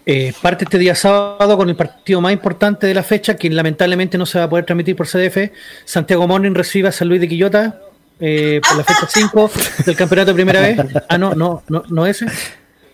[0.07, 4.17] Eh, parte este día sábado con el partido más importante de la fecha, que lamentablemente
[4.19, 5.53] no se va a poder transmitir por CDF.
[5.85, 7.81] Santiago Morning recibe a San Luis de Quillota
[8.19, 9.51] eh, por la fecha 5
[9.87, 10.79] del campeonato de primera vez.
[11.09, 12.27] Ah, no, no, no, no ese.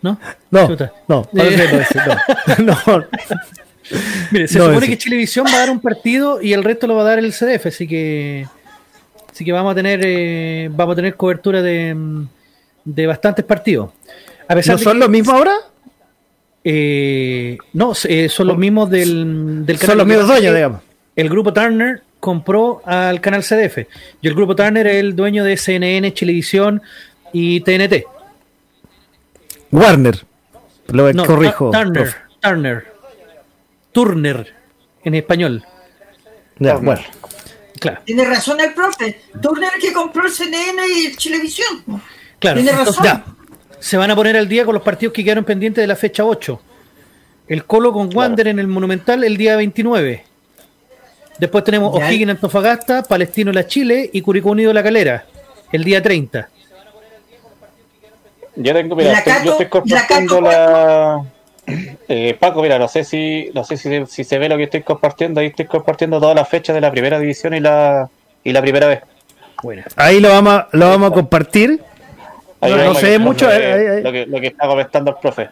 [0.03, 0.19] ¿No?
[0.51, 0.93] No, Chuta.
[1.09, 2.01] no, Eh, no es ese,
[2.59, 2.77] no.
[2.97, 3.05] No.
[4.33, 4.89] Mire, se No, supone ese.
[4.89, 7.33] que Chilevisión va a dar un partido y el resto lo va a dar el
[7.33, 8.47] CDF, así que
[9.31, 12.29] así que vamos a tener eh, vamos a tener cobertura de, mm,
[12.85, 13.91] de bastantes partidos.
[14.49, 15.53] A pesar ¿No de son los mismos ahora?
[16.69, 20.81] Eh, no, eh, son los mismos del, del Son los mismos dueños, digamos.
[21.15, 23.87] El grupo Turner compró al canal CDF
[24.21, 26.83] y el grupo Turner es el dueño de CNN, Chilevisión
[27.33, 28.05] y TNT.
[29.71, 30.25] Warner.
[30.89, 31.71] Lo No, corrijo.
[31.71, 32.17] Tu- Turner, profe.
[32.41, 32.87] Turner,
[33.93, 34.55] Turner
[35.05, 35.65] en español.
[36.59, 37.03] Ya, bueno.
[37.79, 38.01] Claro.
[38.05, 39.21] Tiene razón el profe.
[39.41, 41.85] Turner que compró el CNN y el Chilevisión.
[42.41, 43.05] Claro, Tiene entonces, razón.
[43.05, 43.25] ya,
[43.87, 46.25] se van a poner al día con los partidos que quedaron pendientes de la fecha
[46.25, 46.61] 8.
[47.49, 50.25] El Colo con Wander en el Monumental el día 29.
[51.39, 52.07] Después tenemos Ya.
[52.07, 55.25] O'Higgins Antofagasta, Palestino La Chile y Curicó Unido La Calera
[55.73, 56.49] el día 30.
[58.57, 61.23] Yo tengo, ¿Y mira, la estoy- yo estoy ¿Y la compartiendo Cato la.
[62.09, 64.65] Eh, Paco, mira, no sé si no sé si, se- si se ve lo que
[64.65, 65.41] estoy compartiendo.
[65.41, 68.09] Ahí estoy compartiendo todas las fechas de la primera división y la
[68.45, 69.01] y la primera vez.
[69.97, 71.81] Ahí lo vamos a, lo vamos a compartir.
[72.67, 74.03] Ahí No, no lo se que- ve mucho, ahí, que, ahí, ahí.
[74.03, 75.49] lo que- lo que está comentando el profe.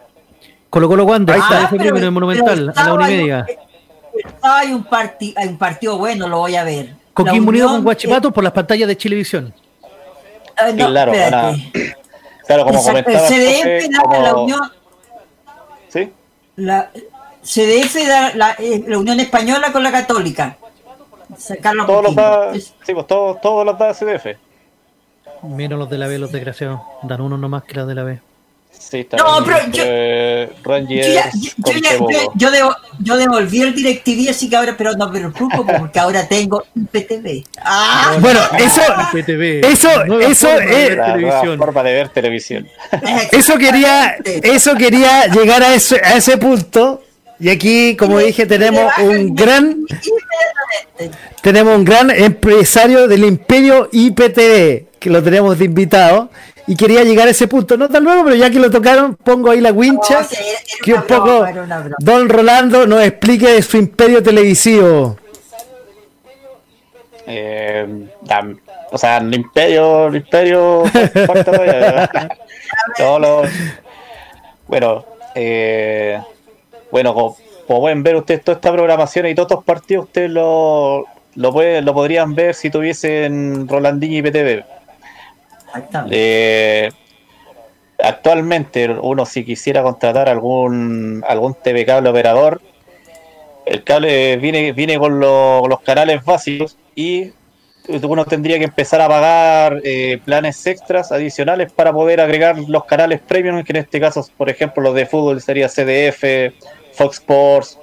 [0.70, 1.59] Colo Colo Wander, Ahí está.
[1.65, 3.47] ese primero en el Monumental, a la una y media.
[4.43, 6.95] Hay un, parti- hay un partido bueno, lo voy a ver.
[7.12, 9.55] Coquimbo Unido con Guachipato por las pantallas de Chilevisión.
[10.57, 11.12] eh, no, claro,
[12.47, 13.28] Claro, como Exacto, comentaba.
[13.28, 14.61] CDF profe, da como- la Unión,
[15.89, 16.12] ¿Sí?
[16.57, 16.91] la
[17.43, 20.57] CDF da la, eh, la Unión Española con la Católica.
[21.86, 24.36] Todos los da, sí, pues todos, todos los da CDF.
[25.49, 26.81] Menos los de la B, los desgraciados.
[27.03, 28.19] Dan uno nomás que los de la B.
[28.77, 33.62] Sí, está No, pero yo- eh, Yo, ya- yo- ya- yo- yo devo- yo devolví
[33.62, 37.45] el DirecTV, así que ahora, pero no me preocupo porque ahora tengo IPTV.
[37.65, 38.16] ¡Ah!
[38.21, 38.83] Bueno, eso,
[39.62, 41.59] eso, Nueva eso forma de es- ver La nueva televisión.
[41.59, 42.69] forma de ver televisión.
[43.33, 47.01] eso quería, eso quería llegar a ese, a ese punto.
[47.41, 49.77] Y aquí, como dije, tenemos un gran,
[51.43, 56.31] tenemos un gran empresario del Imperio IPTV, que lo tenemos de invitado.
[56.66, 59.51] Y quería llegar a ese punto, no tan luego, pero ya que lo tocaron, pongo
[59.51, 60.24] ahí la wincha.
[60.24, 61.90] Sí, era que un poco broma.
[61.98, 65.18] Don Rolando nos explique de su imperio televisivo.
[67.26, 67.86] Eh,
[68.26, 68.55] la-
[68.90, 70.85] o sea, el imperio, el imperio.
[72.97, 73.48] Todos los-
[74.66, 75.05] bueno,
[75.35, 76.18] eh,
[76.90, 77.36] bueno, como,
[77.66, 81.05] como pueden ver ustedes toda esta programación y todos estos partidos, ustedes lo,
[81.35, 84.64] lo, pueden, lo podrían ver si tuviesen Rolandini y PTV.
[86.11, 86.91] Eh,
[87.99, 92.61] actualmente, uno si quisiera contratar algún algún TV cable operador,
[93.67, 97.33] el cable viene viene con lo- los canales básicos y
[98.03, 103.21] uno tendría que empezar a pagar eh, planes extras adicionales para poder agregar los canales
[103.21, 106.55] premium, que en este caso, por ejemplo, los de fútbol sería CDF,
[106.95, 107.79] Fox Sports,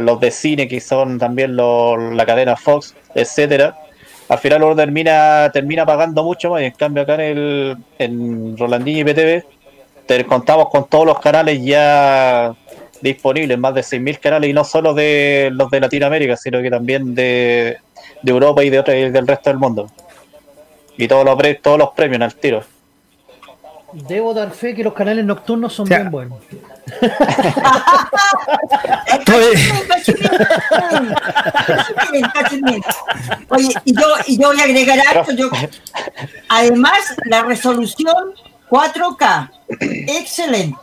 [0.00, 3.76] los de cine que son también la cadena Fox, etcétera.
[4.28, 8.56] Al final uno termina termina pagando mucho más y en cambio acá en el en
[8.58, 9.44] Rolandini y PTV
[10.06, 12.54] te contamos con todos los canales ya
[13.00, 17.14] disponibles, más de 6.000 canales y no solo de los de Latinoamérica, sino que también
[17.14, 17.78] de,
[18.22, 19.90] de Europa y de otra- del resto del mundo.
[20.96, 22.62] Y todos los, todos los premios al tiro.
[23.92, 26.38] Debo dar fe que los canales nocturnos son O sea, bien buenos.
[33.48, 35.32] Oye, y yo, y yo voy a agregar algo.
[35.32, 35.48] Yo,
[36.48, 38.34] además, la resolución
[38.68, 39.50] 4K.
[40.06, 40.76] Excelente.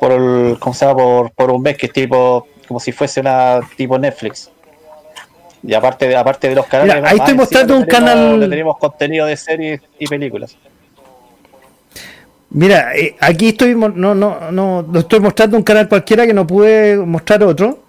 [0.00, 0.96] por el, ¿cómo se llama?
[0.98, 4.50] Por, por un mes que es tipo como si fuese una tipo Netflix.
[5.62, 8.76] Y aparte de, aparte de los canales, Mira, ahí estoy mostrando un tenemos- canal- tenemos
[8.78, 10.56] contenido de series y películas.
[12.50, 16.96] Mira, eh, aquí estoy, no, no, no estoy mostrando un canal cualquiera que no pude
[16.96, 17.84] mostrar otro.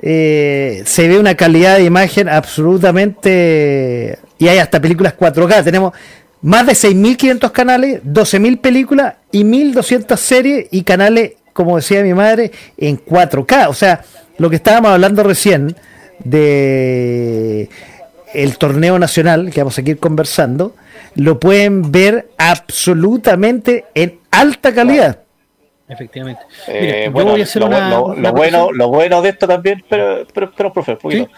[0.00, 4.18] Eh, se ve una calidad de imagen absolutamente...
[4.38, 5.64] Y hay hasta películas 4K.
[5.64, 5.92] Tenemos
[6.42, 12.52] más de 6.500 canales, 12.000 películas y 1.200 series y canales, como decía mi madre,
[12.76, 13.68] en 4K.
[13.68, 14.04] O sea,
[14.38, 15.74] lo que estábamos hablando recién
[16.20, 17.68] de
[18.34, 20.74] el torneo nacional, que vamos a ir conversando,
[21.14, 25.22] lo pueden ver absolutamente en alta calidad.
[25.88, 26.42] Efectivamente.
[26.66, 30.26] Eh, Mira, bueno, lo, una, lo- una lo bueno, lo bueno de esto también, pero,
[30.34, 31.28] pero, pero profe, un poquito.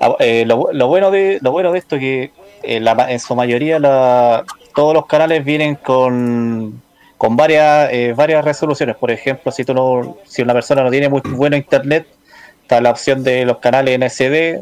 [0.00, 2.30] Ah, eh, lo, lo bueno de lo bueno de esto es que
[2.62, 6.80] en, la ma- en su mayoría la, todos los canales vienen con,
[7.18, 8.94] con varias eh, varias resoluciones.
[8.96, 12.06] Por ejemplo, si tú no, si una persona no tiene muy bueno internet,
[12.62, 14.60] está la opción de los canales en SD,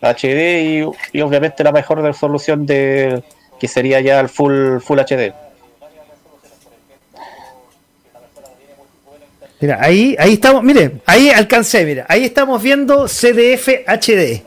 [0.00, 0.84] HD y,
[1.18, 3.22] y obviamente la mejor resolución de
[3.60, 5.34] que sería ya el full full HD.
[9.60, 14.42] Mira, ahí, ahí estamos, mire, ahí alcancé, mira, ahí estamos viendo CDF HD.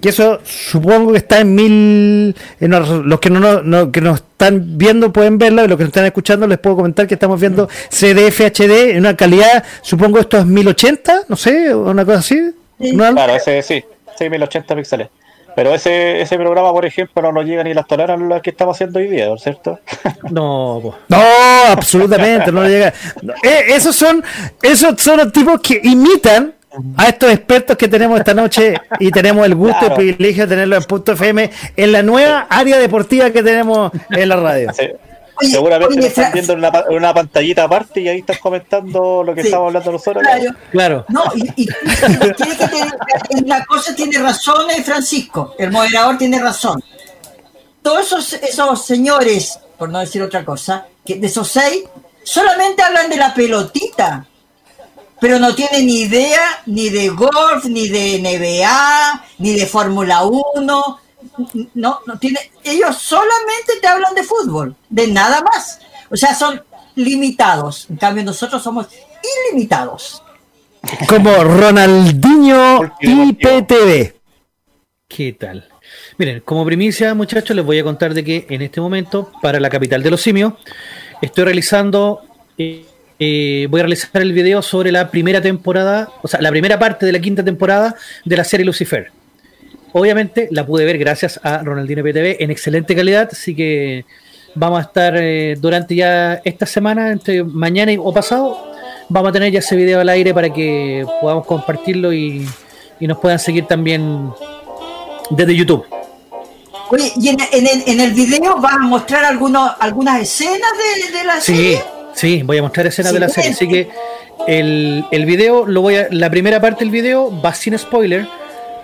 [0.00, 2.34] Que eso supongo que está en mil.
[2.58, 5.84] en los los que no, no- que nos están viendo pueden verlo, y los que
[5.84, 10.18] nos están escuchando les puedo comentar que estamos viendo CDF HD en una calidad, supongo
[10.18, 12.40] esto es 1080, no sé, una cosa así.
[12.80, 12.92] Sí.
[12.92, 13.12] ¿no?
[13.12, 13.84] Claro, ese sí,
[14.18, 15.08] 6080 píxeles.
[15.54, 18.98] Pero ese, ese programa, por ejemplo, no nos llega ni las las que estamos haciendo
[18.98, 19.78] hoy día, ¿no es cierto?
[20.30, 20.94] No, po.
[21.08, 21.18] No,
[21.68, 22.92] absolutamente, no llega.
[23.22, 24.22] No, eh, esos son,
[24.62, 26.54] esos son los tipos que imitan
[26.96, 30.54] a estos expertos que tenemos esta noche y tenemos el gusto y el privilegio de
[30.54, 34.72] tenerlos en Punto FM en la nueva área deportiva que tenemos en la radio.
[34.72, 34.88] Sí.
[35.40, 39.34] Oye, Seguramente oye, están viendo en una, una pantallita aparte y ahí están comentando lo
[39.34, 39.48] que Sí.
[39.48, 40.22] estamos hablando nosotros.
[40.22, 40.54] Claro.
[40.70, 41.04] Claro.
[41.08, 46.38] No, y, y tiene que tener, la cosa tiene razón eh, Francisco, el moderador tiene
[46.40, 46.82] razón.
[47.82, 51.84] Todos esos, esos señores, por no decir otra cosa, que de esos seis,
[52.22, 54.26] solamente hablan de la pelotita,
[55.20, 61.00] pero no tienen ni idea ni de golf, ni de NBA, ni de Fórmula 1.
[61.74, 65.80] No, no tiene, ellos solamente te hablan de fútbol, de nada más.
[66.10, 66.62] O sea, son
[66.94, 67.86] limitados.
[67.90, 68.86] En cambio, nosotros somos
[69.50, 70.22] ilimitados.
[71.08, 74.14] Como Ronaldinho IPTV.
[75.08, 75.68] ¿Qué tal?
[76.18, 79.70] Miren, como primicia, muchachos, les voy a contar de que en este momento, para la
[79.70, 80.54] capital de los simios,
[81.20, 82.22] estoy realizando,
[82.56, 82.84] eh,
[83.18, 87.06] eh, voy a realizar el video sobre la primera temporada, o sea, la primera parte
[87.06, 89.10] de la quinta temporada de la serie Lucifer.
[89.92, 94.04] Obviamente la pude ver gracias a Ronaldinho PTV en excelente calidad, así que
[94.54, 98.56] vamos a estar eh, durante ya esta semana, entre mañana y- o pasado,
[99.08, 102.46] vamos a tener ya ese video al aire para que podamos compartirlo y,
[103.00, 104.30] y nos puedan seguir también
[105.30, 105.84] desde YouTube.
[106.92, 110.70] Oye, y en, en el, en el video vas a mostrar algunos, algunas escenas
[111.12, 111.82] de, de la Sí, serie.
[112.14, 113.50] sí, voy a mostrar escenas Sí, de la serie.
[113.50, 113.54] bien.
[113.54, 113.88] Así que
[114.58, 118.26] el, el video, lo voy a, la primera parte del video va sin spoiler,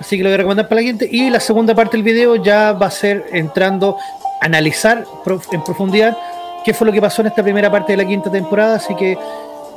[0.00, 1.08] así que lo voy a recomendar para la gente.
[1.10, 3.96] Y la segunda parte del video ya va a ser entrando
[4.40, 5.04] analizar
[5.52, 6.16] en profundidad
[6.64, 8.76] qué fue lo que pasó en esta primera parte de la quinta temporada.
[8.76, 9.16] Así que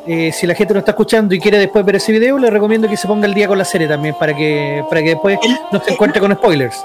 [0.08, 2.88] eh, si la gente no está escuchando y quiere después ver ese video, le recomiendo
[2.88, 5.58] que se ponga el día con la serie también para que, para que después El-
[5.72, 6.84] no se encuentre con spoilers.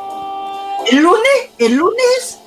[0.91, 1.21] El lunes,
[1.59, 2.41] el lunes,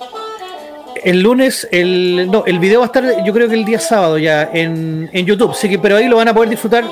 [1.04, 4.18] El lunes, el, no, el video va a estar, yo creo que el día sábado
[4.18, 6.84] ya en, en YouTube, sí que, pero ahí lo van a poder disfrutar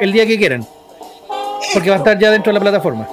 [0.00, 0.64] el día que quieran,
[1.74, 3.06] porque va a estar ya dentro de la plataforma.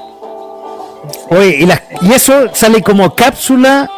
[1.29, 3.89] Oye, y, las- y eso sale como cápsula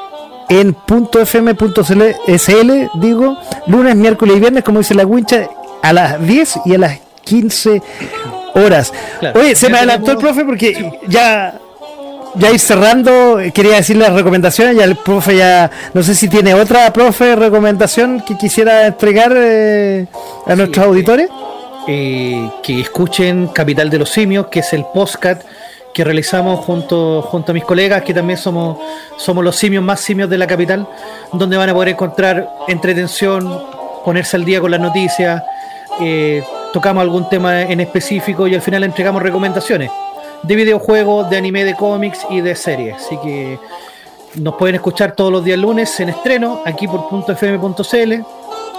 [0.50, 5.48] en .fm.sl, digo, lunes, miércoles y viernes, como dice la wincha,
[5.82, 7.82] a las 10 y a las 15
[8.56, 8.92] horas.
[9.20, 9.40] Claro.
[9.40, 11.56] Oye, se me adelantó el profe porque ya
[12.36, 16.54] ya ir cerrando, quería decir las recomendaciones, ya el profe ya, no sé si tiene
[16.54, 20.06] otra profe recomendación que quisiera entregar eh,
[20.46, 20.90] a nuestros sí.
[20.90, 21.30] auditores.
[21.88, 25.42] Eh, que escuchen Capital de los Simios, que es el podcast
[25.94, 28.78] que realizamos junto, junto a mis colegas, que también somos,
[29.18, 30.88] somos los simios más simios de la capital,
[31.34, 33.64] donde van a poder encontrar entretención,
[34.06, 35.44] ponerse al día con las noticias,
[36.00, 39.92] eh, tocamos algún tema en específico y al final entregamos recomendaciones
[40.44, 42.96] de videojuegos, de anime, de cómics y de series.
[42.96, 43.60] Así que
[44.36, 48.14] nos pueden escuchar todos los días lunes en estreno, aquí por .fm.cl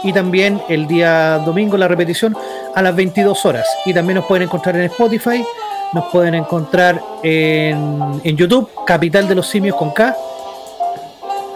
[0.03, 2.37] y también el día domingo la repetición
[2.75, 3.67] a las 22 horas.
[3.85, 5.45] Y también nos pueden encontrar en Spotify
[5.93, 10.17] Nos pueden encontrar en, en YouTube, Capital de los Simios con K.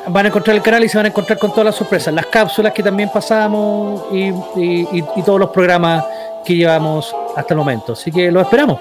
[0.09, 2.27] Van a encontrar el canal y se van a encontrar con todas las sorpresas, las
[2.27, 4.25] cápsulas que también pasamos y,
[4.57, 6.05] y- y- y todos los programas
[6.45, 7.93] que llevamos hasta el momento.
[7.95, 8.79] Así que los esperamos.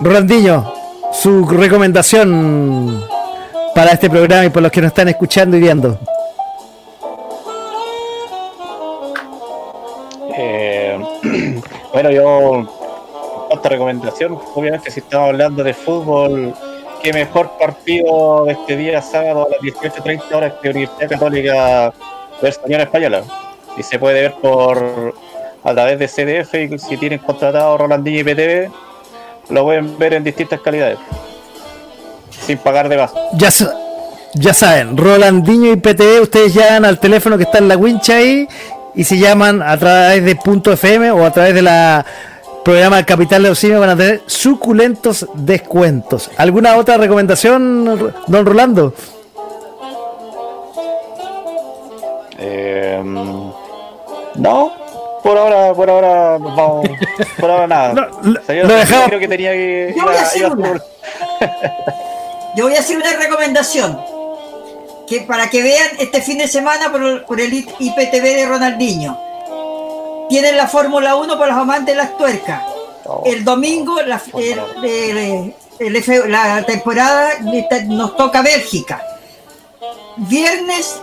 [0.00, 0.72] Rolandinho,
[1.12, 3.04] su recomendación
[3.74, 5.98] para este programa y por los que nos están escuchando y viendo.
[10.36, 10.98] Eh,
[11.92, 12.62] bueno, yo,
[13.56, 16.54] esta recomendación, obviamente, si estamos hablando de fútbol,
[17.02, 21.92] qué mejor partido de este día sábado a las 18.30 horas que Universidad Católica
[22.42, 23.22] versus Unión Española.
[23.76, 25.14] Y se puede ver por
[25.62, 28.70] a través de CDF y si tienen contratado Rolandinho y PTV,
[29.50, 30.98] lo pueden ver en distintas calidades.
[32.46, 33.12] Sin pagar de más.
[33.34, 33.74] Ya, sa-
[34.34, 38.46] ya saben, Rolandinho y PTV, ustedes llaman al teléfono que está en la wincha ahí
[38.94, 42.04] y si llaman a través de punto FM o a través de la
[42.70, 46.30] programa del Capital de los Simios van a tener suculentos descuentos.
[46.36, 48.94] ¿Alguna otra recomendación, don Rolando?
[52.38, 53.02] Eh,
[54.36, 54.72] no,
[55.22, 56.88] por ahora, por ahora nos vamos,
[57.38, 57.92] por ahora nada.
[57.94, 60.68] No, lo- lo dejamos- creo que tenía que Yo voy a hacer una.
[60.68, 60.84] por-
[62.56, 63.98] Yo voy a hacer una recomendación.
[65.08, 69.18] Que para que vean este fin de semana por, el- por el IPTV de Ronaldinho.
[70.30, 72.62] Tienen la Fórmula 1 para los amantes de las tuercas.
[73.04, 73.22] No.
[73.26, 77.30] El domingo la, el- el- el F- la temporada
[77.86, 79.02] nos toca Bélgica.
[80.16, 81.00] Viernes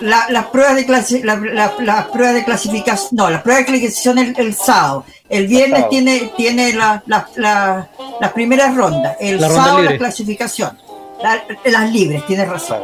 [0.00, 3.66] la- las pruebas de clasi- la- la- las pruebas de clasificación no las pruebas de
[3.66, 5.90] clasificación el, el sábado el viernes sábado.
[5.90, 7.88] tiene tiene la- la- la-
[8.18, 10.78] las primeras rondas el La ronda sábado la clasificación
[11.22, 12.80] La- las libres tienes razón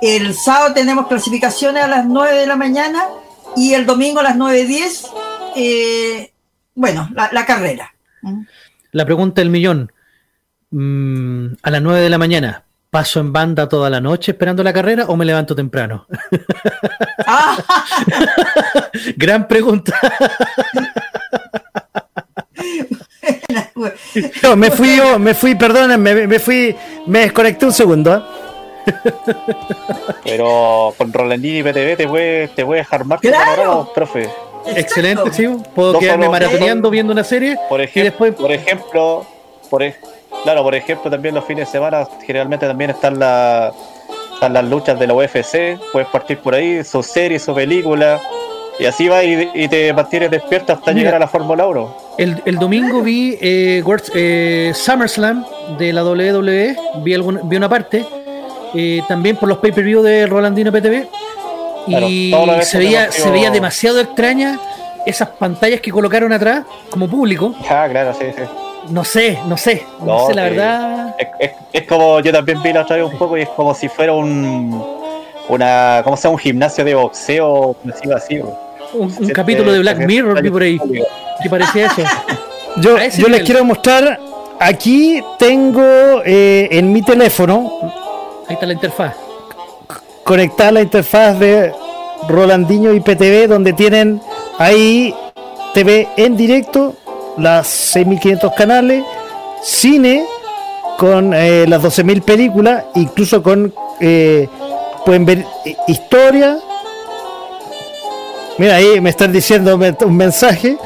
[0.00, 3.06] el sábado tenemos clasificaciones a las 9 de la mañana
[3.56, 5.08] y el domingo a las 9.10
[5.56, 6.32] eh,
[6.74, 7.92] bueno la, la carrera
[8.92, 9.92] La pregunta del millón.
[10.70, 14.72] Mm, a las 9 de la mañana, ¿paso en banda toda la noche esperando la
[14.72, 16.06] carrera o me levanto temprano?
[17.26, 17.56] Ah,
[19.16, 19.98] Gran pregunta.
[24.42, 26.74] No, me fui yo, me fui, perdonen, me, me fui,
[27.06, 28.49] me desconecté un segundo.
[30.24, 33.90] Pero con Rolandini y PTV te puede, te puede dejar más que Claro.
[33.94, 34.28] profe.
[34.76, 35.32] Excelente, exacto.
[35.32, 35.70] sí.
[35.74, 39.26] Puedo No quedarme maratoneando viendo una serie Por y ejemplo, después por ejemplo,
[39.70, 39.82] por
[40.42, 43.72] claro, por ejemplo, también los fines de semana generalmente también están, la-
[44.34, 48.20] están las luchas de la UFC, puedes partir por ahí, sus series, su película,
[48.78, 50.98] y así va y, y te mantienes despierto hasta Mira.
[51.04, 51.96] llegar a la Fórmula 1.
[52.18, 55.44] El, el domingo vi eh, World- eh, SummerSlam
[55.78, 58.04] de la WWE, vi, algún- vi una parte,
[58.74, 61.06] eh, también por los pay-per-view de Rolandino PTV,
[61.86, 62.32] Claro, y
[62.62, 64.58] se veía, se veía demasiado extraña
[65.06, 67.54] esas pantallas que colocaron atrás como público.
[67.68, 68.42] Ah, claro, sí, sí.
[68.90, 70.50] No sé, no sé, no, No, sé la sí.
[70.50, 71.14] verdad.
[71.18, 73.74] Es, es- es como, yo también vi la otra vez un poco y es como
[73.74, 74.84] si fuera un,
[75.48, 76.34] una, ¿cómo se llama?
[76.34, 77.76] Un gimnasio de boxeo,
[78.14, 78.38] así.
[78.92, 80.78] Un, un capítulo de Black Mirror vi por ahí.
[81.42, 82.02] ¿Qué parecía eso?
[82.76, 84.20] Yo, yo les quiero mostrar,
[84.60, 87.68] aquí tengo eh, en mi teléfono
[88.50, 89.14] Ahí está la interfaz.
[90.24, 91.72] conectada la interfaz de
[92.26, 94.20] Rolandinho y PTV, donde tienen
[94.58, 95.14] ahí
[95.72, 96.96] TV en directo,
[97.38, 99.04] las 6.500 canales,
[99.62, 100.24] cine
[100.98, 104.48] con eh, las 12.000 películas, incluso con, eh,
[105.06, 106.58] pueden ver eh, historia.
[108.58, 110.76] Mira, ahí me están diciendo un mensaje.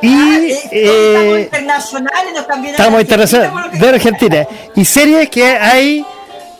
[0.00, 4.46] Y eh, estamos internacionales nos estamos de Argentina.
[4.74, 6.02] Y series que hay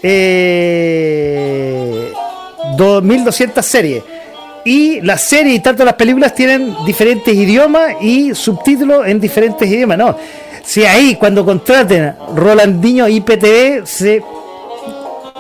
[0.03, 1.89] eh,
[2.77, 4.03] 2.200 series.
[4.65, 9.97] Y las series y tanto las películas tienen diferentes idiomas y subtítulos en diferentes idiomas.
[9.99, 10.17] No,
[10.65, 14.23] si ahí cuando contraten Rolandinho IPTV se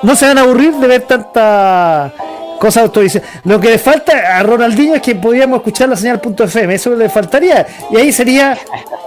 [0.02, 2.12] no se van a aburrir de ver tanta
[2.58, 3.28] cosa autorizadas.
[3.44, 6.94] Lo que le falta a Ronaldinho es que podríamos escuchar la señal punto .fm, eso
[6.94, 7.66] le faltaría.
[7.90, 8.56] Y ahí sería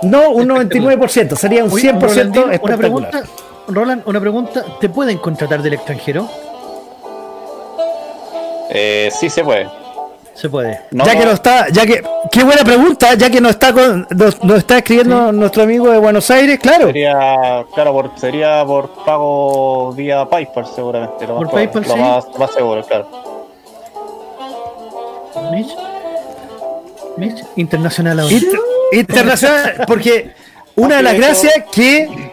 [0.03, 3.10] no un 99%, sería un Oye, 100% Rolandino, una espectacular.
[3.10, 3.23] pregunta,
[3.67, 6.27] Roland, una pregunta, ¿te pueden contratar del extranjero?
[8.69, 9.69] Eh, sí se puede.
[10.33, 10.79] Se puede.
[10.91, 12.01] No, ya que no está, ya que
[12.31, 15.99] qué buena pregunta, ya que nos está con, nos, nos está escribiendo nuestro amigo de
[15.99, 16.88] Buenos Aires, claro.
[16.88, 21.27] Sería, claro, por, sería por pago vía PayPal seguramente.
[21.27, 21.99] Lo, Por más, PayPal, lo sí.
[21.99, 23.07] más, lo más seguro, claro.
[25.51, 25.75] Mitch.
[27.17, 28.33] Mitch, internacional ahora.
[28.33, 28.59] Inter-
[28.93, 30.31] internacional, porque
[30.75, 32.31] una de las gracias que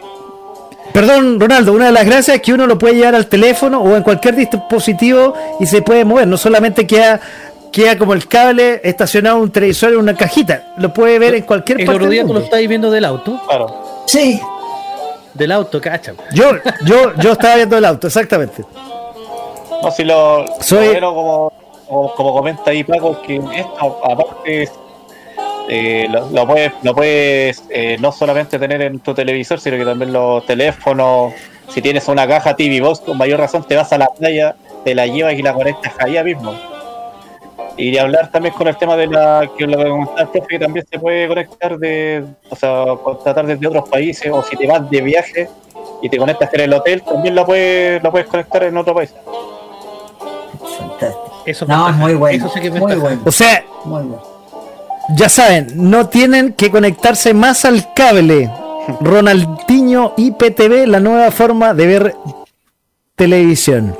[0.98, 3.94] Perdón, Ronaldo, una de las gracias es que uno lo puede llevar al teléfono o
[3.94, 7.20] en cualquier dispositivo y se puede mover, no solamente queda
[7.70, 10.72] queda como el cable estacionado en un televisor en una cajita.
[10.78, 11.96] Lo puede ver en cualquier El parte.
[11.98, 13.40] otro del día tú lo estabas viendo del auto.
[13.46, 14.02] Claro.
[14.06, 14.40] Sí,
[15.34, 16.14] Del auto, cacha.
[16.32, 16.50] Yo,
[16.84, 18.64] yo, yo estaba viendo el auto, exactamente.
[19.80, 21.52] No, si lo, Soy- lo bueno, como,
[21.86, 24.68] como, como comenta ahí Paco, que esto aparte
[25.68, 29.84] eh, lo, lo puedes, lo puedes eh, no solamente tener en tu televisor, sino que
[29.84, 31.34] también los teléfonos,
[31.68, 34.94] si tienes una caja TV Box, con mayor razón te vas a la playa, te
[34.94, 36.54] la llevas y la conectas allá mismo.
[37.76, 40.08] Y de hablar también con el tema de la que lo
[40.48, 44.66] que también se puede conectar de, o sea, contratar desde otros países, o si te
[44.66, 45.48] vas de viaje
[46.00, 49.14] y te conectas en el hotel, también lo puedes, lo puedes conectar en otro país.
[50.78, 51.42] fantástico.
[51.44, 52.46] Eso es No, muy bueno.
[52.46, 53.20] Eso sí que es muy bueno.
[53.24, 54.37] O sea, Muy bueno.
[55.16, 58.50] Ya saben, no tienen que conectarse más al cable.
[59.00, 62.16] Ronaldinho IPTV, la nueva forma de ver
[63.16, 63.96] televisión.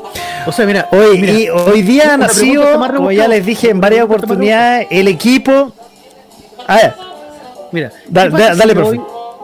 [0.47, 2.64] O sea, mira, Hoy, mira, y hoy día ha nacido,
[2.97, 5.72] como ya les dije en varias oportunidades, el equipo.
[6.66, 6.94] A ver,
[7.70, 9.01] Mira, Da- ¿qué pasa da- si dale, voy-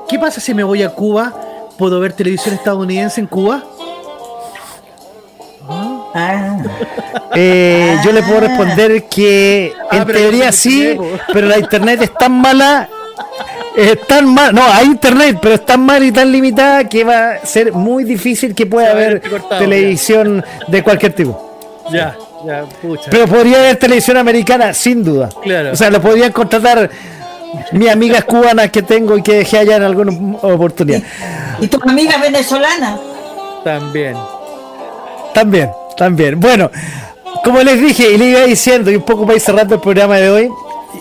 [0.09, 1.33] ¿Qué pasa si me voy a Cuba?
[1.77, 3.63] ¿Puedo ver televisión estadounidense en Cuba?
[6.15, 6.59] Ah,
[7.35, 10.97] eh, yo le puedo responder que Ah, en teoría sí,
[11.33, 12.89] pero la internet es tan mala.
[13.77, 17.33] Es tan mal, no, hay internet, pero es tan mala y tan limitada que va
[17.33, 19.21] a ser muy difícil que pueda haber
[19.59, 21.59] televisión de cualquier tipo.
[21.91, 22.17] Ya,
[22.47, 23.11] ya, pucha.
[23.11, 25.29] Pero podría haber televisión americana, sin duda.
[25.43, 25.73] Claro.
[25.73, 26.89] O sea, lo podrían contratar
[27.73, 30.13] mis amigas cubanas que tengo y que dejé allá en alguna
[30.43, 31.03] oportunidad.
[31.61, 33.01] ¿Y tus amigas venezolanas?
[33.65, 34.17] También.
[35.35, 36.39] También, también.
[36.41, 36.71] Bueno,
[37.45, 40.17] como les dije y le iba diciendo, y un poco para ir cerrando el programa
[40.17, 40.51] de hoy,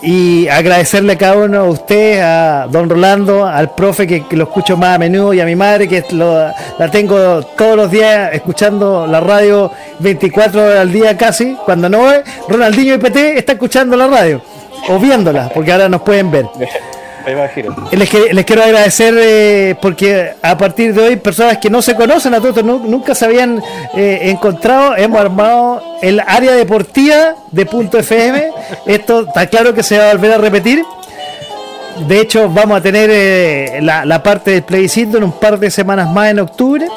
[0.01, 4.75] y agradecerle a cada uno de ustedes, a don Rolando, al profe que, lo escucho
[4.75, 9.05] más a menudo, y a mi madre que lo- la tengo todos los días escuchando
[9.07, 14.07] la radio 24 horas al día casi, cuando no ve, Ronaldinho IPT está escuchando la
[14.07, 14.41] radio,
[14.89, 16.45] o viéndola, porque ahora nos pueden ver.
[17.91, 22.39] Les, quiero agradecer eh, porque a partir de hoy personas que no se conocen a
[22.41, 23.61] todos, nu- nunca se habían
[23.95, 28.49] eh, encontrado, hemos armado el área deportiva de Punto FM.
[28.85, 30.83] Esto está claro que se va a volver a repetir.
[32.07, 35.69] De hecho, vamos a tener eh, la, la parte del plebiscito en un par de
[35.71, 36.87] semanas más en octubre.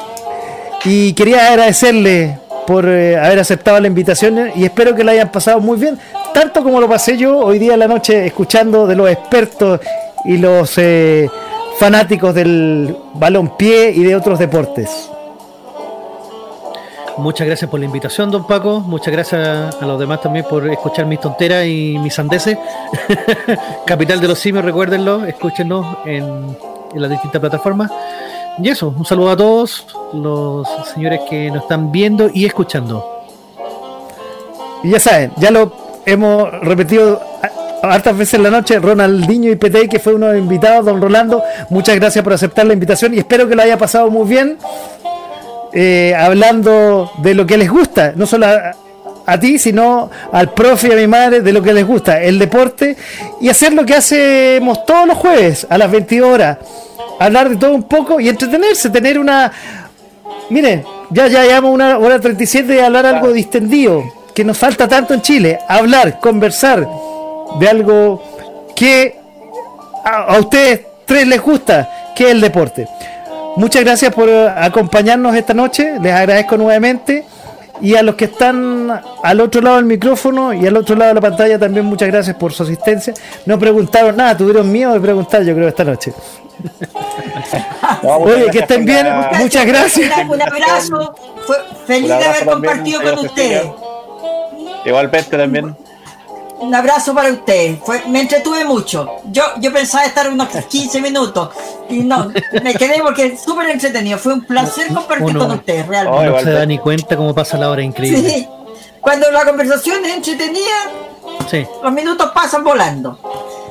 [0.85, 5.77] Y quería agradecerle por haber aceptado la invitación y espero que la hayan pasado muy
[5.79, 5.97] bien,
[6.33, 9.79] tanto como lo pasé yo hoy día en la noche escuchando de los expertos
[10.27, 11.29] y los eh,
[11.79, 15.09] fanáticos del balonpié y de otros deportes.
[17.17, 18.81] Muchas gracias por la invitación, don Paco.
[18.81, 22.59] Muchas gracias a los demás también por escuchar mis tonteras y mis sandeces.
[23.85, 26.55] Capital de los simios, recuérdenlo, escúchenlo en,
[26.93, 27.91] en las distintas plataformas.
[28.59, 33.23] Y eso, un saludo a todos los señores que nos están viendo y escuchando.
[34.83, 35.71] Y ya saben, ya lo
[36.05, 37.19] hemos repetido
[37.81, 41.01] hartas veces en la noche, Ronaldinho y PT, que fue uno de los invitados, don
[41.01, 44.57] Rolando, muchas gracias por aceptar la invitación y espero que lo haya pasado muy bien,
[45.73, 48.75] eh, hablando de lo que les gusta, no solo a,
[49.25, 52.39] a ti, sino al profe y a mi madre, de lo que les gusta, el
[52.39, 52.95] deporte,
[53.41, 56.57] y hacer lo que hacemos todos los jueves a las 22 horas,
[57.19, 59.51] hablar de todo un poco y entretenerse, tener una...
[60.49, 65.13] Miren, ya, ya llevamos una hora 37 de hablar algo distendido, que nos falta tanto
[65.13, 66.87] en Chile, hablar, conversar
[67.59, 68.21] de algo
[68.75, 69.19] que
[70.03, 72.87] a, a ustedes tres les gusta, que es el deporte.
[73.55, 77.25] Muchas gracias por eh, acompañarnos esta noche, les agradezco nuevamente.
[77.79, 78.91] Y a los que están
[79.23, 82.35] al otro lado del micrófono y al otro lado de la pantalla también muchas gracias
[82.35, 83.13] por su asistencia.
[83.45, 86.11] No preguntaron nada, tuvieron miedo de preguntar yo creo esta noche.
[88.01, 89.05] No, Oye, que estén bien.
[89.05, 90.11] la- Muchas gracias.
[90.27, 91.15] Un, abrazo.
[91.45, 91.55] Fue
[91.85, 93.63] feliz Un de haber compartido con ustedes.
[94.83, 95.75] Igualmente también.
[96.59, 97.79] Un abrazo para ustedes.
[97.85, 99.07] Fue, me entretuve mucho.
[99.25, 101.49] Yo, yo pensaba estar unos 15 minutos
[101.89, 102.31] y no,
[102.63, 104.17] me quedé porque es súper entretenido.
[104.17, 106.19] Fue un placer compartir Uno- con ustedes, Oh, realmente.
[106.21, 108.29] No igual se da ni cuenta cómo pasa la hora increíble.
[108.29, 108.47] Sí.
[109.01, 110.75] Cuando la conversación es entretenida,
[111.49, 111.65] Sí.
[111.83, 113.19] los minutos pasan volando.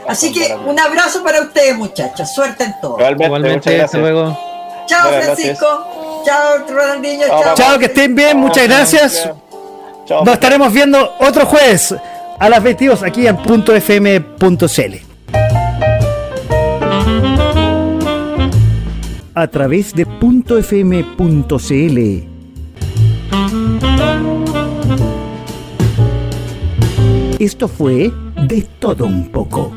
[0.08, 2.32] Así que un abrazo para ustedes, muchachos.
[2.32, 2.96] Suerte en todo.
[3.10, 4.00] Igualmente, hasta gracias.
[4.00, 4.38] luego.
[4.86, 6.22] Chao, Buenas Francisco.
[6.24, 7.26] Chao, Ronaldinho.
[7.26, 7.54] Chao, Chao.
[7.56, 9.28] Chao, que estén bien, muchas gracias.
[10.06, 10.24] Chao.
[10.24, 11.92] Nos estaremos viendo otro jueves
[12.38, 14.94] a las 22 aquí en .fm.cl.
[19.34, 20.06] A través de
[20.60, 21.98] .fm.cl.
[27.38, 28.10] Esto fue
[28.48, 29.72] De Todo Un poco.